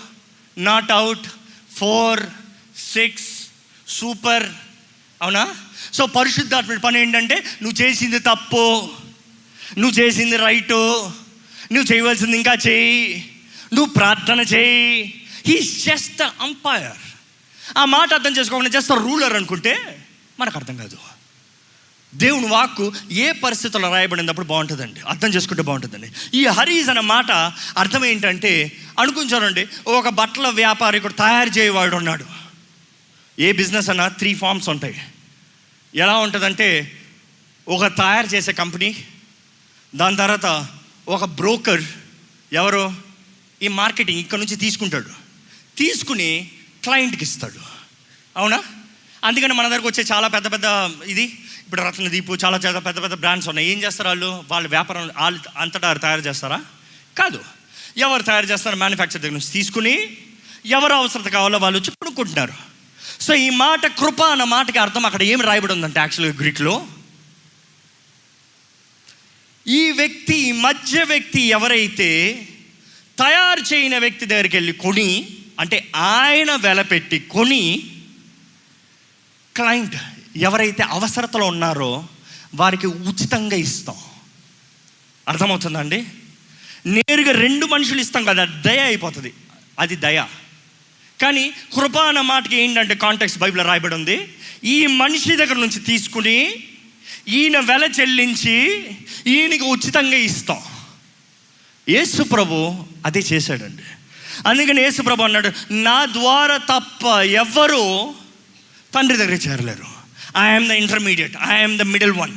not 0.58 0.90
out 0.90 1.26
four 1.76 2.20
six 2.94 3.28
super 3.88 4.46
అవునా? 5.22 5.54
సో 5.92 6.06
పరిశుద్ధాత్ముడి 6.06 6.80
పని 6.80 7.00
ఏంటంటే 7.00 7.44
నువ్వు 7.62 7.82
చేసింది 7.82 8.18
తప్పు 8.18 8.90
నువ్వు 9.78 9.98
చేసింది 10.00 10.36
రైటు 10.36 11.10
నువ్వు 11.72 11.92
చేయవలసింది 11.92 12.36
ఇంకా 12.36 12.54
చేయి 12.66 13.30
నువ్వు 13.72 13.92
ప్రార్థన 13.94 14.40
చేయి. 14.40 15.24
హీస్ 15.46 15.84
జస్ట్ 15.86 16.22
అంపైర్ 16.22 16.98
ఆ 17.78 17.84
మాట 17.84 18.14
అర్థం 18.14 18.36
చేసుకోకుండా 18.36 18.70
జస్ట్ 18.70 18.90
రూలర్ 18.90 19.32
అనుకుంటే 19.32 20.04
మనకు 20.40 20.58
అర్థం 20.58 20.76
కాదు. 20.76 20.98
దేవుని 22.14 22.46
వాక్కు 22.46 22.92
ఏ 23.10 23.32
పరిస్థితుల్లో 23.32 23.92
రాయబడినప్పుడు 23.92 24.46
బాగుంటుందండి? 24.46 25.00
అర్థం 25.00 25.28
చేసుకుంటే 25.28 25.62
బాగుంటుందండి. 25.62 26.12
ఈ 26.34 26.46
హరీజ్ 26.46 26.88
అన్న 26.88 27.00
మాట 27.00 27.30
అర్థం 27.78 28.04
ఏంటంటే 28.04 28.72
అనుకుంటారండి 28.98 29.66
ఒక 29.86 30.08
బట్టల 30.08 30.48
వ్యాపారికుడు 30.48 31.12
తయారు 31.12 31.48
చేయవాడు 31.48 31.96
ఉన్నాడు. 31.96 32.24
ఏ 33.38 33.52
బిజినెస్ 33.52 33.90
అన్నా 33.90 34.08
త్రీ 34.08 34.34
ఫార్మ్స్ 34.34 34.68
ఉంటాయి. 34.68 35.02
ఎలా 35.94 36.16
ఉంటుందంటే 36.16 37.00
ఒక 37.68 37.86
తయారు 37.86 38.26
చేసే 38.26 38.52
కంపెనీ 38.52 39.04
దాని 39.94 40.16
తర్వాత 40.16 40.68
ఒక 41.08 41.24
బ్రోకర్ 41.24 41.82
ఎవరు? 42.52 42.92
ఈ 43.62 43.68
మార్కెటింగ్ 43.68 44.18
ఇక్కడ 44.18 44.38
నుంచి 44.38 44.56
తీసుకుంటాడు. 44.56 45.10
తీసుకుని 45.78 46.50
క్లయింట్కి 46.84 47.24
ఇస్తాడు. 47.24 47.60
అవునా? 48.36 48.62
అందుకని 49.24 49.52
మన 49.52 49.68
దగ్గరకు 49.68 49.88
వచ్చే 49.88 50.04
చాలా 50.12 50.28
పెద్ద 50.28 50.52
పెద్ద 50.52 50.64
ఇది 51.06 51.38
ఇప్పుడు 51.70 51.86
రత్నదీపు 51.86 52.36
చాలా 52.44 52.58
చాలా 52.58 52.78
పెద్ద 52.78 53.02
పెద్ద 53.02 53.14
బ్రాండ్స్ 53.14 53.48
ఉన్నాయి. 53.48 53.68
ఏం 53.68 53.78
చేస్తారు 53.82 54.08
వాళ్ళు? 54.08 54.44
వాళ్ళ 54.48 54.68
వ్యాపారం 54.68 55.10
వాళ్ళు 55.16 55.40
అంతటా 55.56 55.92
తయారు 55.92 56.20
చేస్తారా? 56.20 56.60
కాదు. 57.18 57.44
ఎవరు 57.96 58.22
తయారు 58.22 58.46
చేస్తారు? 58.46 58.76
మ్యానుఫ్యాక్చర్ 58.76 59.22
దగ్గర 59.22 59.32
నుంచి 59.32 59.52
తీసుకుని 59.52 60.16
ఎవరు 60.66 60.92
అవసరత 60.92 61.28
కావాలో 61.28 61.58
వాళ్ళు 61.58 61.78
వచ్చి 61.78 61.90
కొనుక్కుంటున్నారు. 61.90 62.52
సో 63.20 63.34
ఈ 63.34 63.50
మాట 63.50 63.86
కృప 63.86 64.22
అన్న 64.22 64.44
మాటకి 64.44 64.78
అర్థం 64.78 65.06
అక్కడ 65.06 65.22
ఏం 65.22 65.40
రాయబడి 65.40 65.72
ఉందంటే 65.72 66.00
యాక్చువల్గా 66.00 66.36
గ్రీక్లో? 66.40 66.86
ఈ 69.66 69.90
వ్యక్తి 69.90 70.52
మధ్య 70.52 71.02
వ్యక్తి 71.02 71.40
ఎవరైతే 71.40 72.48
తయారు 73.18 73.74
చేయని 73.74 73.98
వ్యక్తి 73.98 74.26
దగ్గరికి 74.26 74.56
వెళ్ళి 74.56 74.72
కొని 74.72 75.38
అంటే 75.60 75.90
ఆయన 75.94 76.54
వెలపెట్టి 76.54 77.18
కొని 77.18 77.90
క్లయింట్ 79.56 79.96
ఎవరైతే 80.36 80.82
అవసరతలో 80.82 81.46
ఉన్నారో 81.46 82.06
వారికి 82.54 82.86
ఉచితంగా 82.86 83.56
ఇస్తాం. 83.56 83.96
అర్థమవుతుందండి? 85.28 86.04
నేరుగా 86.86 87.32
రెండు 87.32 87.66
మనుషులు 87.66 88.00
ఇస్తాం 88.00 88.24
కదా 88.24 88.44
దయ 88.44 88.78
అయిపోతుంది. 88.78 89.32
అది 89.78 89.96
దయ. 89.96 90.26
కానీ 91.22 91.48
కృప 91.48 91.98
అన్న 91.98 92.20
మాటకి 92.20 92.56
ఏంటంటే 92.56 92.94
కాంటాక్ట్స్ 92.94 93.38
బైబిల్ 93.38 93.66
రాయబడి 93.66 93.94
ఉంది. 93.94 94.28
ఈ 94.64 94.86
మనిషి 94.86 95.36
దగ్గర 95.36 95.54
నుంచి 95.54 95.78
తీసుకుని 95.78 96.54
ఈయన 97.28 97.58
వెల 97.58 97.84
చెల్లించి 98.00 98.86
ఈయనకి 99.26 99.64
ఉచితంగా 99.64 100.16
ఇస్తాం. 100.16 100.58
యేసు 101.88 102.22
ప్రభు 102.22 102.76
అదే 103.06 103.20
చేశాడండి. 103.20 103.82
అందుకని 104.48 104.82
యేసుప్రభు 104.82 105.22
అన్నాడు 105.22 105.72
నా 105.72 106.06
ద్వారా 106.06 106.56
తప్ప 106.56 107.06
ఎవ్వరూ 107.20 108.14
తండ్రి 108.94 109.18
దగ్గర 109.18 109.32
చేరలేరు. 109.32 109.89
I'm 110.38 110.68
the 110.68 110.70
intermediate 110.70 111.36
I'm 111.48 111.78
the 111.78 111.82
middle 111.82 112.12
one 112.12 112.32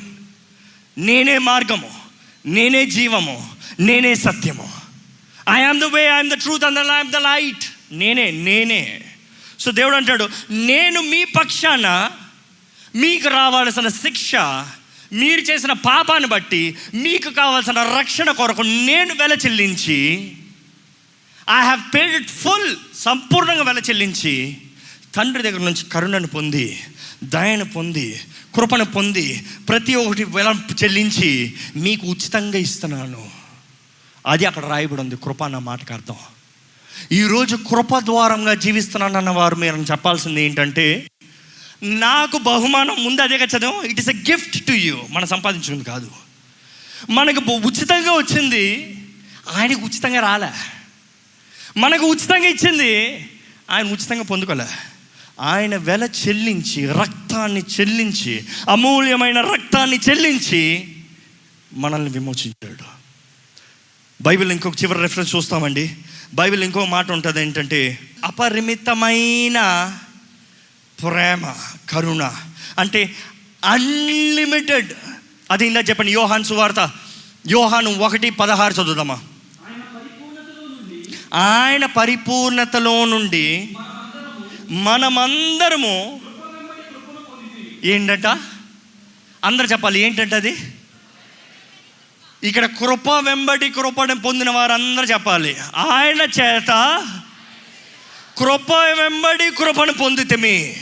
నేనే 0.97 1.37
మార్గము 1.37 1.89
నేనే 2.45 2.85
జీవము 2.85 3.53
నేనే 3.79 4.15
సత్యము. 4.15 4.73
I'm 5.49 5.81
the 5.81 5.83
way 5.83 6.01
I'm 6.01 6.29
the 6.29 6.33
truth 6.33 6.63
and 6.63 6.79
I'm 6.79 7.11
the 7.11 7.15
light 7.15 7.63
నేనే 7.91 8.31
నేనే. 8.31 9.01
సో 9.59 9.71
దేవుడు 9.71 9.95
అంటాడు 9.95 10.29
నేను 10.49 11.01
మీ 11.01 11.23
పక్షాన 11.23 12.11
మీకు 12.95 13.29
రావాల్సిన 13.29 13.87
శిక్ష 13.87 14.35
మీరు 15.11 15.41
చేసిన 15.41 15.73
పాపాన్ని 15.73 16.27
బట్టి 16.27 16.75
మీకు 16.93 17.29
కావాల్సిన 17.29 17.83
రక్షణ 17.99 18.31
కొరకు 18.31 18.61
నేను 18.61 19.13
వెల 19.13 19.33
చెల్లించి 19.33 20.33
I 21.49 21.61
have 21.61 21.79
paid 21.95 22.15
it 22.15 22.29
full 22.29 22.75
సంపూర్ణంగా 22.95 23.63
వెల 23.63 23.77
చెల్లించి 23.77 24.57
తండ్రి 25.15 25.43
దగ్గర 25.43 25.59
నుంచి 25.59 25.85
కరుణను 25.85 26.27
పొంది 26.27 26.83
దయను 27.23 27.65
పొంది 27.65 28.21
కృపను 28.55 28.85
పొంది 28.85 29.45
ప్రతి 29.69 29.95
ఒక్కటి 29.95 30.23
వెల 30.23 30.55
చెల్లించి 30.83 31.53
మీకు 31.75 32.07
ఉచితంగా 32.07 32.57
ఇస్తున్నాను. 32.57 33.29
అది 34.27 34.45
అక్కడ 34.45 34.65
రాయబడి 34.65 35.01
ఉంది. 35.01 35.15
కృప 35.23 35.43
అన్న 35.43 35.57
మాటకు 35.57 35.93
అర్థం. 35.93 36.15
ఈరోజు 37.11 37.55
కృప 37.55 37.99
ద్వారంగా 37.99 38.53
జీవిస్తున్నానన్న 38.53 39.29
వారు 39.29 39.55
మీరు 39.55 39.75
చెప్పాల్సింది 39.75 40.41
ఏంటంటే 40.41 41.07
నాకు 41.83 42.37
బహుమానం 42.37 43.03
ముందు 43.03 43.21
అదే 43.21 43.35
చదవం? 43.35 43.85
It 43.85 43.99
is 43.99 44.09
a 44.09 44.13
gift 44.13 44.65
to 44.65 44.71
you 44.71 45.01
మనం 45.09 45.27
సంపాదించుకుంది 45.27 45.83
కాదు. 45.83 46.11
మనకు 47.09 47.51
ఉచితంగా 47.51 48.11
వచ్చింది. 48.11 48.95
ఆయనకు 49.53 49.81
ఉచితంగా 49.81 50.21
రాలే. 50.21 50.49
మనకు 51.79 52.05
ఉచితంగా 52.05 52.47
ఇచ్చింది. 52.47 53.25
ఆయన 53.71 53.87
ఉచితంగా 53.87 54.23
పొందుకోలే. 54.23 54.92
ఆయన 55.39 55.75
వెల 55.75 56.03
చెల్లించి 56.03 56.85
రక్తాన్ని 56.87 57.63
చెల్లించి 57.79 58.45
అమూల్యమైన 58.69 59.41
రక్తాన్ని 59.41 59.99
చెల్లించి 60.09 60.95
మనల్ని 61.73 62.11
విమోచించాడు. 62.11 62.83
బైబిల్ 64.23 64.51
ఇంకొక 64.51 64.83
చివరి 64.83 64.99
రెఫరెన్స్ 64.99 65.35
చూస్తామండి. 65.35 65.95
బైబిల్ 66.33 66.63
ఇంకో 66.63 66.85
మాట 66.85 67.11
ఉంటుంది 67.11 67.41
ఏంటంటే 67.41 67.99
అపరిమితమైన 68.23 69.59
ప్రేమ 71.01 71.53
కరుణ 71.89 72.31
అంటే 72.79 73.15
అన్లిమిటెడ్ 73.65 74.93
అది 75.51 75.67
ఇందా 75.67 75.79
చెప్పండి? 75.79 76.11
యోహాన్ 76.11 76.43
సువార్త. 76.43 76.91
యోహాను 77.47 77.97
ఒకటి 77.97 78.29
పదహారు 78.29 78.73
చదువుదామా? 78.73 79.19
ఆయన 81.33 81.85
పరిపూర్ణతలో 81.85 83.05
నుండి 83.05 83.75
మనమందరము 84.73 86.21
ఏంటంట? 87.83 88.27
అందరు 89.45 89.65
చెప్పాలి 89.65 89.99
ఏంటంటే 89.99 90.35
అది? 90.35 90.73
ఇక్కడ 92.43 92.65
కృప 92.65 93.09
వెంబడి 93.09 93.69
కృపను 93.69 94.19
పొందిన 94.19 94.49
వారందరూ 94.49 95.05
చెప్పాలి. 95.05 95.55
ఆయన 95.75 96.21
చేత 96.21 96.67
కృప 98.37 98.71
వెంబడి 98.71 99.51
కృపను 99.51 99.93
పొందితమి 99.93 100.75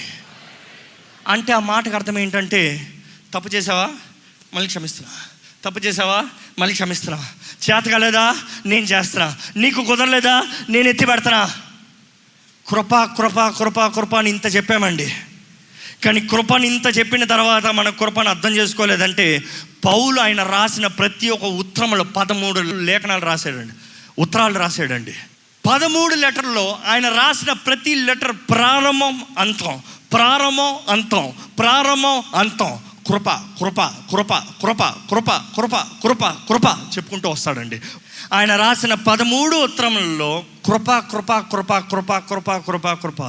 అంటే 1.27 1.53
ఆ 1.53 1.59
మాటకు 1.59 1.95
అర్థం 1.95 2.19
ఏంటంటే 2.19 2.93
తప్పు 3.33 3.49
చేసావా? 3.49 3.89
మళ్ళీ 4.53 4.67
క్షమిస్తున్నా. 4.67 5.11
తప్పు 5.65 5.79
చేసావా? 5.79 6.25
మళ్ళీ 6.59 6.73
క్షమిస్తున్నా. 6.73 7.29
చేత 7.71 7.83
కాలేదా 7.91 8.35
నేను 8.65 8.85
చేస్తున్నా. 8.85 9.37
నీకు 9.55 9.83
కుదరలేదా? 9.83 10.43
నేను 10.69 10.89
ఎత్తి 10.89 11.05
పెడుతున్నా. 11.05 11.53
కృప 12.71 12.95
కృప 12.95 13.47
కృప 13.47 13.85
కృప 13.85 14.15
అని 14.15 14.29
ఇంత 14.29 14.55
చెప్పామండి. 14.55 15.13
కానీ 16.05 16.21
కృపని 16.21 16.67
ఇంత 16.67 16.97
చెప్పిన 16.97 17.23
తర్వాత 17.23 17.65
మన 17.65 17.89
కృపను 17.89 18.29
అర్థం 18.29 18.55
చేసుకోలేదంటే 18.55 19.43
పౌలు 19.85 20.21
ఆయన 20.21 20.43
రాసిన 20.43 20.87
ప్రతి 20.87 21.29
ఒక్క 21.29 21.45
ఉత్తరంలో 21.45 22.03
పదమూడు 22.03 22.59
లేఖనాలు 22.59 23.25
రాశాడండి. 23.25 23.73
ఉత్తరాలు 24.19 24.59
రాశాడండి. 24.59 25.13
పదమూడు 25.69 26.15
లెటర్లో 26.15 26.77
ఆయన 26.87 27.09
రాసిన 27.09 27.51
ప్రతి 27.51 27.95
లెటర్ 27.95 28.31
ప్రారంభం 28.31 29.23
అంతం. 29.37 29.81
ప్రారంభం 30.13 30.75
అంతం. 30.89 31.33
ప్రారంభం 31.59 32.23
అంతం. 32.35 32.79
కృప 33.05 33.29
కృప 33.59 33.81
కృప 34.11 34.33
కృప 34.61 34.83
కృప 35.09 35.29
కృప 35.55 35.75
కృప 36.03 36.23
కృప 36.49 36.65
చెప్పుకుంటూ 36.93 37.27
వస్తాడండి 37.29 37.77
ఆయన 38.33 38.51
రాసిన 38.55 38.93
పదమూడు 39.07 39.55
ఉత్తరములలో 39.63 40.31
కృప 40.65 40.89
కృప 41.11 41.31
కృప 41.51 41.73
కృప 41.91 42.11
కృప 42.29 42.51
కృప 42.67 42.87
కృప 43.03 43.21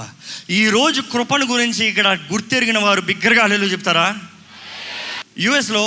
ఈరోజు 0.53 1.01
కృపను 1.13 1.47
గురించి 1.47 1.83
ఇక్కడ 1.87 2.09
గుర్తెరిగిన 2.33 2.79
వారు 2.79 3.01
బిగ్గరగా 3.01 3.45
హల్లెలూయా 3.45 3.73
చెప్తారా 3.73 4.07
యుఎస్లో 5.39 5.85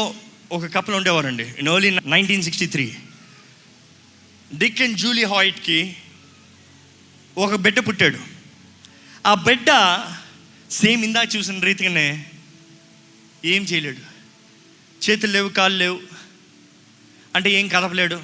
ఒక 0.51 0.65
కప్పులు 0.73 0.95
ఉండేవారండి 0.95 1.45
in 1.59 1.69
only 1.69 1.89
nineteen 2.07 2.43
sixty 2.43 2.67
three 2.67 2.85
Dick 4.55 4.81
and 4.81 4.97
Julie 4.97 5.25
హాయిట్కి 5.25 5.79
ఒక 7.37 7.55
బిడ్డ 7.57 7.79
పుట్టాడు 7.87 8.19
ఆ 9.25 9.33
బిడ్డ 9.47 9.69
సేమ్ 10.71 11.01
ఇందా 11.03 11.23
చూసిన 11.35 11.63
రీతిగానే 11.63 12.07
ఏం 13.45 13.61
చేయలేడు. 13.61 13.97
చేతులు 15.09 15.31
లేవు 15.31 15.49
కాళ్ళు 15.49 15.77
లేవు. 15.77 15.99
అంటే 17.35 17.51
ఏం 17.51 17.67
కదపలేడు. 17.67 18.21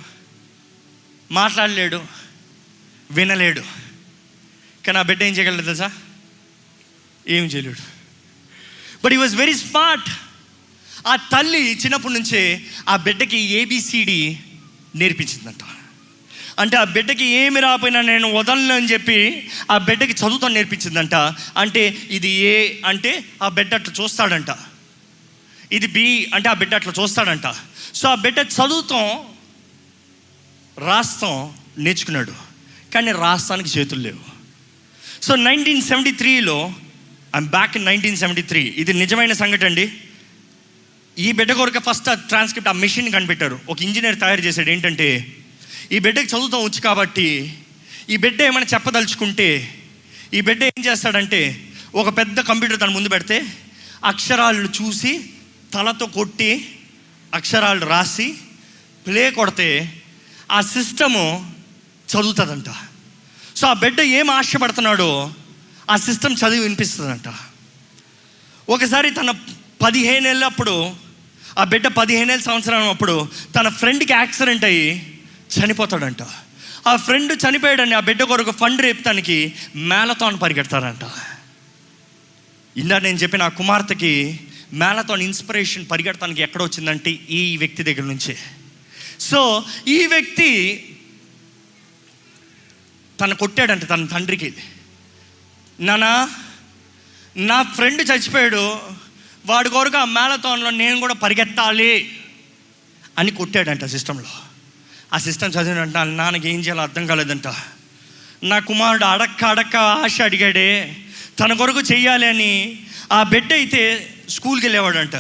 మాట్లాడలేడు. 1.32 2.04
వినలేడు. 3.12 3.62
కానీ 4.88 4.98
ఆ 4.98 5.02
బిడ్డ 5.02 5.24
ఏం 5.24 5.34
చేయగలడు 5.34 5.62
తెలుసా? 5.62 5.92
ఏం 7.28 7.46
చేయలేడు. 7.46 7.80
బట్ 9.06 9.14
ఈ 9.14 9.16
వాజ్ 9.16 9.36
వెరీ 9.36 9.54
స్మార్ట్ 9.54 10.10
ఆ 11.08 11.16
తల్లి 11.16 11.74
చిన్నప్పటి 11.74 12.14
నుంచే 12.14 12.66
ఆ 12.90 12.96
బిడ్డకి 12.96 13.38
ఏబిసిడి 13.38 14.40
నేర్పించిందంట. 14.96 15.64
అంటే 16.60 16.78
ఆ 16.78 16.84
బిడ్డకి 16.84 17.26
ఏమి 17.26 17.60
రాపోయినా 17.60 18.02
నేను 18.02 18.34
వదలను 18.34 18.76
అని 18.76 18.92
చెప్పి 18.92 19.50
ఆ 19.72 19.78
బిడ్డకి 19.78 20.12
చదువుతాను 20.12 20.54
నేర్పించిందంట. 20.54 21.16
అంటే 21.58 21.98
ఇది 22.10 22.30
ఏ 22.30 22.74
అంటే 22.86 23.26
ఆ 23.44 23.50
బిడ్డ 23.50 23.74
అట్లా 23.74 24.04
చూస్తాడంట. 24.04 24.71
ఇది 25.78 25.88
బి 25.98 26.06
అంటే 26.36 26.48
ఆ 26.50 26.56
బిడ్డ 26.62 26.74
అట్లా 26.80 26.94
చూస్తాడంట. 27.00 27.48
సో 28.00 28.06
ఆ 28.14 28.16
బిడ్డ 28.26 28.40
చదువుతాం 28.58 29.08
రాస్తాం 30.88 31.36
నేర్చుకున్నాడు. 31.86 32.34
కానీ 32.94 33.12
రాస్తానికి 33.24 33.70
చేతులు 33.78 34.02
లేవు. 34.08 34.24
సో 35.26 35.32
నైన్టీన్ 35.48 35.84
సెవెంటీ 35.90 36.12
త్రీలో 36.22 36.58
I'm 37.40 37.50
back 37.58 37.76
in 37.78 37.86
nineteen 37.90 38.18
seventy 38.22 38.44
three. 38.52 38.64
ఇది 38.82 38.94
నిజమైన 39.02 39.34
సంఘటన 39.42 39.70
అండి. 39.72 39.86
ఈ 41.18 41.32
బిడ్డ 41.38 41.52
కొరకు 41.60 41.80
ఫస్ట్ 41.88 42.10
ఆ 42.10 42.14
ట్రాన్స్క్రిప్ట్ 42.14 42.70
ఆ 42.72 42.76
మెషిన్ 42.84 43.12
కనిపెట్టారు. 43.12 43.60
ఒక 43.70 43.82
ఇంజనీర్ 43.88 44.22
తయారు 44.24 44.42
చేశాడు. 44.42 44.70
ఏంటంటే 44.70 45.10
ఈ 45.92 46.00
బిడ్డకి 46.00 46.30
చదువుతాం 46.34 46.64
వచ్చు 46.66 46.82
కాబట్టి 46.82 47.28
ఈ 48.10 48.18
బిడ్డ 48.24 48.42
ఏమైనా 48.42 48.68
చెప్పదలుచుకుంటే 48.74 49.50
ఈ 50.34 50.42
బిడ్డ 50.48 50.62
ఏం 50.64 50.82
చేస్తాడంటే 50.86 51.42
ఒక 51.96 52.10
పెద్ద 52.18 52.40
కంప్యూటర్ 52.40 52.80
తన 52.80 52.92
ముందు 52.98 53.10
పెడితే 53.10 53.38
అక్షరాలను 54.12 54.70
చూసి 54.80 55.12
తలతో 55.74 56.06
కొట్టి 56.06 56.78
అక్షరాలు 57.34 57.86
రాసి 57.86 58.34
ప్లే 59.08 59.32
కొడితే 59.32 60.02
ఆ 60.52 60.62
సిస్టము 60.62 61.54
చదువుతుందంట. 62.12 62.70
సో 63.56 63.68
ఆ 63.68 63.74
బిడ్డ 63.74 64.00
ఏం 64.00 64.30
ఆశపడుతున్నాడో 64.30 65.34
ఆ 65.90 65.96
సిస్టమ్ 65.98 66.34
చదివి 66.34 66.60
వినిపిస్తుందంట. 66.60 67.34
ఒకసారి 68.70 69.12
తన 69.12 69.32
పదిహేనేళ్ళప్పుడు 69.82 70.96
ఆ 71.60 71.64
బిడ్డ 71.64 71.88
పదిహేనేళ్ళ 71.88 72.44
సంవత్సరం 72.44 72.90
అప్పుడు 72.90 73.28
తన 73.56 73.70
ఫ్రెండ్కి 73.70 74.14
యాక్సిడెంట్ 74.14 74.66
అయ్యి 74.66 75.20
చనిపోతాడంట. 75.58 76.24
ఆ 76.88 76.96
ఫ్రెండ్ 76.96 77.34
చనిపోయాడని 77.34 77.94
ఆ 77.94 78.00
బిడ్డ 78.00 78.24
కొరకు 78.24 78.52
ఫండ్ 78.52 78.82
రేపుతానికి 78.82 79.54
మేళతాన్ 79.76 80.42
పరిగెడతారంట. 80.42 81.04
ఇందా 82.78 83.00
నేను 83.00 83.18
చెప్పిన 83.18 83.44
ఆ 83.44 83.48
కుమార్తెకి 83.48 84.40
మ్యారథాన్ 84.74 85.22
ఇన్స్పిరేషన్ 85.22 85.86
పరిగెడతానికి 85.92 86.42
ఎక్కడ 86.42 86.64
వచ్చిందంటే 86.64 87.12
ఈ 87.12 87.58
వ్యక్తి 87.58 87.84
దగ్గర 87.84 88.02
నుంచి. 88.02 88.38
సో 89.20 89.64
ఈ 89.88 90.06
వ్యక్తి 90.06 90.50
తను 93.20 93.36
కొట్టాడంట 93.36 93.90
తన 93.90 94.06
తండ్రికి. 94.06 94.54
నానా 95.80 96.30
నా 97.38 97.62
ఫ్రెండ్ 97.62 98.02
చచ్చిపోయాడు. 98.02 98.80
వాడి 99.46 99.70
కొరకు 99.70 99.98
ఆ 99.98 100.06
మేళతోన్లో 100.06 100.70
నేను 100.70 101.00
కూడా 101.00 101.14
పరిగెత్తాలి 101.14 102.20
అని 103.18 103.32
కొట్టాడంట 103.32 103.86
సిస్టంలో. 103.86 104.30
ఆ 105.14 105.18
సిస్టమ్ 105.18 105.54
చదివినంట 105.54 105.98
నాన్నకి 105.98 106.50
ఏం 106.50 106.60
చేయాలో 106.60 106.82
అర్థం 106.82 107.08
కాలేదంట. 107.08 107.48
నా 108.44 108.60
కుమారుడు 108.60 109.06
అడక్క 109.06 109.44
అడక్క 109.44 109.76
ఆశ 109.76 110.22
అడిగాడే. 110.22 110.96
తన 111.40 111.54
కొరకు 111.54 111.82
చెయ్యాలి 111.82 112.28
అని 112.28 112.80
ఆ 113.12 113.24
బిడ్డ 113.24 113.54
అయితే 113.54 114.14
స్కూల్కి 114.32 114.66
వెళ్ళేవాడంట. 114.66 115.16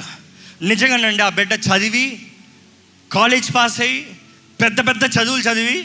నిజంగానండి 0.61 1.23
ఆ 1.23 1.29
బిడ్డ 1.29 1.53
చదివి 1.53 2.05
కాలేజ్ 3.11 3.55
పాస్ 3.55 3.81
అయ్యి 3.81 4.05
పెద్ద 4.61 4.87
పెద్ద 4.87 5.03
చదువులు 5.03 5.41
చదివి 5.41 5.77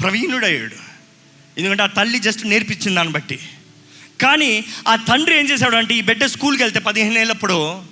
ప్రవీణుడయ్యాడు. 0.00 0.76
ఎందుకంటే 1.58 1.82
ఆ 1.82 1.86
తల్లి 1.86 2.18
జస్ట్ 2.18 2.46
నేర్పించింది 2.46 2.94
దాన్ని 2.94 3.12
బట్టి. 3.12 3.38
కానీ 4.22 4.64
ఆ 4.88 4.96
తండ్రి 4.96 5.38
ఏం 5.38 5.46
చేశాడు 5.50 5.76
అంటే 5.76 5.94
ఈ 5.94 6.00
బిడ్డ 6.00 6.24
స్కూల్కి 6.24 6.62
వెళ్తే 6.62 6.78
పదిహేను 6.78 7.18
ఏళ్ళప్పుడు 7.18 7.82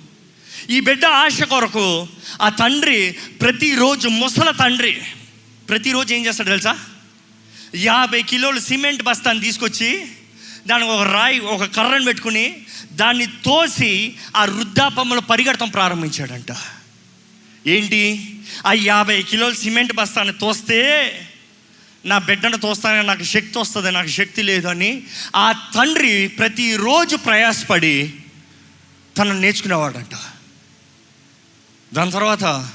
ఈ 0.69 0.79
బిడ్డ 0.79 1.05
ఆశ 1.05 1.43
కొరకు 1.43 2.07
ఆ 2.41 2.49
తండ్రి 2.49 2.99
ప్రతిరోజు 3.41 4.07
ముసల 4.07 4.51
తండ్రి 4.51 5.01
ప్రతిరోజు 5.69 6.13
ఏం 6.13 6.25
చేస్తాడు 6.25 6.49
తెలుసా? 6.49 6.79
యాభై 7.75 8.21
కిలోలు 8.23 8.59
సిమెంట్ 8.59 9.03
బస్తాను 9.03 9.39
తీసుకొచ్చి 9.39 9.89
దానికి 10.67 10.89
ఒక 10.89 11.07
రాయి 11.07 11.39
ఒక 11.39 11.63
కర్రను 11.63 12.05
పెట్టుకుని 12.05 12.55
దాన్ని 12.91 13.25
తోసి 13.25 14.15
ఆ 14.35 14.45
వృద్ధాపంలో 14.45 15.21
పరిగెడతాం 15.21 15.69
ప్రారంభించాడంట. 15.69 16.55
ఏంటి? 17.67 18.29
ఆ 18.67 18.73
యాభై 18.73 19.23
కిలోల 19.23 19.53
సిమెంట్ 19.53 19.93
బస్తాన్ని 19.93 20.33
తోస్తే 20.33 20.79
నా 22.05 22.17
బిడ్డను 22.17 22.57
తోస్తానని 22.57 23.07
నాకు 23.07 23.23
శక్తి 23.23 23.59
వస్తుంది 23.59 23.91
నాకు 23.91 24.07
శక్తి 24.07 24.41
లేదు 24.41 24.67
అని 24.67 25.03
ఆ 25.35 25.51
తండ్రి 25.51 26.27
ప్రతిరోజు 26.27 27.15
ప్రయాసపడి 27.15 28.13
తనను 29.17 29.39
నేర్చుకునేవాడంట. 29.39 30.15
దాని 31.93 32.11
తర్వాత 32.11 32.69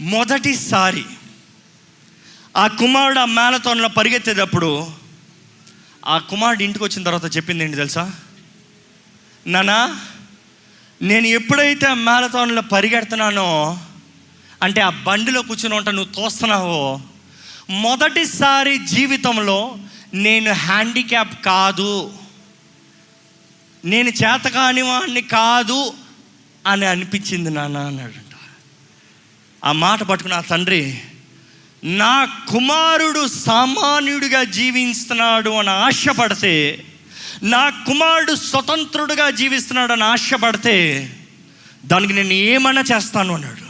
మొదటిసారి 0.00 1.04
ఆ 2.56 2.66
కుమారుడు 2.66 3.18
ఆ 3.18 3.24
మేళతోనలో 3.24 3.88
పరిగెత్తేటప్పుడు 3.88 4.90
ఆ 6.06 6.18
కుమారుడు 6.18 6.62
ఇంటికి 6.62 6.84
వచ్చిన 6.84 7.02
తర్వాత 7.02 7.36
చెప్పింది 7.36 7.64
ఏంటి 7.64 7.76
తెలుసా? 7.76 8.04
నానా 9.46 9.78
నేను 11.02 11.26
ఎప్పుడైతే 11.26 11.86
ఆ 11.86 11.94
పరిగెడుతున్నానో 12.72 13.48
అంటే 14.62 14.80
ఆ 14.80 14.90
బండిలో 15.04 15.42
కూర్చుని 15.42 15.74
ఉంటా 15.74 15.90
నువ్వు 15.90 16.12
తోస్తున్నావో 16.12 17.00
మొదటిసారి 17.70 18.78
జీవితంలో 18.86 19.58
నేను 20.14 20.52
హ్యాండిక్యాప్ 20.52 21.44
కాదు 21.44 21.92
నేను 23.84 24.08
చేతకాని 24.10 24.82
వాడిని 24.82 25.22
కాదు 25.22 25.80
అని 26.66 26.86
అనిపించింది 26.86 27.50
నాన్న 27.50 27.78
అన్నాడంట. 27.78 28.32
ఆ 29.64 29.72
మాట 29.72 30.02
పట్టుకున్న 30.02 30.36
ఆ 30.36 30.40
తండ్రి 30.40 30.80
నా 31.86 32.24
కుమారుడు 32.24 33.26
సామాన్యుడిగా 33.26 34.44
జీవిస్తున్నాడు 34.44 35.50
అని 35.50 35.70
ఆశపడితే 35.70 36.84
నా 37.42 37.70
కుమారుడు 37.70 38.34
స్వతంత్రుడుగా 38.34 39.30
జీవిస్తున్నాడు 39.30 39.92
అని 39.92 40.04
ఆశపడితే 40.04 40.76
దానికి 41.84 42.12
నేను 42.12 42.32
ఏమన్నా 42.32 42.82
చేస్తాను 42.82 43.34
అన్నాడు. 43.34 43.66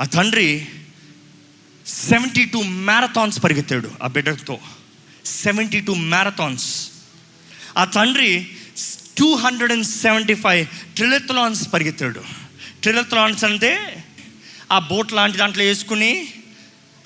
ఆ 0.00 0.04
తండ్రి 0.04 0.66
సెవెంటీ 1.86 2.44
టూ 2.44 2.62
మ్యారథాన్స్ 2.62 3.44
పరిగెత్తాడు 3.44 3.90
ఆ 4.02 4.06
బిడ్డతో. 4.06 4.58
సెవెంటీ 5.24 5.80
టూ 5.80 5.94
మ్యారథాన్స్ 5.94 6.88
ఆ 7.78 7.84
తండ్రి 7.84 8.48
two 9.18 9.34
hundred 9.34 9.72
and 9.72 9.86
seventy 9.86 10.34
five 10.34 10.66
triathlons 10.96 11.72
పరిగెత్తాడు. 11.72 12.24
ట్రిలెత్లాన్స్ 12.82 13.44
అంటే 13.44 14.04
ఆ 14.72 14.78
బోట్ 14.78 15.12
లాంటి 15.12 15.38
దాంట్లో 15.38 15.64
వేసుకుని 15.64 16.28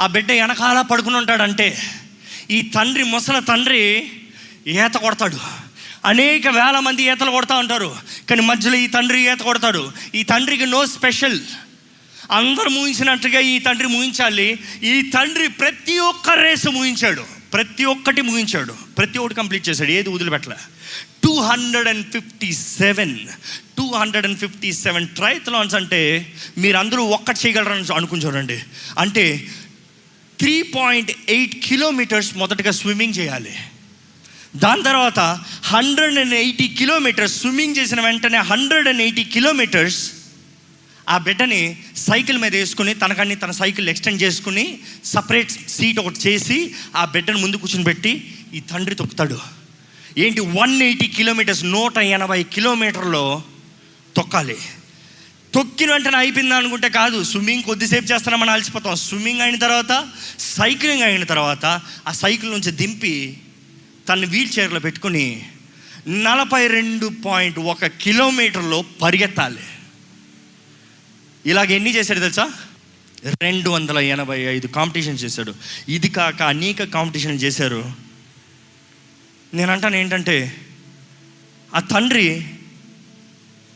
ఆ 0.01 0.07
బిడ్డ 0.07 0.33
వెనకాల 0.33 0.81
పడుకుని 0.81 1.17
ఉంటాడంటే 1.17 1.79
ఈ 2.51 2.63
తండ్రి 2.63 3.05
ముసల 3.05 3.39
తండ్రి 3.39 4.11
ఈత 4.67 4.97
కొడతాడు. 4.97 5.39
అనేక 6.05 6.49
వేల 6.49 6.79
మంది 6.79 7.03
ఈతలు 7.03 7.31
కొడతా 7.31 7.57
ఉంటారు. 7.57 7.97
కానీ 8.31 8.41
మధ్యలో 8.41 8.77
ఈ 8.77 8.87
తండ్రి 8.87 9.33
ఈత 9.33 9.39
కొడతాడు. 9.39 9.93
ఈ 10.15 10.23
తండ్రికి 10.23 10.67
నో 10.67 10.87
స్పెషల్ 10.87 11.41
అందరు 12.33 12.69
ముగించినట్టుగా 12.69 13.41
ఈ 13.41 13.59
తండ్రి 13.59 13.89
ముగించాలి. 13.89 14.59
ఈ 14.83 15.03
తండ్రి 15.03 15.49
ప్రతి 15.49 15.99
ఒక్క 15.99 16.31
రేసు 16.31 16.69
ముగించాడు. 16.69 17.25
ప్రతి 17.53 17.85
ఒక్కటి 17.85 18.21
ముగించాడు. 18.21 18.75
ప్రతి 18.99 19.19
ఒక్కటి 19.19 19.35
కంప్లీట్ 19.35 19.69
చేశాడు. 19.69 19.91
ఏది 19.91 20.09
వదిలిపెట్టలే. 20.09 20.57
Two 21.25 21.41
hundred 21.41 21.89
and 21.89 22.13
fifty 22.13 22.53
seven 22.53 23.19
two 23.77 23.93
hundred 23.93 24.27
and 24.27 24.39
fifty 24.39 24.73
seven 24.73 25.09
triathlons 25.09 25.75
అంటే 25.75 26.33
మీరందరూ 26.59 27.05
ఒక్కటి 27.05 27.41
చేయగలరని 27.47 27.95
అనుకుని 27.95 28.25
చూడండి. 28.25 28.63
అంటే 28.99 29.49
త్రీ 30.39 30.63
పాయింట్ 30.63 31.13
ఎయిట్ 31.29 31.65
కిలోమీటర్స్ 31.65 32.37
మొదటగా 32.37 32.71
స్విమ్మింగ్ 32.71 33.15
చేయాలి. 33.19 33.55
దాని 34.57 34.83
తర్వాత 34.83 35.19
hundred 35.65 36.19
and 36.19 36.35
eighty 36.35 36.69
kilometres 36.69 37.41
swimming 37.41 37.77
చేసిన 37.77 38.01
వెంటనే 38.01 38.39
హండ్రెడ్ 38.39 38.89
అండ్ 38.89 39.03
ఎయిటీ 39.03 39.25
కిలోమీటర్స్ 39.25 40.13
ఆ 41.09 41.19
బిడ్డని 41.19 41.77
సైకిల్ 41.97 42.39
మీద 42.39 42.57
వేసుకుని 42.57 42.95
తనకన్ని 42.95 43.37
తన 43.37 43.51
సైకిల్ 43.51 43.89
ఎక్స్టెండ్ 43.89 44.23
చేసుకుని 44.23 44.79
సపరేట్ 45.05 45.71
సీట్ 45.71 45.99
ఒకటి 45.99 46.19
చేసి 46.19 46.75
ఆ 46.97 47.05
బిడ్డను 47.05 47.39
ముందు 47.39 47.57
కూర్చుని 47.57 47.85
పెట్టి 47.85 48.35
ఈ 48.55 48.61
తండ్రి 48.61 48.95
తొక్కుతాడు. 48.95 49.39
ఏంటి? 50.19 50.41
వన్ 50.41 50.83
ఎయిటీ 50.83 51.07
కిలోమీటర్స్ 51.07 51.65
నూట 51.65 51.99
ఎనభై 51.99 52.43
కిలోమీటర్లో 52.43 53.43
తొక్కాలి. 54.17 54.57
తొక్కిన 55.57 55.93
వెంటనే 55.93 56.17
అయిపోయింది 56.17 56.55
అనుకుంటే 56.55 56.89
కాదు. 56.89 57.23
స్విమ్మింగ్ 57.23 57.63
కొద్దిసేపు 57.63 58.05
చేస్తున్నామని 58.05 58.51
అలసిపోతాం. 58.51 58.97
స్విమ్మింగ్ 58.97 59.41
అయిన 59.41 59.57
తర్వాత 59.57 60.09
సైక్లింగ్ 60.39 61.03
అయిన 61.03 61.25
తర్వాత 61.25 61.81
ఆ 62.09 62.13
సైకిల్ 62.13 62.51
నుంచి 62.51 62.71
దింపి 62.71 63.37
తను 64.09 64.27
వీల్ 64.27 64.59
చైర్లో 64.59 64.81
పెట్టుకుని 64.81 65.47
నలభై 66.09 66.67
రెండు 66.67 67.11
పాయింట్ 67.27 67.59
ఒక 67.59 67.87
కిలోమీటర్లో 67.87 68.85
పరిగెత్తాలి. 69.03 69.63
ఇలాగ 71.47 71.73
ఎన్ని 71.73 71.95
చేశాడు 71.95 72.21
తెలుసా? 72.21 72.51
రెండు 73.43 73.71
వందల 73.71 73.99
ఎనభై 73.99 74.41
ఐదు 74.41 74.67
కాంపిటీషన్ 74.67 75.19
చేశాడు. 75.19 75.55
ఇది 75.89 76.09
కాక 76.09 76.43
అనేక 76.43 76.85
కాంపిటీషన్ 76.85 77.41
చేశారు. 77.41 77.93
నేను 79.55 79.73
అంటాను 79.73 79.97
ఏంటంటే 79.97 80.57
ఆ 81.75 81.81
తండ్రి 81.81 82.47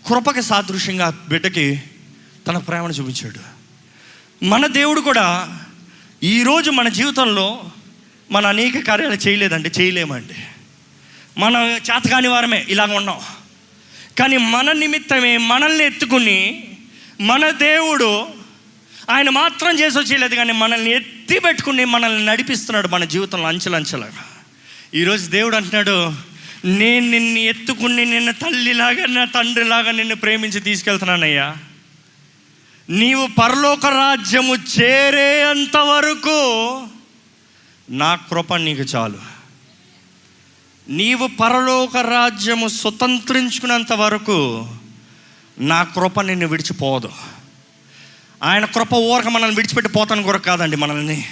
కృపకి 0.08 0.42
సాదృశ్యంగా 0.42 1.26
బిడ్డకి 1.28 1.82
తన 2.46 2.58
ప్రేమను 2.58 2.92
చూపించాడు. 2.92 3.60
మన 4.44 4.66
దేవుడు 4.66 5.00
కూడా 5.00 5.58
ఈరోజు 6.22 6.70
మన 6.70 6.88
జీవితంలో 6.88 7.70
మన 8.30 8.46
అనేక 8.46 8.86
కార్యాలు 8.86 9.14
చేయలేదండి 9.14 9.70
చేయలేమండి. 9.80 10.34
మన 11.38 11.54
చేతకాని 11.56 12.28
వారమే 12.28 12.66
ఇలాగ 12.68 12.96
ఉన్నాం. 12.96 13.20
కానీ 14.18 14.36
మన 14.36 14.72
నిమిత్తమే 14.72 15.36
మనల్ని 15.36 15.84
ఎత్తుకుని 15.84 16.68
మన 17.20 17.50
దేవుడు 17.50 18.26
ఆయన 19.10 19.30
మాత్రం 19.30 19.78
చేసి 19.78 19.98
వచ్చేయలేదు 19.98 20.34
కానీ 20.34 20.52
మనల్ని 20.52 20.90
ఎత్తి 20.90 21.38
పెట్టుకుని 21.38 21.84
మనల్ని 21.84 22.26
నడిపిస్తున్నాడు 22.26 22.88
మన 22.88 23.04
జీవితంలో 23.04 23.48
అంచెలంచెలుగా. 23.48 24.12
ఈరోజు 24.94 25.30
దేవుడు 25.30 25.56
అంటున్నాడు 25.56 26.12
నేను 26.64 27.10
నిన్ను 27.10 27.38
ఎత్తుకుని 27.38 28.04
నిన్న 28.04 28.30
తల్లిలాగా 28.30 29.06
నా 29.06 29.24
తండ్రిలాగా 29.24 29.90
నిన్ను 29.90 30.16
ప్రేమించి 30.16 30.60
తీసుకెళ్తున్నానయ్యా. 30.60 31.56
నీవు 32.90 33.26
పరలోక 33.26 33.86
రాజ్యము 33.86 34.54
చేరేంత 34.54 35.76
వరకు 35.76 36.86
నా 37.90 38.14
కృప 38.14 38.54
నీకు 38.54 38.82
చాలు. 38.82 39.18
నీవు 40.88 41.26
పరలోక 41.26 41.96
రాజ్యము 41.96 42.68
స్వతంత్రించుకున్నంత 42.68 43.92
వరకు 43.92 44.68
నా 45.58 45.82
కృప 45.82 46.20
నిన్ను 46.20 46.46
విడిచిపోదు. 46.46 47.12
ఆయన 48.42 48.64
కృప 48.64 48.94
ఊరక 48.94 49.28
మనల్ని 49.28 49.56
విడిచిపెట్టి 49.56 49.92
పోతాను 49.92 50.22
కొరకు 50.22 50.42
కాదండి 50.42 50.76
మనల్ని. 50.76 51.24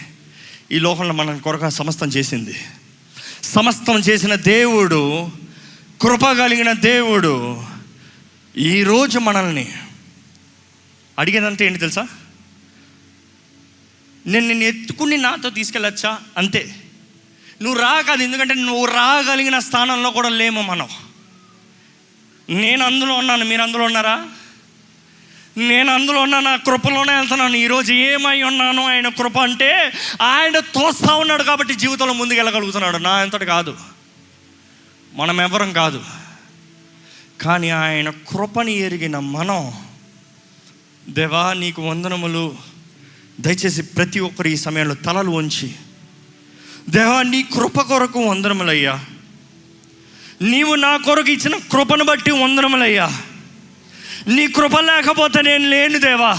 ఈ 0.73 0.79
లోకంలో 0.79 1.15
మనల్ని 1.15 1.41
కొరక 1.41 1.69
సమస్తం 1.69 2.09
చేసింది. 2.09 2.55
సమస్తం 3.55 3.99
చేసిన 3.99 4.35
దేవుడు 4.35 5.31
కృప 6.03 6.33
కలిగిన 6.33 6.73
దేవుడు 6.73 7.65
ఈరోజు 8.57 9.19
మనల్ని 9.19 9.73
అడిగేదంతా 11.19 11.65
ఏంటి 11.65 11.79
తెలుసా? 11.79 12.09
నేను 14.27 14.49
నిన్ను 14.49 14.65
ఎత్తుకుని 14.65 15.17
నాతో 15.17 15.51
తీసుకెళ్ళచ్చా? 15.51 16.19
అంతే. 16.39 16.75
నువ్వు 17.63 17.81
రాకాదు 17.81 18.23
ఎందుకంటే 18.23 18.55
నువ్వు 18.55 18.85
రాగలిగిన 18.85 19.59
స్థానంలో 19.59 20.11
కూడా 20.11 20.29
లేము 20.29 20.63
మనం. 20.63 20.89
నేను 22.51 22.85
అందులో 22.85 23.15
ఉన్నాను 23.15 23.45
మీరు 23.45 23.63
అందులో 23.63 23.85
ఉన్నారా? 23.85 24.29
నేను 25.59 25.93
అందులో 25.93 26.21
ఉన్నా 26.21 26.41
నా 26.41 26.57
కృపలోనే 26.57 27.17
వెళ్తున్నాను. 27.17 27.57
ఈరోజు 27.57 27.93
ఏమై 27.93 28.43
ఉన్నాను 28.43 28.87
ఆయన 28.87 29.09
కృప 29.09 29.39
అంటే 29.39 29.93
ఆయన 30.23 30.59
తోస్తా 30.59 31.15
ఉన్నాడు 31.15 31.43
కాబట్టి 31.43 31.75
జీవితంలో 31.75 32.13
ముందుకు 32.13 32.39
వెళ్ళగలుగుతున్నాడు. 32.39 32.97
నా 32.97 33.23
ఎంతటి 33.23 33.47
కాదు. 33.47 33.77
మనం 35.15 35.41
ఎవరం 35.41 35.73
కాదు. 35.73 36.05
కానీ 37.41 37.71
ఆయన 37.71 38.11
కృపని 38.11 38.73
ఎరిగిన 38.73 39.19
మనం 39.19 39.73
దేవా 41.09 41.53
నీకు 41.53 41.89
వందనములు. 41.91 42.57
దయచేసి 43.41 43.83
ప్రతి 43.83 44.21
ఒక్కరు 44.21 44.49
ఈ 44.49 44.57
సమయంలో 44.57 44.95
తలలు 44.95 45.31
ఉంచి 45.31 45.73
దేవా 46.91 47.23
నీ 47.23 47.43
కృప 47.43 47.81
కొరకు 47.81 48.21
వందనములయ్యా. 48.21 49.05
నీవు 50.43 50.75
నా 50.75 50.97
కొరకు 50.97 51.31
ఇచ్చిన 51.31 51.57
కృపను 51.57 52.05
బట్టి 52.05 52.31
వందనములయ్యా. 52.31 53.23
నీ 54.27 54.47
కృప 54.47 54.81
లేకపోతే 54.81 55.43
నేను 55.43 55.71
లేను 55.71 55.99
దేవా. 55.99 56.39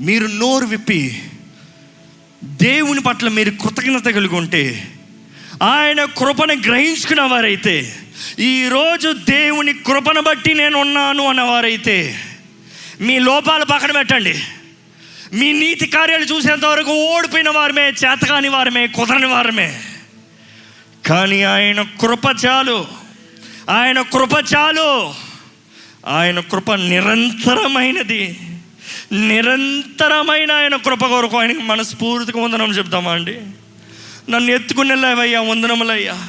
మీరు 0.00 0.26
నోరు 0.26 0.66
విప్పి 0.66 1.22
దేవుని 2.44 3.00
పట్ల 3.00 3.28
మీరు 3.28 3.50
కృతజ్ఞత 3.50 4.04
కలిగి 4.04 4.34
ఉంటే 4.34 4.94
ఆయన 5.62 6.04
కృపను 6.04 6.54
గ్రహించుకున్న 6.54 7.20
వారైతే 7.20 7.96
ఈరోజు 8.38 9.12
దేవుని 9.12 9.72
కృపను 9.72 10.20
బట్టి 10.20 10.54
నేను 10.54 10.78
ఉన్నాను 10.78 11.26
అన్నవారైతే 11.26 12.20
మీ 13.00 13.18
లోపాలు 13.18 13.64
పక్కన 13.64 13.92
పెట్టండి. 13.92 14.42
మీ 15.32 15.52
నీతి 15.52 15.86
కార్యాలు 15.86 16.24
చూసేంత 16.24 16.64
వరకు 16.64 16.90
ఓడిపోయిన 16.90 17.50
వారమే 17.50 17.82
చేతకాని 17.82 18.48
వారమే 18.48 18.86
కుదరని 18.86 19.26
వారమే. 19.26 19.82
కానీ 21.06 21.42
ఆయన 21.42 21.82
కృప 21.82 22.44
చాలు. 22.46 22.86
ఆయన 23.70 24.02
కృప 24.02 24.32
చాలు. 24.56 25.14
ఆయన 26.06 26.40
కృప 26.40 26.72
నిరంతరమైనది. 26.72 28.40
నిరంతరమైన 29.12 30.52
ఆయన 30.52 30.76
కృప 30.76 31.06
కొరకు 31.06 31.40
ఆయనకి 31.40 31.58
మనస్ఫూర్తిగా 31.58 32.42
వందనం 32.42 32.70
చెప్తామా 32.70 33.12
అండి? 33.12 33.38
నన్ను 34.30 34.50
ఎత్తుకునేలావయ్యా 34.50 35.40
వందనములయ్యా. 35.40 36.28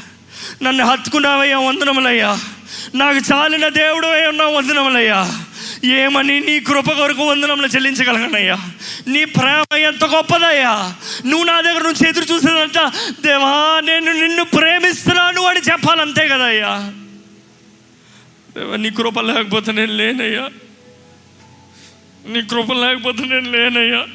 నన్ను 0.63 0.85
హత్తుకున్నావయ్యా 0.85 1.59
వందనములయ్యా. 1.59 2.39
నాకు 2.95 3.33
చాలిన 3.33 3.67
దేవుడు 3.67 4.07
ఉన్నా 4.07 4.45
వందనములయ్యా. 4.45 5.43
ఏమని 5.83 6.39
నీ 6.39 6.59
కృప 6.59 6.91
కొరకు 6.91 7.23
వందనములు 7.23 7.67
చెల్లించగలగనయ్యా? 7.67 8.57
నీ 9.07 9.25
ప్రేమ 9.25 9.77
ఎంత 9.77 10.05
గొప్పదయ్యా? 10.05 10.93
నువ్వు 11.25 11.45
నా 11.45 11.61
దగ్గర 11.61 11.81
నుంచి 11.81 12.09
ఎదురు 12.09 12.25
చూసేదంట 12.25 12.91
దేవా 13.21 13.81
నేను 13.83 14.11
నిన్ను 14.11 14.43
ప్రేమిస్తున్నాను 14.43 15.41
అని 15.41 15.59
చెప్పాలంతే 15.59 16.27
కదయ్యా. 16.27 16.93
దేవా 18.55 18.75
నీ 18.75 18.89
కృప 18.89 19.19
లేకపోతే 19.19 19.71
నేను 19.71 19.93
లేనయ్యా. 19.93 20.49
నీ 22.25 22.41
కృప 22.41 22.71
లేకపోతే 22.73 23.25
నేను 23.25 23.51
లేనయ్యా. 23.51 24.05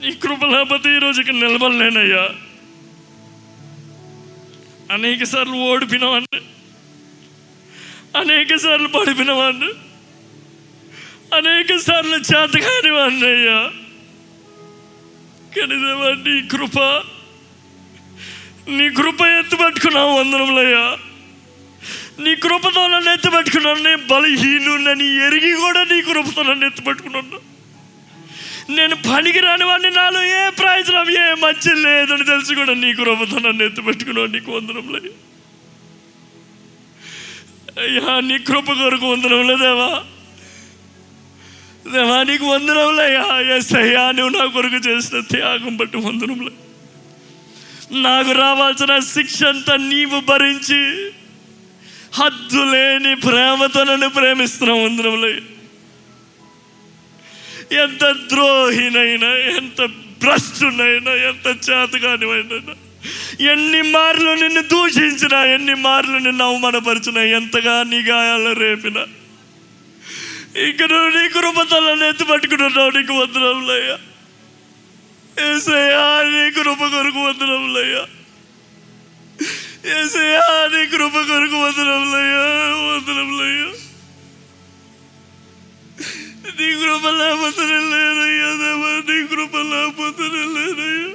నీ 0.00 0.12
కృప 0.12 0.44
లేకపోతే 0.44 0.96
ఈ 0.96 0.98
రోజుకి 0.98 1.32
నిలబడలేనయ్యా. 1.32 2.30
అనేక 4.94 5.24
సార్లు 5.24 5.56
ఓడిపినవాడిని 5.56 6.40
అనేక 8.18 8.56
సార్లు 8.56 8.88
పడిపినవాడిని 8.88 9.70
అనేక 11.34 11.76
సార్లు 11.76 12.16
చేతకాని 12.16 12.90
వాడిని 12.90 13.26
అయ్యా. 13.26 13.70
కానీ 15.56 15.76
దేవా 15.86 16.14
నీ 16.14 16.48
కృప 16.48 16.78
నీ 18.68 18.90
కృప 18.90 19.20
ఎత్తుపట్టుకున్నావు 19.26 20.18
వందనములయ్యా. 20.18 20.98
నీ 22.18 22.34
కృపతో 22.34 22.86
నన్ను 22.86 23.10
ఎత్తుపట్టుకున్నాను. 23.10 23.82
నేను 23.82 24.02
బలహీనునని 24.10 25.26
ఎరిగి 25.26 25.52
కూడా 25.52 25.84
నీ 25.84 26.02
కృపతో 26.02 26.42
నన్ను 26.42 26.66
ఎత్తుపట్టుకున్నాను. 26.66 27.52
నేను 28.72 28.96
పనికిరాని 28.96 29.64
వాడిని 29.64 29.90
నాలో 29.90 30.24
ఏ 30.24 30.50
ప్రయోజనం 30.50 31.10
ఏ 31.10 31.34
మంచి 31.34 31.74
లేదని 31.74 32.24
తెలిసి 32.24 32.54
కూడా 32.54 32.74
నీ 32.74 32.94
కృపతో 32.94 33.38
నన్ను 33.38 33.62
ఎత్తుపెట్టుకున్నావు 33.62 34.26
నీకు 34.26 34.50
లేదు 34.92 35.12
అయ్యా 37.80 38.20
నీ 38.20 38.38
కృప 38.38 38.72
కొరకు 38.72 39.12
వందనం 39.12 39.60
దేవా. 39.60 40.04
దేవా 41.92 42.22
నీకు 42.22 42.44
వందనంలయ్యా 42.44 43.56
ఎస్ 43.56 43.74
అయ్యా 43.74 44.10
నువ్వు 44.10 44.38
నా 44.38 44.44
కొరకు 44.46 44.74
చేసిన 44.74 45.20
త్యాగం 45.20 45.76
బట్టి 45.76 45.96
వందనంలే. 45.96 46.52
నాకు 48.02 48.32
రావాల్సిన 48.32 48.98
శిక్ష 48.98 49.44
అంతా 49.44 49.76
నీవు 49.76 50.20
భరించి 50.20 51.10
హద్దు 52.12 52.62
లేని 52.72 53.14
ప్రేమతో 53.22 53.80
నన్ను 53.84 54.08
ప్రేమిస్తున్నావు 54.10 54.82
వందనంలే 54.84 55.32
ఎంత 57.76 58.04
ద్రోహినైనా 58.30 59.30
ఎంత 59.52 59.80
భ్రష్టునైనా 60.20 61.12
ఎంత 61.28 61.46
చేతగానివైనా 61.66 62.56
ఎన్ని 63.52 63.82
మార్లు 63.90 64.32
నిన్ను 64.34 64.62
దూషించిన 64.68 65.34
ఎన్ని 65.54 65.74
మార్లు 65.80 66.18
నిన్ను 66.18 66.44
అవమానపరిచిన 66.44 67.18
ఎంతగా 67.38 67.82
నీ 67.82 68.00
గాయాలు 68.02 68.52
రేపిన. 68.60 68.98
ఇక 70.62 70.82
నువ్వు 70.82 71.10
నీ 71.16 71.24
కృపతలను 71.28 72.04
ఎత్తి 72.04 72.24
పట్టుకుంటున్నావు 72.24 72.90
నీకు 72.90 73.12
వందరంలయ్యా 73.12 73.96
ఏసయ్యా 75.42 76.04
నీ 76.32 76.44
కృప 76.50 76.80
కొరకు 76.86 77.20
వందరంలయ్యా 77.26 78.02
ఏసయ్యా 79.84 80.42
నీ 80.68 80.86
కృప 80.86 81.12
కొరకు 81.26 81.56
వందరంలయ్యా 81.56 82.42
వందరంలయ్యా 82.88 83.68
నీ 86.58 86.68
కృప 86.74 87.06
లేకపోతే 87.18 87.62
లేనయ్యా 87.90 88.50
దేవా 88.56 88.92
నీ 89.08 89.26
కృప 89.26 89.56
లేకపోతే 89.72 90.22
లేనయ్యా 90.34 91.08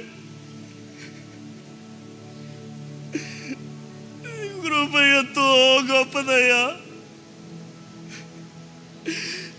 నీ 4.24 4.48
కృప 4.64 4.94
ఎంతో 5.12 5.46
గొప్పదయ్యా. 5.90 6.62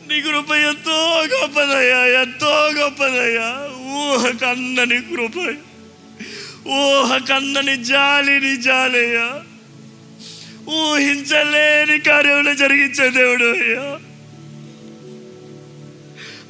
నీ 0.07 0.21
కృప 0.21 0.51
ఎంతో 0.63 0.97
గొప్పదయ్యా 1.33 2.21
ఎంతో 2.21 2.51
గొప్పదయ్యా. 2.77 3.47
ఊహ 3.97 4.31
కన్న 4.41 4.83
నీ 4.83 5.01
కృప. 5.01 5.35
ఊహ 6.67 7.17
కందని 7.17 7.83
జాలిని 7.83 8.61
జాలయ్యా. 8.61 9.41
ఊహించలేని 10.69 11.99
కార్యములు 11.99 12.53
జరిగించే 12.53 13.09
దేవుడు 13.09 13.43
అయ్యా. 13.43 13.99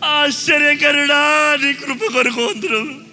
ఆశ్చర్యకరుడా 0.05 1.57
నీ 1.61 1.73
కృప 1.73 2.13
కొరకు 2.13 2.41
వందరం 2.41 3.05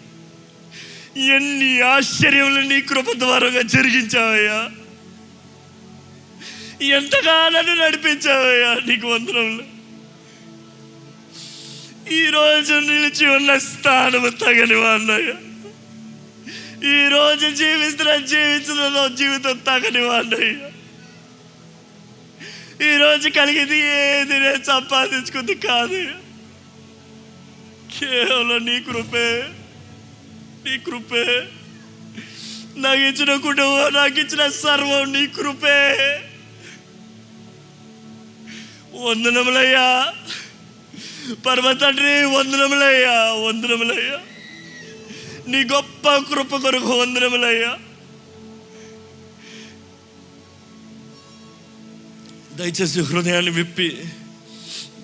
ఎన్ని 1.16 1.80
ఆశ్చర్యములు 1.80 2.60
నీ 2.60 2.80
కృప 2.80 3.06
ద్వారా 3.12 3.48
జరిగించావయ్యా. 3.62 4.70
ఎంతగా 6.82 7.48
నడిపించావయ్యా 7.48 8.74
నీకు 8.86 9.06
వందరములు 9.06 9.76
ఈరోజు 12.14 12.74
నిలిచి 12.74 13.26
ఉన్న 13.26 13.58
స్థానము 13.58 14.28
తగని 14.28 14.74
ఈ 16.84 17.08
రోజు 17.08 17.50
జీవిస్తున్న 17.50 18.16
జీవించడంలో 18.16 19.08
జీవితం 19.08 19.58
తగని 19.58 20.00
ఈ 20.00 20.56
ఈరోజు 22.94 23.28
కలిగింది 23.28 23.78
ఏది 23.78 24.38
నేను 24.38 24.64
సంపాదించుకుంది 24.64 25.54
కాదు. 25.54 26.04
కేవలం 27.98 28.66
నీ 28.66 28.80
కృపే 28.80 29.48
నీ 30.66 30.78
కృపే. 30.78 31.48
నాకు 32.76 33.00
ఇచ్చిన 33.00 33.36
కుటుంబం 33.36 33.92
నాకు 33.94 34.20
ఇచ్చిన 34.20 34.48
సర్వం 34.48 35.12
నీ 35.12 35.26
కృపే. 35.26 36.20
వందనములయ్యా. 38.94 40.12
పరమ 41.46 41.72
తండ్రి 41.72 42.24
వందనములయ్యా 42.24 43.32
వందనములయ్యా. 43.32 44.20
నీ 45.48 45.64
గొప్ప 45.64 46.16
కృప 46.16 46.56
కొరకు 46.56 47.00
వందనములయ్యా. 47.00 47.78
దయచేసి 52.56 53.00
హృదయాన్ని 53.00 53.50
విప్పి 53.50 54.04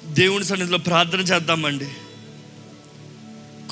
దేవుని 0.06 0.44
సన్నిధిలో 0.44 0.78
ప్రార్థన 0.78 1.20
చేద్దామండి. 1.20 1.88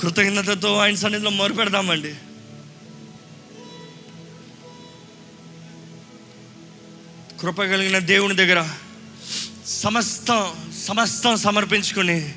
కృతజ్ఞతతో 0.01 0.77
ఆయన 0.77 0.95
సన్నిధిలో 0.95 1.31
మొరుపెడదామండి 1.31 2.15
కృప 7.41 7.63
కలిగిన 7.63 7.99
దేవుని 7.99 8.37
దగ్గర 8.37 8.69
సమస్తం 9.67 10.73
సమస్తం 10.87 11.37
సమర్పించుకుని 11.37 12.35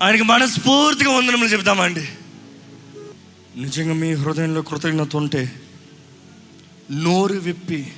ఆయనకి 0.00 0.22
మనస్ఫూర్తిగా 0.22 1.10
వందనములు 1.10 1.48
చెప్తామండి 1.48 2.08
నిజంగా 3.56 3.94
మీ 3.94 4.12
హృదయంలో 4.12 4.62
కృతజ్ఞత 4.62 5.16
ఉంటే 5.16 5.52
నోరు 6.90 7.34
విప్పి 7.34 7.92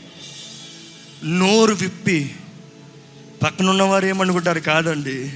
నోరు 1.24 1.74
విప్పి 1.74 2.34
పక్కనున్న 3.42 3.82
వారు 3.82 4.07
ఏమనుకుంటారు 4.07 4.61
కాదండి? 4.61 5.30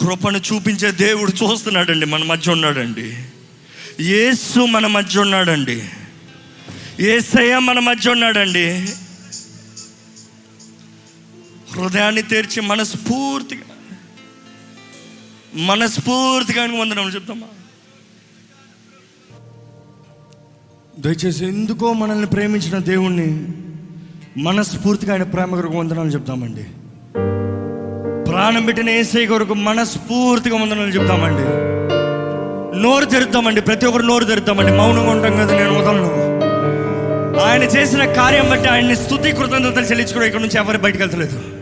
కృపను 0.00 0.38
చూపించే 0.38 0.90
దేవుడు 0.90 1.32
చూస్తున్నాడండి 1.32 2.06
మన 2.06 2.24
మధ్య 2.24 2.52
ఉన్నాడండి. 2.52 3.24
యేసు 4.00 4.60
మన 4.60 4.86
మధ్య 4.86 5.20
ఉన్నాడండి. 5.20 5.88
ఏసయ్య 7.00 7.58
మన 7.58 7.78
మధ్య 7.78 8.10
ఉన్నాడండి. 8.10 8.88
హృదయాన్ని 11.72 12.22
తెరిచి 12.22 12.60
మనస్ఫూర్తిగా 12.60 13.62
మనస్ఫూర్తిగా 15.54 16.80
వందనం 16.80 17.08
చెప్తామా? 17.08 17.46
దయచేసి 20.98 21.46
ఎందుకో 21.46 21.92
మనల్ని 21.92 22.26
ప్రేమించిన 22.26 22.78
దేవుణ్ణి 22.78 23.48
మనస్ఫూర్తిగా 24.42 25.12
ఆయన 25.12 25.22
ప్రేమ 25.22 25.54
కొరకు 25.54 25.78
వందనాలు 25.78 26.08
చెప్తామండి. 26.08 26.64
ప్రాణం 28.30 28.64
పెట్టిన 28.64 28.90
ఏసై 28.90 29.26
కొరకు 29.26 29.54
మనస్ఫూర్తిగా 29.54 30.56
వందనాలు 30.56 30.88
చెప్తామండి. 30.88 31.44
నోరు 32.82 33.04
తెరుద్దామండి 33.04 33.60
ప్రతి 33.60 33.86
ఒక్కరు 33.86 34.02
నోరు 34.02 34.24
తెరుద్దామండి. 34.24 34.72
మౌనంగా 34.72 35.10
ఉంటాం 35.10 35.32
కదా 35.32 35.58
నేను 35.58 35.78
వదలను 35.80 36.10
ఆయన 37.40 37.62
చేసిన 37.62 38.04
కార్యం 38.04 38.50
బట్టి 38.50 38.68
ఆయన్ని 38.68 38.96
స్థుతి 38.96 39.32
కృతజ్ఞతలు 39.32 39.84
చెల్లించుకోవడం 39.84 40.26
ఇక్కడ 40.26 40.40
నుంచి 40.40 40.56
ఎవరు 40.56 40.78
బయటకు 40.78 40.98
వెళ్తలేదు. 40.98 41.55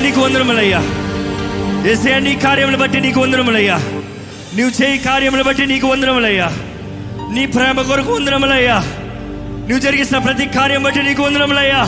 నీకు 0.00 0.20
వందనములయ్యా. 0.20 0.78
ఏసయా 1.90 2.18
నీ 2.18 2.36
కార్యములు 2.36 2.76
బట్టి 2.76 3.00
నీకు 3.00 3.20
వందనములయ్యా. 3.20 3.76
నీవు 4.54 4.82
చేయి 4.82 4.98
కార్యములు 4.98 5.42
బట్టి 5.42 5.66
నీకు 5.66 5.86
వందనములయ్యా. 5.86 6.52
నీ 7.34 7.46
ప్రేమ 7.46 7.82
కొరకు 7.82 8.12
వందనములయ్యా. 8.12 8.84
నువ్వు 9.60 9.78
జరిగిస్తున్న 9.78 10.24
ప్రతి 10.24 10.46
కార్యం 10.46 10.82
బట్టి 10.82 11.02
నీకు 11.02 11.22
వందనములయ్యా. 11.22 11.84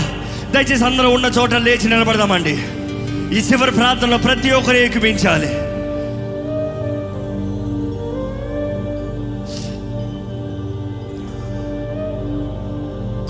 దయచేసి 0.50 0.84
అందరూ 0.84 1.10
ఉన్న 1.10 1.26
చోట 1.26 1.54
లేచి 1.54 1.88
నిలబడదామండి. 1.88 2.50
ఈ 3.36 3.40
చివరి 3.40 3.70
ప్రార్థనలో 3.70 4.18
ప్రతి 4.18 4.50
ఒక్కరు 4.50 4.76
ఏకిపించాలి. 4.76 5.46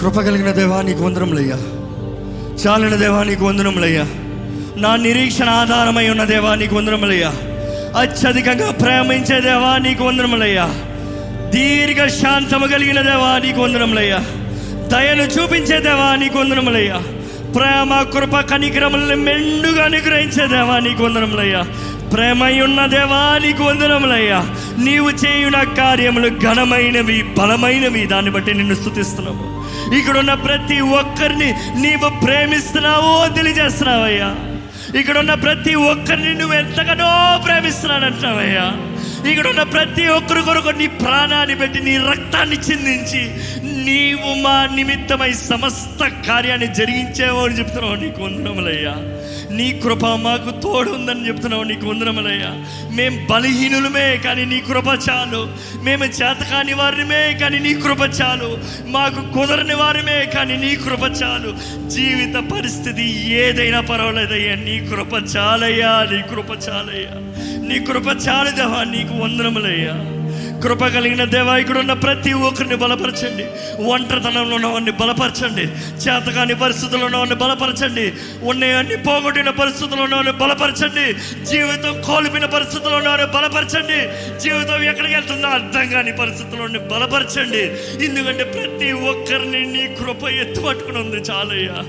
కృప 0.01 0.21
కలిగిన 0.21 0.51
దేవా 0.51 0.83
నీకు 0.83 1.05
వందనములయ్యా. 1.05 1.57
చాలిన 2.67 2.95
దేవా 2.95 3.23
నీకు 3.23 3.45
వందనములయ్యా. 3.45 4.07
నా 4.77 4.97
నిరీక్షణ 4.97 5.49
ఆధారమై 5.51 6.09
ఉన్న 6.09 6.25
దేవా 6.25 6.55
నీకు 6.55 6.75
వందరములయ్యా 6.77 7.31
అత్యధికంగా 7.99 8.71
ప్రేమించే 8.71 9.41
దేవా 9.41 9.79
నీకు 9.79 10.05
వందరములయ్యా 10.05 10.67
దీర్ఘ 11.51 12.09
శాంతము 12.21 12.67
కలిగిన 12.67 13.01
దేవా 13.01 13.39
నీకు 13.39 13.61
వందరములయ్యా 13.61 14.21
దయను 14.89 15.23
చూపించే 15.23 15.81
దేవా 15.81 16.17
నీకు 16.17 16.39
వందరములయ్యా 16.39 16.99
ప్రేమ 17.55 18.03
కృప 18.03 18.37
కనికరములను 18.41 19.17
మెండుగా 19.17 19.85
అనుగ్రహించే 19.85 20.47
దేవా 20.47 20.79
నీకు 20.79 21.03
ప్రేమై 21.03 21.65
ప్రేమయున్న 22.11 22.87
దేవా 22.87 23.39
నీకు 23.39 23.63
వందనములయ్యా. 23.65 24.41
నీవు 24.79 25.11
చేయున 25.11 25.63
కార్యములు 25.63 26.29
ఘనమైనవి 26.29 27.23
బలమైనవి 27.39 28.07
దాన్ని 28.07 28.31
బట్టి 28.31 28.55
నిన్ను 28.55 28.75
స్థుతిస్తున్నాము 28.75 29.47
ఇక్కడున్న 29.99 30.35
ప్రతి 30.35 30.81
ఒక్కరిని 30.81 31.55
నీవు 31.75 32.25
ప్రేమిస్తున్నావో 32.25 33.29
తెలియజేస్తున్నావయ్యా. 33.29 34.31
ఇక్కడ 34.99 35.19
ఉన్న 35.19 35.35
ప్రతి 35.35 35.75
ఒక్కరిని 35.75 36.35
నువ్వు 36.35 36.57
ఎంతగానో 36.57 37.41
ప్రేమిస్తున్నానంటున్నావయ్యా. 37.45 38.67
ఇక్కడ 39.31 39.47
ఉన్న 39.47 39.63
ప్రతి 39.63 40.07
ఒక్కరి 40.07 40.43
కొరకు 40.43 40.69
నీ 40.69 40.87
ప్రాణాన్ని 40.87 41.57
పెట్టి 41.57 41.81
నీ 41.81 41.97
రక్తాన్ని 41.97 42.57
చిందించి 42.57 43.31
నీవు 43.85 44.35
మా 44.35 44.69
నిమిత్తమై 44.75 45.33
సమస్త 45.33 46.07
కార్యాన్ని 46.29 46.75
జరిగించేవో 46.75 47.45
అని 47.45 47.59
చెప్తున్నావు. 47.59 47.95
నీకు 47.95 48.23
వందనములయ్యా. 48.23 49.12
నీ 49.53 49.81
కృప 49.85 50.07
మాకు 50.07 50.61
తోడుందని 50.61 51.29
చెప్తున్నావు 51.29 51.63
నీకు 51.63 51.87
వందనములయ్యా. 51.87 52.51
మేం 52.97 53.27
బలహీనులమే 53.31 54.17
కానీ 54.17 54.45
నీ 54.45 54.61
కృప 54.61 54.87
చాలు. 54.87 55.55
మేము 55.83 56.05
చేతకాని 56.05 56.73
వారిమే 56.73 57.39
కానీ 57.41 57.59
నీ 57.59 57.75
కృప 57.75 58.01
చాలు. 58.23 58.59
మాకు 58.87 59.33
కుదరని 59.33 59.75
వారిమే 59.75 60.31
కానీ 60.35 60.57
నీ 60.57 60.77
కృప 60.77 61.03
చాలు. 61.23 61.57
జీవిత 61.89 62.51
పరిస్థితి 62.51 63.35
ఏదైనా 63.35 63.81
పర్వాలేదయ్యా. 63.81 64.55
నీ 64.55 64.87
కృప 64.91 65.37
చాలయ్యా 65.37 66.09
నీ 66.11 66.23
కృప 66.23 66.51
చాలయ్యా. 66.51 67.19
నీ 67.69 67.87
కృప 67.87 68.07
చాలు 68.29 68.51
దేవా 68.51 68.85
నీకు 68.85 69.15
వందనములయ్యా. 69.25 70.22
కృప 70.63 70.87
కలిగిన 70.87 71.25
దేవా 71.25 71.57
ఇక్కడ 71.57 71.79
ఉన్న 71.79 71.93
ప్రతి 71.93 72.33
ఒక్కరిని 72.33 72.75
బలపరచండి. 72.75 73.45
ఒంటరితనంలో 73.83 74.57
ఉన్నవాడిని 74.57 74.91
బలపరచండి. 74.91 75.63
చేతకాని 75.95 76.55
పరిస్థితుల్లో 76.55 77.07
ఉన్నవాడిని 77.07 77.37
బలపరచండి. 77.37 78.13
ఉన్నాయన్ని 78.43 78.97
పోగొట్టిన 78.97 79.51
పరిస్థితుల్లో 79.51 80.05
ఉన్నవాడిని 80.05 80.33
బలపరచండి. 80.33 81.15
జీవితం 81.45 82.03
కోల్పోయిన 82.03 82.47
పరిస్థితుల్లో 82.47 82.97
ఉన్నవాడిని 82.99 83.29
బలపరచండి. 83.29 83.99
జీవితం 84.39 84.83
ఎక్కడికి 84.83 85.15
వెళ్తుందో 85.15 85.49
అర్థం 85.49 85.91
కాని 85.91 86.13
పరిస్థితుల్లో 86.13 86.81
బలపరచండి. 86.81 87.63
ఎందుకంటే 88.05 88.45
ప్రతి 88.45 88.93
ఒక్కరిని 88.93 89.67
నీ 89.67 89.87
కృప 89.87 90.29
ఎత్తు 90.29 90.61
పట్టుకుని 90.61 90.99
ఉంది. 90.99 91.17
చాలయ్యా. 91.17 91.85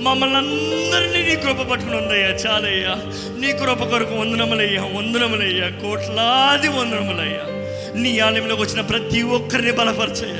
మమ్మల్ని 0.00 0.36
అందరినీ 0.36 1.28
నీ 1.28 1.36
కృప 1.36 1.62
పట్టుకుని 1.62 1.96
ఉందయ్యా. 1.96 2.28
చాలయ్యా. 2.28 2.94
నీ 3.40 3.52
కృప 3.52 3.84
కొరకు 3.84 4.14
వందనములయ్యా. 4.14 4.82
వందనములయ్యా. 4.82 5.68
కోట్లాది 5.68 6.68
వందనములయ్యా. 6.68 7.57
నీ 7.94 8.18
ఆలయంలోకి 8.18 8.62
వచ్చిన 8.62 8.80
ప్రతి 8.84 9.22
ఒక్కరిని 9.30 9.72
బలపరిచేయ 9.72 10.38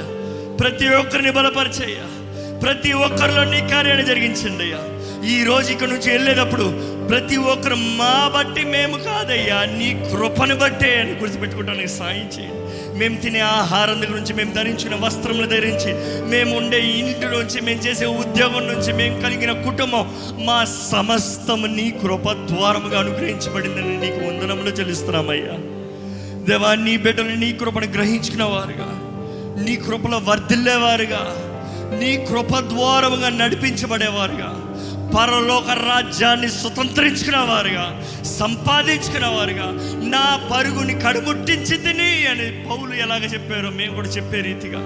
ప్రతి 0.58 0.88
ఒక్కరిని 0.94 1.30
బలపరిచేయ 1.30 1.98
ప్రతి 2.62 2.92
ఒక్కరిలో 2.98 3.44
నీ 3.44 3.60
కార్యాన్ని 3.70 4.04
జరిగించండి 4.04 4.64
అయ్యా. 4.64 4.80
ఈ 5.26 5.44
రోజు 5.44 5.72
ఇక్కడ 5.72 5.88
నుంచి 5.88 6.08
వెళ్ళేటప్పుడు 6.10 6.66
ప్రతి 7.08 7.36
ఒక్కరు 7.36 7.76
మా 7.98 8.28
బట్టి 8.28 8.64
మేము 8.64 8.96
కాదయ్యా 8.96 9.64
నీ 9.72 9.88
కృపను 10.10 10.56
బట్టే 10.56 11.00
అని 11.00 11.12
గుర్తుపెట్టుకోవడానికి 11.12 11.88
సాయం 11.88 12.28
చేయండి. 12.28 12.54
మేము 12.98 13.16
తినే 13.16 13.40
ఆహారం 13.52 14.00
దగ్గర 14.00 14.16
నుంచి 14.16 14.34
మేము 14.34 14.52
ధరించిన 14.54 14.94
వస్త్రములు 14.94 15.46
ధరించి 15.46 15.90
మేము 16.24 16.56
ఉండే 16.56 16.78
ఇంటి 16.94 17.26
నుంచి 17.26 17.60
మేము 17.60 17.80
చేసే 17.80 18.06
ఉద్యోగం 18.18 18.66
నుంచి 18.66 18.92
మేము 18.92 19.22
కలిగిన 19.22 19.52
కుటుంబం 19.62 20.04
మా 20.44 20.58
సమస్తము 20.90 21.66
నీ 21.66 21.90
కృప 22.02 22.32
ద్వారముగా 22.46 22.98
అనుగ్రహించబడిందని 22.98 23.96
నీకు 23.98 24.20
వందనములు 24.26 24.70
చెల్లిస్తున్నామయ్యా 24.70 25.56
దేవా 26.48 26.74
నీ 26.74 26.96
బిడ్డలు 26.96 27.36
నీ 27.36 27.52
కృపను 27.52 27.86
గ్రహించుకున్న 27.86 28.42
వారుగా 28.42 28.88
నీ 29.64 29.76
కృపలో 29.76 30.18
వర్ధిల్లేవారుగా 30.18 31.36
నీ 32.00 32.26
కృప 32.28 32.58
ద్వారముగా 32.58 33.28
నడిపించబడేవారుగా 33.28 34.64
పరలోక 35.18 35.70
రాజ్యాన్ని 35.70 36.50
స్వతంత్రించుకున్న 36.50 37.36
వారుగా 37.36 38.04
సంపాదించుకున్న 38.38 39.26
వారుగా 39.26 39.66
నా 40.08 40.40
పరుగుని 40.52 41.00
కడుముట్టించింది 41.00 42.26
అని 42.26 42.68
పౌలు 42.68 42.94
ఎలాగ 42.94 43.24
చెప్పారో 43.24 43.70
మేము 43.70 43.94
కూడా 43.94 44.08
చెప్పే 44.08 44.40
రీతిగా 44.40 44.78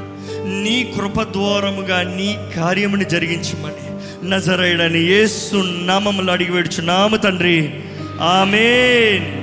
నీ 0.62 0.94
కృప 0.96 1.22
ద్వారముగా 1.22 2.02
నీ 2.02 2.36
కార్యముని 2.56 3.04
జరిగించమని 3.04 3.92
నజరైడని 4.30 5.02
ఏసు 5.02 5.56
నామములు 5.62 6.30
అడిగి 6.30 6.82
నామ 6.82 7.16
తండ్రి. 7.16 7.80
ఆమెన్. 8.22 9.41